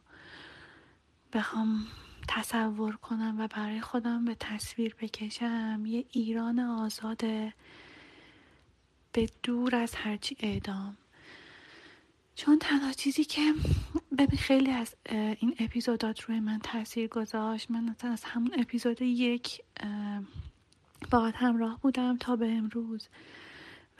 بخوام 1.32 1.86
تصور 2.28 2.96
کنم 2.96 3.36
و 3.40 3.48
برای 3.48 3.80
خودم 3.80 4.24
به 4.24 4.36
تصویر 4.40 4.94
بکشم 4.94 5.82
یه 5.86 6.04
ایران 6.12 6.60
آزاده 6.60 7.54
به 9.12 9.28
دور 9.42 9.76
از 9.76 9.94
هرچی 9.94 10.36
اعدام. 10.40 10.96
چون 12.34 12.58
تنها 12.58 12.92
چیزی 12.92 13.24
که 13.24 13.54
ببین 14.18 14.38
خیلی 14.38 14.70
از 14.70 14.94
این 15.10 15.54
اپیزودات 15.58 16.20
روی 16.20 16.40
من 16.40 16.58
تاثیر 16.58 17.08
گذاشت. 17.08 17.70
من 17.70 17.84
مثلا 17.84 18.10
از 18.10 18.24
همون 18.24 18.50
اپیزود 18.58 19.02
یک 19.02 19.60
باید 21.10 21.34
همراه 21.34 21.80
بودم 21.80 22.16
تا 22.16 22.36
به 22.36 22.46
امروز. 22.52 23.08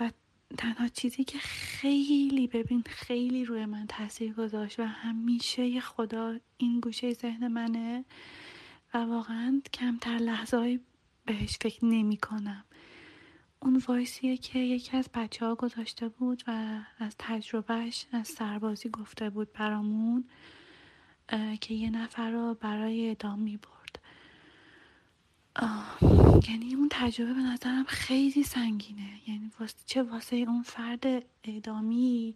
و 0.00 0.10
تنها 0.58 0.88
چیزی 0.88 1.24
که 1.24 1.38
خیلی 1.38 2.46
ببین 2.46 2.82
خیلی 2.86 3.44
روی 3.44 3.66
من 3.66 3.86
تاثیر 3.86 4.32
گذاشت 4.32 4.80
و 4.80 4.84
همیشه 4.84 5.80
خدا 5.80 6.38
این 6.56 6.80
گوشه 6.80 7.12
ذهن 7.12 7.48
منه 7.48 8.04
و 8.94 8.98
واقعا 8.98 9.62
کمتر 9.74 10.18
لحظه 10.18 10.80
بهش 11.26 11.58
فکر 11.60 11.84
نمی 11.84 12.16
کنم 12.16 12.64
اون 13.62 13.82
وایسیه 13.88 14.36
که 14.36 14.58
یکی 14.58 14.96
از 14.96 15.08
بچه 15.14 15.46
ها 15.46 15.54
گذاشته 15.54 16.08
بود 16.08 16.42
و 16.46 16.80
از 16.98 17.14
تجربهش 17.18 18.06
از 18.12 18.28
سربازی 18.28 18.88
گفته 18.88 19.30
بود 19.30 19.52
برامون 19.52 20.24
که 21.60 21.74
یه 21.74 21.90
نفر 21.90 22.30
رو 22.30 22.54
برای 22.54 23.10
ادام 23.10 23.38
می 23.38 23.56
برد 23.56 23.98
یعنی 26.48 26.74
اون 26.74 26.88
تجربه 26.90 27.34
به 27.34 27.40
نظرم 27.40 27.84
خیلی 27.84 28.42
سنگینه. 28.42 29.20
یعنی 29.26 29.50
واسه 29.60 29.76
چه 29.86 30.02
واسه 30.02 30.36
اون 30.36 30.62
فرد 30.62 31.04
اعدامی 31.44 32.34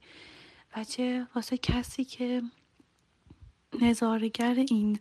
و 0.77 0.85
چه 0.85 1.27
واسه 1.35 1.57
کسی 1.57 2.05
که 2.05 2.43
نظارگر 3.81 4.55
این 4.55 4.99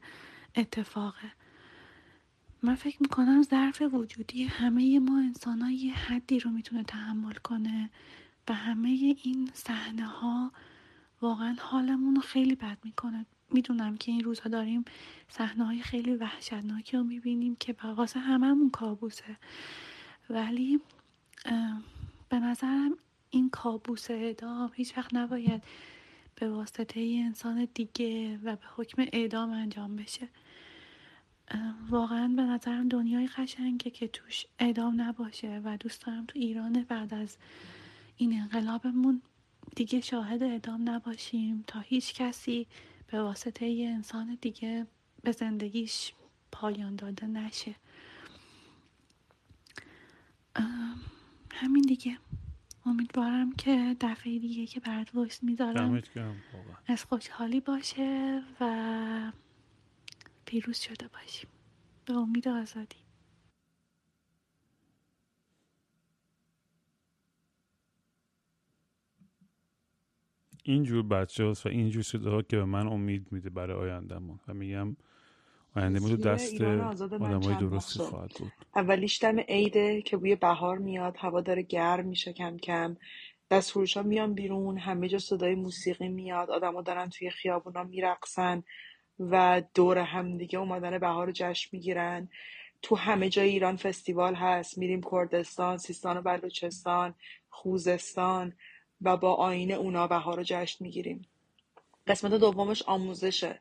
اتفاقه. 0.56 1.32
من 2.64 2.76
فکر 2.76 2.98
می‌کنم 3.02 3.44
ظرف 3.44 3.82
وجودی 3.82 4.44
همه 4.44 5.00
ما 5.00 5.18
انسان 5.18 5.70
یه 5.70 5.94
حدی 5.94 6.40
رو 6.40 6.52
می‌تونه 6.52 6.84
تحمل 6.84 7.34
کنه 7.34 7.90
و 8.50 8.54
همه 8.54 8.90
این 9.24 9.52
صحنه 9.54 10.06
ها 10.06 10.52
واقعا 11.22 11.56
حالمون 11.60 12.16
رو 12.16 12.22
خیلی 12.22 12.56
بد 12.56 12.78
می‌کنه. 12.84 13.26
می‌دونم 13.52 13.98
که 13.98 14.12
این 14.12 14.24
روزها 14.24 14.50
داریم 14.50 14.86
صحنه 15.30 15.66
های 15.66 15.82
خیلی 15.82 16.16
وحشتناکی 16.16 16.98
رو 16.98 17.04
می‌بینیم 17.04 17.56
که 17.56 17.76
واسه 17.84 18.20
هممون 18.20 18.70
کابوسه. 18.70 19.38
ولی 20.30 20.80
به 22.30 22.40
نظرم 22.40 22.98
این 23.30 23.50
کابوس 23.50 24.12
اعدام 24.12 24.72
هیچ 24.74 24.98
وقت 24.98 25.14
نباید 25.14 25.64
به 26.36 26.50
واسطه 26.50 27.02
یه 27.02 27.26
انسان 27.26 27.68
دیگه 27.74 28.38
و 28.44 28.56
به 28.56 28.66
حکم 28.76 29.06
اعدام 29.14 29.52
انجام 29.52 29.96
بشه. 29.96 30.30
واقعا 31.90 32.28
به 32.28 32.42
نظرم 32.42 32.88
دنیای 32.88 33.28
قشنگه 33.28 33.92
که 33.92 34.08
توش 34.08 34.46
اعدام 34.60 35.02
نباشه 35.02 35.62
و 35.64 35.78
دوست 35.78 36.06
دارم 36.06 36.26
تو 36.26 36.40
ایران 36.40 36.84
بعد 36.84 37.14
از 37.14 37.38
این 38.18 38.42
انقلابمون 38.42 39.22
دیگه 39.76 40.02
شاهد 40.02 40.44
اعدام 40.44 40.90
نباشیم 40.90 41.64
تا 41.68 41.80
هیچ 41.80 42.14
کسی 42.14 42.68
به 43.08 43.22
واسطه 43.22 43.66
یه 43.66 43.90
انسان 43.90 44.38
دیگه 44.42 44.88
به 45.24 45.32
زندگیش 45.32 46.14
پایان 46.52 46.96
داده 46.96 47.28
نشه. 47.28 47.76
همین 51.52 51.82
دیگه. 51.82 52.18
امیدوارم 52.86 53.52
که 53.52 53.96
دفعه 54.02 54.40
دیگه 54.40 54.66
که 54.66 54.80
برات 54.80 55.16
ویس 55.16 55.44
می‌ذارم 55.44 56.02
از 56.88 57.06
خوشحالی 57.06 57.60
باشه 57.60 58.44
و 58.60 59.32
پیروز 60.52 60.78
شده 60.78 61.08
باشیم. 61.08 61.50
به 62.06 62.14
امید 62.14 62.48
آزادی. 62.48 62.96
اینجور 70.64 71.04
بچه 71.04 71.44
هاست 71.44 71.66
و 71.66 71.70
اینجور 71.70 72.04
صده 72.04 72.30
ها 72.30 72.42
که 72.42 72.58
به 72.58 72.66
من 72.66 72.88
امید 72.88 73.32
میده 73.32 73.50
برای 73.50 73.92
آیندهمون. 73.92 74.40
و 74.48 74.54
میگم 74.54 74.96
آینده 75.76 76.16
دست 76.16 76.62
آدم 76.62 77.42
های 77.42 77.56
درستی 77.56 78.00
خواهد 78.00 78.32
بود. 78.40 78.52
اولیش 78.76 79.24
دم 79.24 79.40
عیده 79.40 80.02
که 80.02 80.18
بوی 80.18 80.36
بهار 80.36 80.78
میاد. 80.78 81.16
هوا 81.18 81.42
داره 81.42 81.62
گرم 81.62 82.06
میشه 82.06 82.34
کم 82.34 82.58
کم. 82.58 82.98
دست 83.52 83.72
فروش 83.72 83.98
ها 83.98 84.04
میان 84.04 84.34
بیرون. 84.34 84.78
همه 84.78 85.10
جا 85.10 85.20
صدای 85.20 85.56
موسیقی 85.56 86.10
میاد. 86.10 86.50
آدما 86.50 86.82
دارن 86.82 87.10
توی 87.10 87.30
خیابونا 87.30 87.84
میرقصن. 87.84 88.64
و 89.32 89.62
دور 89.74 89.98
همدیگه 89.98 90.60
اومدن 90.60 90.98
بهار 90.98 91.26
رو 91.26 91.32
جشن 91.36 91.70
می‌گیرن. 91.72 92.30
تو 92.82 92.96
همه 92.96 93.30
جای 93.30 93.50
ایران 93.50 93.76
فستیوال 93.76 94.36
هست. 94.36 94.78
میریم 94.78 95.02
کردستان 95.12 95.78
سیستان 95.78 96.18
و 96.18 96.22
بلوچستان 96.22 97.16
خوزستان 97.50 98.54
و 99.02 99.18
با 99.18 99.34
آینه 99.34 99.74
اونا 99.74 100.08
بهار 100.08 100.38
رو 100.38 100.44
جشن 100.46 100.86
می‌گیریم. 100.86 101.22
قسمت 102.08 102.32
دومش 102.32 102.82
آموزشه. 102.82 103.60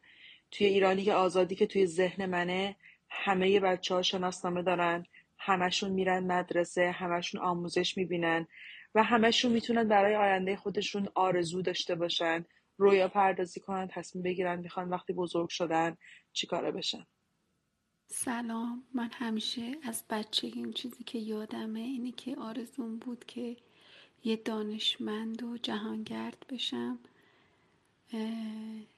توی 0.50 0.66
ایرانی 0.66 1.04
که 1.04 1.14
آزادی 1.14 1.54
که 1.54 1.66
توی 1.66 1.86
ذهن 1.86 2.26
منه 2.26 2.76
همه 3.10 3.60
بچه 3.60 3.94
ها 3.94 4.02
شناسنامه 4.02 4.62
دارن. 4.62 5.06
همشون 5.38 5.90
میرن 5.90 6.24
مدرسه 6.24 6.90
همشون 6.90 7.40
آموزش 7.40 7.96
می‌بینن 7.96 8.46
و 8.94 9.02
همشون 9.02 9.52
می‌تونن 9.52 9.88
برای 9.88 10.16
آینده 10.16 10.56
خودشون 10.56 11.08
آرزو 11.14 11.62
داشته 11.62 11.94
باشن. 11.94 12.44
رویا 12.80 13.08
پردازی 13.08 13.60
کنن 13.60 13.88
تصمیم 13.90 14.22
بگیرن 14.22 14.58
می‌خوان 14.58 14.88
وقتی 14.88 15.12
بزرگ 15.12 15.48
شدن 15.48 15.96
چیکاره 16.32 16.70
بشن. 16.72 17.06
سلام. 18.06 18.84
من 18.94 19.10
همیشه 19.12 19.76
از 19.82 20.04
بچه 20.10 20.46
این 20.46 20.72
چیزی 20.72 21.04
که 21.04 21.18
یادمه 21.18 21.80
اینه 21.80 22.12
که 22.12 22.36
آرزون 22.36 22.98
بود 22.98 23.24
که 23.24 23.56
یه 24.24 24.36
دانشمند 24.36 25.42
و 25.42 25.58
جهانگرد 25.58 26.46
بشم. 26.48 26.98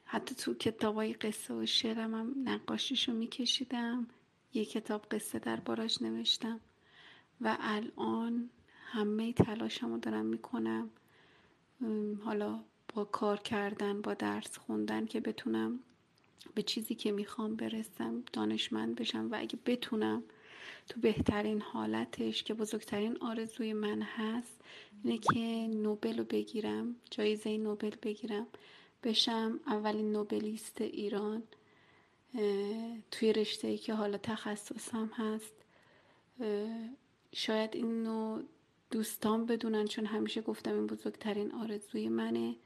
حتی 0.05 0.35
تو 0.35 0.55
کتابای 0.55 1.13
قصه 1.13 1.55
و 1.55 1.67
شعرم 1.67 2.15
هم 2.15 2.35
نقاشیشو 2.45 3.13
میکشیدم. 3.13 4.09
یه 4.55 4.65
کتاب 4.65 5.07
قصه 5.11 5.39
در 5.39 5.57
باراش 5.57 6.03
نوشتم 6.03 6.61
و 7.41 7.57
الان 7.61 8.51
همه 8.87 9.33
تلاشمو 9.33 9.99
دارم 9.99 10.27
می‌کنم. 10.27 10.91
حالا 12.25 12.65
با 12.95 13.05
کار 13.05 13.37
کردن 13.37 14.01
با 14.01 14.15
درس 14.15 14.59
خوندن 14.59 15.07
که 15.07 15.21
بتونم 15.21 15.79
به 16.55 16.63
چیزی 16.63 16.95
که 16.95 17.13
می‌خوام 17.13 17.57
برسم 17.57 18.23
دانشمند 18.33 18.95
بشم 18.95 19.29
و 19.31 19.37
اگه 19.39 19.59
بتونم 19.67 20.23
تو 20.89 21.01
بهترین 21.01 21.61
حالتش 21.61 22.43
که 22.43 22.55
بزرگترین 22.55 23.17
آرزوی 23.21 23.73
من 23.73 24.03
هست 24.03 24.61
اینه 25.05 25.19
که 25.19 25.39
نوبل 25.83 26.19
رو 26.19 26.25
بگیرم 26.25 26.97
جایزه 27.11 27.57
نوبل 27.59 27.95
بگیرم 28.03 28.47
بشم 29.05 29.61
اولین 29.67 30.13
نوبلیست 30.13 30.81
ایران 30.81 31.43
توی 33.11 33.33
رشته 33.33 33.69
ای 33.69 33.79
که 33.79 33.95
حالا 33.95 34.19
تخصصم 34.19 35.11
هست. 35.15 35.55
شاید 37.33 37.77
اینو 37.77 38.43
دوستان 38.91 39.47
بدونن 39.47 39.87
چون 39.87 40.07
همیشه 40.07 40.41
گفتم 40.41 40.75
این 40.75 40.87
بزرگترین 40.87 41.53
آرزوی 41.53 42.09
منه. 42.09 42.57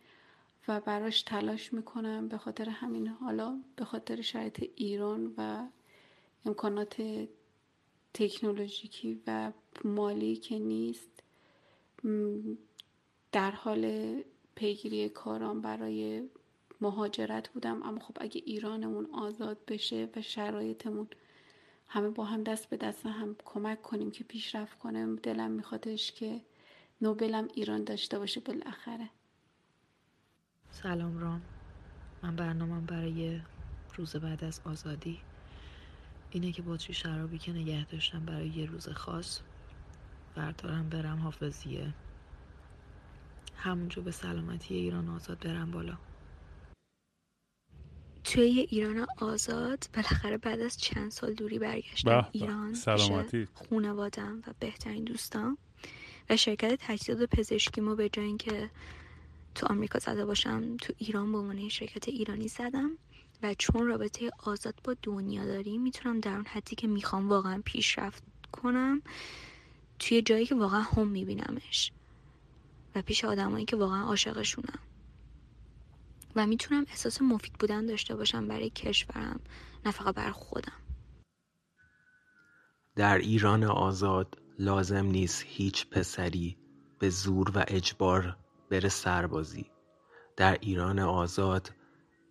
و 0.68 0.80
براش 0.80 1.22
تلاش 1.22 1.72
می‌کنم 1.72 2.28
به 2.28 2.38
خاطر 2.38 2.68
همین. 2.68 3.08
حالا 3.08 3.60
به 3.76 3.84
خاطر 3.84 4.20
شرایط 4.20 4.70
ایران 4.76 5.34
و 5.36 5.66
امکانات 6.44 7.02
تکنولوژیکی 8.14 9.22
و 9.26 9.52
مالی 9.84 10.36
که 10.36 10.58
نیست 10.58 11.22
در 13.32 13.50
حال 13.50 14.14
پیگیری 14.54 15.08
کارام 15.08 15.60
برای 15.60 16.28
مهاجرت 16.80 17.48
بودم. 17.48 17.82
اما 17.82 17.98
خب 18.00 18.16
اگه 18.20 18.42
ایرانمون 18.44 19.06
آزاد 19.12 19.58
بشه 19.68 20.08
و 20.16 20.22
شرایطمون 20.22 21.08
همه 21.88 22.10
با 22.10 22.24
هم 22.24 22.42
دست 22.42 22.70
به 22.70 22.76
دست 22.76 23.06
هم 23.06 23.36
کمک 23.44 23.82
کنیم 23.82 24.10
که 24.10 24.24
پیشرفت 24.24 24.78
کنیم 24.78 25.16
دلم 25.16 25.50
میخوادش 25.50 26.12
که 26.12 26.40
نوبلم 27.00 27.48
ایران 27.54 27.84
داشته 27.84 28.18
باشه 28.18 28.40
بالاخره. 28.40 29.10
سلام 30.82 31.18
رام. 31.18 31.42
من 32.22 32.36
برنامهم 32.36 32.86
برای 32.86 33.40
روز 33.96 34.16
بعد 34.16 34.44
از 34.44 34.60
آزادی. 34.64 35.20
اینه 36.30 36.52
که 36.52 36.62
بطری 36.62 36.94
شرابی 36.94 37.38
که 37.38 37.52
نگه 37.52 37.84
داشتم 37.84 38.24
برای 38.24 38.48
یه 38.48 38.66
روز 38.66 38.88
خاص 38.88 39.40
بردارم 40.34 40.88
برم 40.88 41.18
حافظیه. 41.18 41.94
همونجا 43.56 44.02
به 44.02 44.10
سلامتی 44.10 44.74
ایران 44.74 45.08
آزاد 45.08 45.38
برم 45.38 45.70
بالا. 45.70 45.98
توی 48.24 48.66
ایران 48.70 49.06
آزاد 49.18 49.84
بالاخره 49.94 50.38
بعد 50.38 50.60
از 50.60 50.78
چند 50.78 51.10
سال 51.10 51.34
دوری 51.34 51.58
برگشتم 51.58 52.28
ایران 52.32 52.74
سلامتی. 52.74 53.48
خونوادم 53.54 54.42
و 54.46 54.54
بهترین 54.60 55.04
دوستان 55.04 55.58
و 56.30 56.36
شرکت 56.36 56.78
تجهیزات 56.80 57.30
پزشکیمو 57.30 57.94
به 57.94 58.08
جای 58.08 58.24
اینکه 58.24 58.70
تو 59.56 59.66
آمریکا 59.66 59.98
زده 59.98 60.24
باشم 60.24 60.76
تو 60.76 60.92
ایران 60.98 61.32
به 61.32 61.38
عنوان 61.38 61.68
شرکت 61.68 62.08
ایرانی 62.08 62.48
زدم 62.48 62.90
و 63.42 63.54
چون 63.54 63.86
رابطه 63.86 64.30
آزاد 64.44 64.74
با 64.84 64.96
دنیا 65.02 65.46
داریم 65.46 65.82
می‌تونم 65.82 66.20
در 66.20 66.32
اون 66.32 66.46
حدی 66.46 66.76
که 66.76 66.86
می‌خوام 66.86 67.28
واقعا 67.28 67.62
پیشرفت 67.64 68.22
کنم 68.52 69.02
توی 69.98 70.22
جایی 70.22 70.46
که 70.46 70.54
واقعا 70.54 70.80
هم 70.80 71.08
میبینمش 71.08 71.92
و 72.94 73.02
پیش 73.02 73.24
آدمایی 73.24 73.64
که 73.64 73.76
واقعا 73.76 74.02
عاشقشونم. 74.02 74.78
و 76.36 76.46
می‌تونم 76.46 76.84
احساس 76.88 77.22
مفید 77.22 77.52
بودن 77.52 77.86
داشته 77.86 78.16
باشم 78.16 78.48
برای 78.48 78.70
کشورم 78.70 79.40
نه 79.86 79.92
فقط 79.92 80.14
برای 80.14 80.32
خودم. 80.32 80.72
در 82.96 83.18
ایران 83.18 83.64
آزاد 83.64 84.38
لازم 84.58 85.06
نیست 85.06 85.44
هیچ 85.46 85.86
پسری 85.86 86.56
به 86.98 87.10
زور 87.10 87.52
و 87.54 87.64
اجبار 87.68 88.36
بره 88.70 88.88
سربازی. 88.88 89.70
در 90.36 90.58
ایران 90.60 90.98
آزاد 90.98 91.72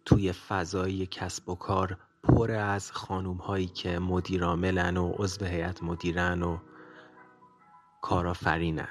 توی 0.05 0.31
فضای 0.31 1.05
کسب 1.05 1.49
و 1.49 1.55
کار 1.55 1.97
پر 2.23 2.51
از 2.51 2.91
خانوم 2.91 3.37
هایی 3.37 3.67
که 3.67 3.99
مدیراملن 3.99 4.97
و 4.97 5.13
عضو 5.17 5.45
هیئت 5.45 5.83
مدیرن 5.83 6.43
و 6.43 6.57
کارآفرینن. 8.01 8.87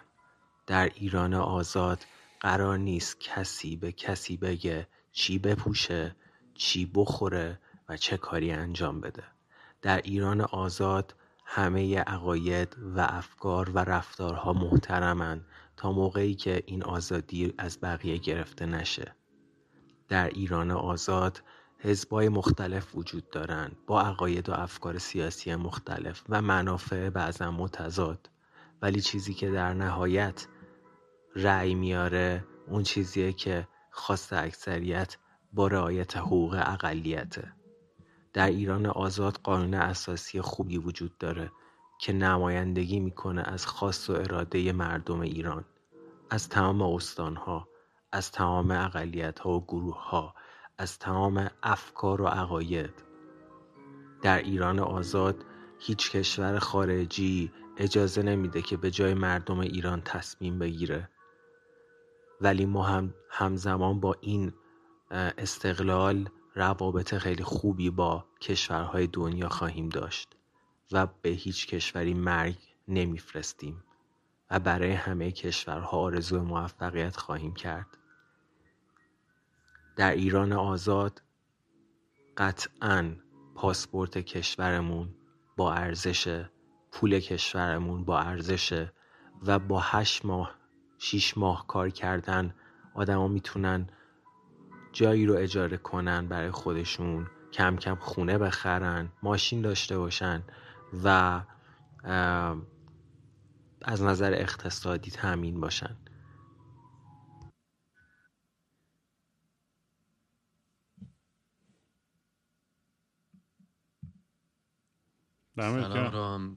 در 0.67 0.89
ایران 0.95 1.35
آزاد 1.35 2.05
قرار 2.41 2.79
نیست 2.79 3.21
کسی 3.21 3.77
به 3.77 3.93
کسی 3.93 4.37
بگه 4.37 4.89
چی 5.13 5.39
بپوشه 5.39 6.17
چی 6.55 6.91
بخوره 6.95 7.59
و 7.89 7.97
چه 7.97 8.17
کاری 8.17 8.53
انجام 8.53 9.01
بده. 9.01 9.25
در 9.83 10.01
ایران 10.01 10.41
آزاد 10.41 11.15
همه 11.45 11.99
عقاید 11.99 12.77
و 12.97 13.01
افکار 13.01 13.71
و 13.71 13.79
رفتارها 13.79 14.53
محترمن. 14.53 15.45
تا 15.77 15.93
موقعی 15.93 16.35
که 16.35 16.63
این 16.67 16.83
آزادی 16.83 17.55
از 17.59 17.79
بقیه 17.83 18.17
گرفته 18.17 18.67
نشه. 18.67 19.15
در 20.09 20.29
ایران 20.29 20.71
آزاد 20.71 21.43
حزبای 21.79 22.29
مختلف 22.29 22.95
وجود 22.95 23.31
دارند 23.31 23.77
با 23.87 24.03
عقاید 24.03 24.49
و 24.49 24.53
افکار 24.53 24.99
سیاسی 24.99 25.55
مختلف 25.55 26.23
و 26.29 26.43
منافع 26.43 27.11
بعضا 27.11 27.51
متضاد. 27.51 28.31
ولی 28.83 29.01
چیزی 29.01 29.35
که 29.35 29.51
در 29.51 29.75
نهایت 29.75 30.47
رأی 31.37 31.75
میاره 31.75 32.45
اون 32.69 32.83
چیزیه 32.83 33.33
که 33.33 33.69
خواست 33.91 34.33
اکثریت 34.33 35.17
با 35.53 35.67
رعایت 35.67 36.17
حقوق 36.17 36.63
اقلیته. 36.67 37.53
در 38.33 38.47
ایران 38.47 38.87
آزاد 38.87 39.37
قانون 39.37 39.75
اساسی 39.75 40.41
خوبی 40.41 40.79
وجود 40.79 41.19
داره. 41.19 41.53
که 41.99 42.13
نمایندگی 42.13 43.01
می‌کنه 43.01 43.43
از 43.43 43.67
خواست 43.67 44.11
و 44.11 44.13
اراده 44.13 44.73
مردم 44.73 45.21
ایران 45.21 45.65
از 46.31 46.49
تمام 46.49 46.83
استانها 46.83 47.69
از 48.13 48.33
تمام 48.33 48.71
اقلیت 48.71 49.39
ها 49.39 49.51
و 49.51 49.65
گروه 49.65 50.09
ها 50.09 50.35
از 50.79 50.99
تمام 50.99 51.51
افکار 51.63 52.23
و 52.23 52.27
عقاید. 52.27 52.95
در 54.23 54.39
ایران 54.39 54.79
آزاد 54.79 55.45
هیچ 55.79 56.11
کشور 56.11 56.59
خارجی 56.59 57.53
اجازه 57.77 58.23
نمیده 58.23 58.63
که 58.63 58.77
به 58.77 58.91
جای 58.91 59.15
مردم 59.15 59.59
ایران 59.59 60.01
تصمیم 60.01 60.59
بگیره. 60.59 61.09
ولی 62.41 62.67
ما 62.67 62.83
هم 62.83 63.15
همزمان 63.31 64.01
با 64.01 64.17
این 64.21 64.53
استقلال 65.11 66.29
روابط 66.55 67.15
خیلی 67.15 67.45
خوبی 67.45 67.91
با 67.91 68.25
کشورهای 68.41 69.07
دنیا 69.07 69.49
خواهیم 69.49 69.89
داشت. 69.89 70.34
و 70.93 71.07
به 71.07 71.29
هیچ 71.29 71.67
کشوری 71.67 72.15
مرگ 72.15 72.57
نمیفرستیم 72.89 73.85
و 74.51 74.61
برای 74.61 74.93
همه 74.93 75.33
کشورها 75.33 75.99
آرزو 75.99 76.43
موفقیت 76.43 77.17
خواهیم 77.17 77.55
کرد. 77.55 77.87
در 79.97 80.11
ایران 80.11 80.53
آزاد 80.53 81.23
قطعا 82.37 83.17
پاسپورت 83.55 84.19
کشورمون 84.19 85.15
با 85.57 85.73
ارزش 85.73 86.45
پول 86.93 87.21
کشورمون 87.21 88.05
با 88.05 88.21
ارزشه 88.21 88.93
و 89.47 89.59
با 89.59 89.81
هشت 89.81 90.25
ماه 90.25 90.55
شیش 90.99 91.39
ماه 91.39 91.67
کار 91.67 91.91
کردن 91.91 92.55
آدما 92.95 93.29
می‌تونن 93.29 93.89
جایی 94.93 95.27
رو 95.27 95.35
اجاره 95.35 95.77
کنن 95.77 96.27
برای 96.29 96.51
خودشون 96.51 97.27
کم 97.53 97.77
کم 97.77 97.95
خونه 97.95 98.39
بخرن 98.39 99.09
ماشین 99.23 99.63
داشته 99.63 99.99
باشن. 99.99 100.43
و 101.05 101.41
از 103.83 104.03
نظر 104.03 104.35
اقتصادی 104.35 105.11
تامین 105.11 105.61
باشن. 105.61 105.97
سلام 115.57 116.13
رام. 116.13 116.57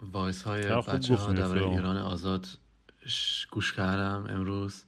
وایس 0.00 0.42
های 0.42 0.62
بچه 0.62 1.16
ها 1.16 1.32
در 1.32 1.52
ایران 1.52 1.96
آزاد 1.96 2.46
گوش 3.50 3.72
کردم 3.72 4.26
امروز 4.30 4.84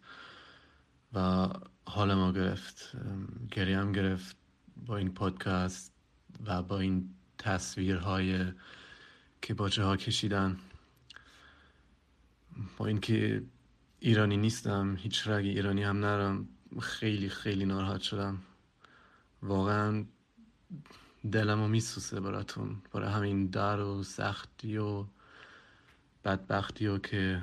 و 1.12 1.48
حال 1.86 2.14
ما 2.14 2.32
گرفت. 2.32 2.92
گریم 3.50 3.92
گرفت 3.92 4.36
با 4.76 4.96
این 4.96 5.14
پادکست 5.14 5.92
و 6.46 6.62
با 6.62 6.80
این 6.80 7.14
تصویرهای 7.38 8.52
که 9.42 9.54
باچه 9.54 9.84
ها 9.84 9.96
کشیدن. 9.96 10.58
با 12.76 12.86
اینکه 12.86 13.42
ایرانی 14.00 14.36
نیستم 14.36 14.96
هیچ 14.96 15.28
رگ 15.28 15.46
ایرانی 15.46 15.82
هم 15.82 16.00
نرم 16.00 16.48
خیلی 16.80 17.28
خیلی 17.28 17.64
ناراحت 17.64 18.00
شدم. 18.00 18.42
واقعا 19.42 20.04
دلمو 21.32 21.68
میسوسه 21.68 22.20
براتون. 22.20 22.82
برای 22.92 23.12
همین 23.12 23.46
در 23.46 23.80
و 23.80 24.02
سختی 24.02 24.76
و 24.76 25.06
بدبختی 26.24 26.86
و 26.86 26.98
که 26.98 27.42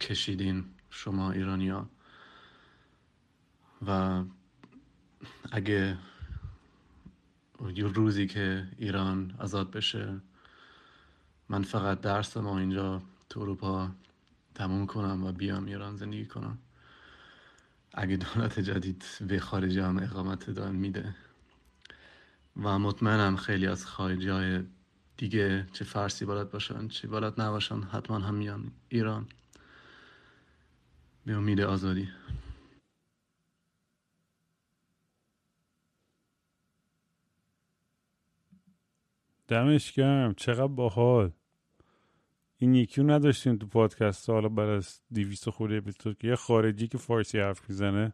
کشیدین 0.00 0.64
شما 0.90 1.32
ایرانیا 1.32 1.88
و 3.86 4.22
اگه 5.52 5.98
یه 7.74 7.86
روزی 7.86 8.26
که 8.26 8.68
ایران 8.78 9.34
آزاد 9.38 9.70
بشه 9.70 10.20
من 11.54 11.62
فقط 11.62 12.00
درس 12.00 12.36
ما 12.36 12.58
اینجا 12.58 13.02
تو 13.28 13.40
اروپا 13.40 13.90
تموم 14.54 14.86
کنم 14.86 15.24
و 15.24 15.32
بیام 15.32 15.64
ایران 15.64 15.96
زندگی 15.96 16.26
کنم. 16.26 16.58
اگه 17.92 18.16
دولت 18.16 18.60
جدید 18.60 19.04
به 19.28 19.40
خارجی 19.40 19.80
هم 19.80 19.98
اقامت 19.98 20.50
دائم 20.50 20.74
میده. 20.74 21.14
و 22.62 22.78
مطمئنم 22.78 23.36
خیلی 23.36 23.66
از 23.66 23.86
خارجی 23.86 24.28
های 24.28 24.64
دیگه 25.16 25.66
چه 25.72 25.84
فارسی 25.84 26.24
بلد 26.24 26.50
باشن 26.50 26.88
چه 26.88 27.08
بلد 27.08 27.40
نباشن 27.40 27.82
حتما 27.82 28.18
هم 28.18 28.34
میان 28.34 28.72
ایران. 28.88 29.28
به 31.26 31.32
امید 31.32 31.60
آزادی. 31.60 32.08
دمش 39.48 39.92
گرم. 39.92 40.34
چقدر 40.34 40.66
باحال. 40.66 41.32
این 42.64 42.74
یکی 42.74 43.00
رو 43.00 43.10
نداشتیم 43.10 43.56
تو 43.56 43.66
پادکست. 43.66 44.30
حالا 44.30 44.48
بعد 44.48 44.68
از 44.68 45.00
دیویست 45.10 45.50
خوری 45.50 45.76
اپیزود 45.76 46.18
که 46.18 46.28
یه 46.28 46.36
خارجی 46.36 46.88
که 46.88 46.98
فارسی 46.98 47.38
حرف 47.38 47.70
می‌زنه 47.70 48.12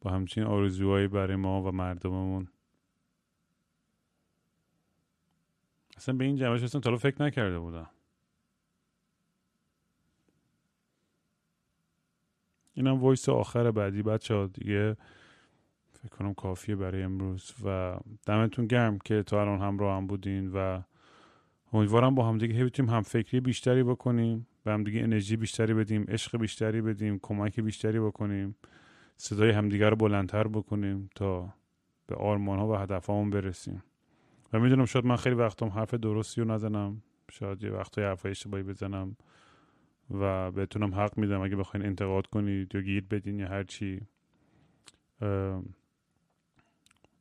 با 0.00 0.10
همچین 0.10 0.44
آرزوهایی 0.44 1.08
برای 1.08 1.36
ما 1.36 1.62
و 1.62 1.72
مردممون. 1.72 2.48
اصلا 5.96 6.14
به 6.14 6.24
این 6.24 6.36
جنبه‌ش 6.36 6.62
اصلا 6.62 6.80
تا 6.80 6.96
فکر 6.96 7.22
نکرده 7.22 7.58
بودم. 7.58 7.90
اینم 12.72 13.00
voice 13.00 13.28
آخر 13.28 13.70
بود 13.70 14.02
بچه 14.02 14.34
ها 14.34 14.46
دیگه 14.46 14.96
فکر 15.92 16.08
کنم 16.08 16.34
کافیه 16.34 16.76
برای 16.76 17.02
امروز. 17.02 17.54
و 17.64 17.96
دمتون 18.26 18.66
گرم 18.66 18.98
که 18.98 19.22
تا 19.22 19.40
الان 19.40 19.60
همراهم 19.60 20.06
بودین 20.06 20.52
و 20.52 20.82
امیدوارم 21.74 22.14
با 22.14 22.28
همدیگه 22.28 22.64
بتونیم 22.64 22.92
هم 22.92 23.02
فکری 23.02 23.40
بیشتری 23.40 23.82
بکنیم 23.82 24.46
به 24.64 24.72
همدیگه 24.72 25.00
انرژی 25.00 25.36
بیشتری 25.36 25.74
بدیم 25.74 26.04
عشق 26.08 26.36
بیشتری 26.36 26.82
بدیم 26.82 27.18
کمک 27.22 27.60
بیشتری 27.60 28.00
بکنیم 28.00 28.56
صدای 29.16 29.50
همدیگه 29.50 29.88
رو 29.88 29.96
بلندتر 29.96 30.48
بکنیم 30.48 31.10
تا 31.14 31.54
به 32.06 32.14
آرمان 32.14 32.58
ها 32.58 32.68
و 32.68 32.74
هدف 32.74 33.10
برسیم. 33.10 33.82
و 34.52 34.58
می‌دونم 34.58 34.84
شاید 34.84 35.04
من 35.04 35.16
خیلی 35.16 35.34
وقتم 35.34 35.68
حرف 35.68 35.94
درستی 35.94 36.40
رو 36.40 36.46
نزنم 36.46 37.02
شاید 37.30 37.62
یه 37.62 37.70
وقتای 37.70 38.04
حرف 38.04 38.26
اشتباهی 38.26 38.62
بزنم 38.62 39.16
و 40.10 40.50
بهتونم 40.50 40.94
حق 40.94 41.18
میدم 41.18 41.40
اگه 41.40 41.56
بخواین 41.56 41.86
انتقاد 41.86 42.26
کنید 42.26 42.74
یا 42.74 42.80
گیر 42.80 43.04
بدین 43.10 43.38
یا 43.38 43.48
هر 43.48 43.62
چی. 43.62 44.00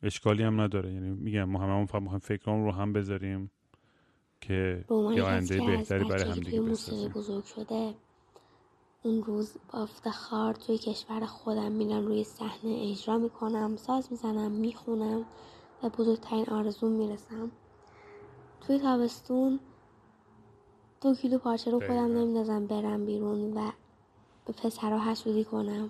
اشکالی 0.04 0.44
هم 0.44 0.62
نداره 0.62 0.94
یعنی 0.94 1.10
میگم 1.10 1.44
ما 1.44 1.60
هممون 1.60 1.86
فهم 1.86 2.20
فکرام 2.20 2.64
رو 2.66 2.72
هم 2.72 2.94
بذاریم. 2.94 3.52
که 4.48 4.86
یه 4.90 5.24
آینده 5.24 5.58
بهتری 5.58 6.04
برای 6.04 6.24
هم 6.24 6.40
دیگه 6.40 6.62
بزرگ 7.10 7.44
شده 7.44 7.94
اون 9.04 9.24
روز 9.24 9.52
با 9.74 9.80
افتخار 9.80 10.54
توی 10.54 10.78
کشور 10.78 11.26
خودم 11.26 11.72
میرم 11.72 12.08
روی 12.08 12.24
صحنه 12.24 12.92
اجرا 12.92 13.18
می‌کنم 13.18 13.76
ساز 13.76 14.08
می‌زنم 14.12 14.52
می‌خونم 14.52 15.26
و 15.84 15.90
بزرگترین 15.90 16.50
آرزوم 16.50 16.92
می‌رسم. 16.92 17.52
توی 18.62 18.80
تابستون 18.80 19.60
دو 21.02 21.16
کیلو 21.16 21.38
پارچه 21.38 21.72
رو 21.72 21.80
خودم 21.80 22.18
نمیندازم 22.18 22.68
برم 22.68 23.06
بیرون 23.06 23.54
و 23.54 23.72
به 24.46 24.54
پسرها 24.54 25.12
حسودی 25.12 25.44
کنم 25.44 25.90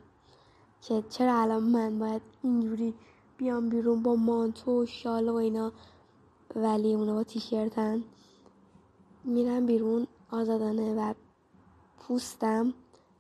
که 0.82 1.04
چرا 1.10 1.42
الان 1.42 1.64
من 1.64 2.00
باید 2.00 2.22
اینجوری 2.44 2.94
بیام 3.38 3.70
بیرون 3.70 4.04
با 4.04 4.16
مانتو 4.16 4.84
و 4.84 4.86
شال 4.86 5.30
و 5.30 5.36
اینا 5.36 5.72
ولی 6.56 6.94
اونا 6.94 7.14
با 7.14 7.24
تیشرتن. 7.24 8.04
میرم 9.24 9.66
بیرون 9.66 10.08
آزادانه 10.32 10.96
و 10.96 11.14
پوستم 12.00 12.74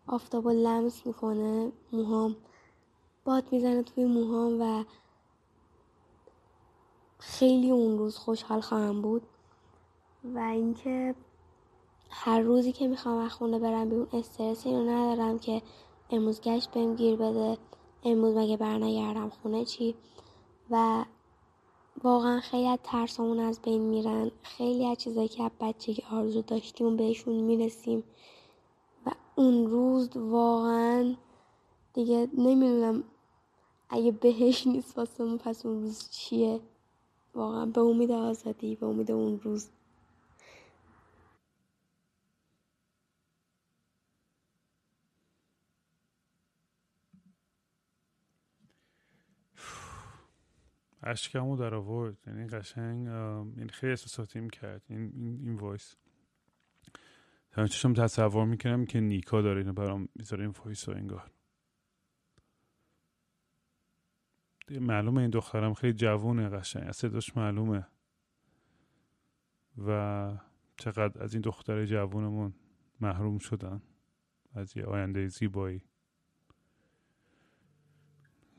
آفتابا 0.07 0.51
لمس 0.51 1.07
می‌کنه 1.07 1.71
موهام. 1.91 2.35
باد 3.25 3.43
می‌زنه 3.51 3.83
توی 3.83 4.05
موهام 4.05 4.61
و 4.61 4.83
خیلی 7.19 7.71
اون 7.71 7.97
روز 7.97 8.17
خوشحال 8.17 8.61
خواهم 8.61 9.01
بود. 9.01 9.21
و 10.35 10.39
اینکه 10.39 11.15
هر 12.09 12.39
روزی 12.39 12.71
که 12.71 12.87
می‌خوام 12.87 13.17
از 13.17 13.31
خونه 13.31 13.59
برم 13.59 13.89
بیرون 13.89 14.07
استرسی 14.13 14.71
رو 14.71 14.89
ندارم 14.89 15.39
که 15.39 15.61
امروز 16.09 16.41
گشت 16.41 16.71
بهم 16.71 16.95
گیر 16.95 17.15
بده 17.15 17.57
امروز 18.03 18.35
مگه 18.35 18.57
برنگردم 18.57 19.29
خونه 19.29 19.65
چی؟ 19.65 19.95
و 20.69 21.05
واقعا 22.03 22.39
خیلی 22.39 22.67
از 22.67 22.79
ترسامون 22.83 23.39
از 23.39 23.61
بین 23.61 23.81
میرن. 23.81 24.31
خیلی 24.43 24.85
از 24.85 24.97
چیزایی 24.97 25.27
که 25.27 25.43
از 25.43 25.51
بچگی 25.59 26.03
آرزو 26.11 26.41
داشتیم 26.41 26.97
بهشون 26.97 27.35
می‌رسیم. 27.35 28.03
و 29.05 29.11
اون 29.35 29.67
روز 29.67 30.17
واقعا 30.17 31.15
دیگه 31.93 32.29
نمی‌دونم 32.37 33.03
اگه 33.89 34.11
بهش 34.11 34.67
نیست 34.67 34.97
واسه 34.97 35.37
پس 35.37 35.65
اون 35.65 35.81
روز 35.81 36.09
چیه؟ 36.11 36.59
واقعا 37.35 37.65
به 37.65 37.81
امید 37.81 38.11
آزادی 38.11 38.75
به 38.75 38.85
امید 38.85 39.11
اون 39.11 39.39
روز. 39.39 39.69
اشکمو 51.03 51.57
در 51.57 51.75
آورد 51.75 52.17
یعنی 52.27 52.47
قشنگ 52.47 53.07
این 53.07 53.69
خیلی 53.69 53.89
احساساتیم 53.89 54.49
کرد 54.49 54.81
این 54.89 55.11
این, 55.15 55.39
این 55.39 55.55
voice. 55.55 55.95
همش 57.55 57.93
تصور 57.93 58.45
می‌کنم 58.45 58.85
که 58.85 58.99
نیکا 58.99 59.41
داره 59.41 59.61
اینو 59.61 59.73
برام 59.73 60.09
می‌ذاره 60.15 60.43
این 60.43 60.51
voice 60.51 60.89
انگار. 60.89 61.31
معلومه 64.69 65.21
این 65.21 65.29
دخترم 65.29 65.73
خیلی 65.73 65.93
جوونه 65.93 66.49
قشنگ. 66.49 66.91
صداش 66.91 67.37
معلومه. 67.37 67.87
و 69.77 70.37
چقدر 70.77 71.23
از 71.23 71.33
این 71.33 71.41
دختر 71.41 71.85
جوونمون 71.85 72.53
محروم 72.99 73.37
شدن. 73.37 73.81
از 74.55 74.77
یه 74.77 74.85
آینده 74.85 75.27
زیبایی. 75.27 75.83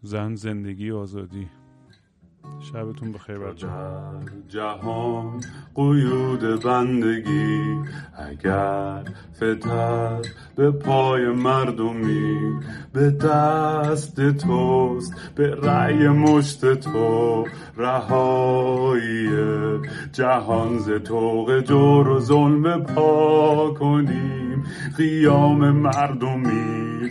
زن 0.02 0.34
زندگی 0.34 0.90
آزادی. 0.90 1.63
شبتون 2.60 3.12
بخیر 3.12 3.38
بچه 3.38 3.66
جهان 4.48 5.40
قیود 5.74 6.62
بندگی 6.64 7.78
اگر 8.18 9.04
فتر 9.36 10.22
به 10.56 10.70
پای 10.70 11.26
مردمی 11.26 12.60
به 12.92 13.10
دست 13.10 14.30
توست 14.30 15.14
به 15.34 15.54
رأی 15.54 16.08
مشت 16.08 16.74
تو 16.74 17.44
رهایی. 17.76 19.28
جهان 20.12 20.78
ز 20.78 20.90
توق 20.90 21.60
جور 21.60 22.08
و 22.08 22.20
ظلم 22.20 22.84
پا 22.84 23.74
کنیم. 23.78 24.64
قیام 24.96 25.70
مردمی 25.70 27.10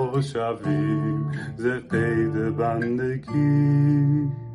شویم 0.21 1.31
ز 1.57 1.65
قید 1.67 2.57
بندگی. 2.57 4.50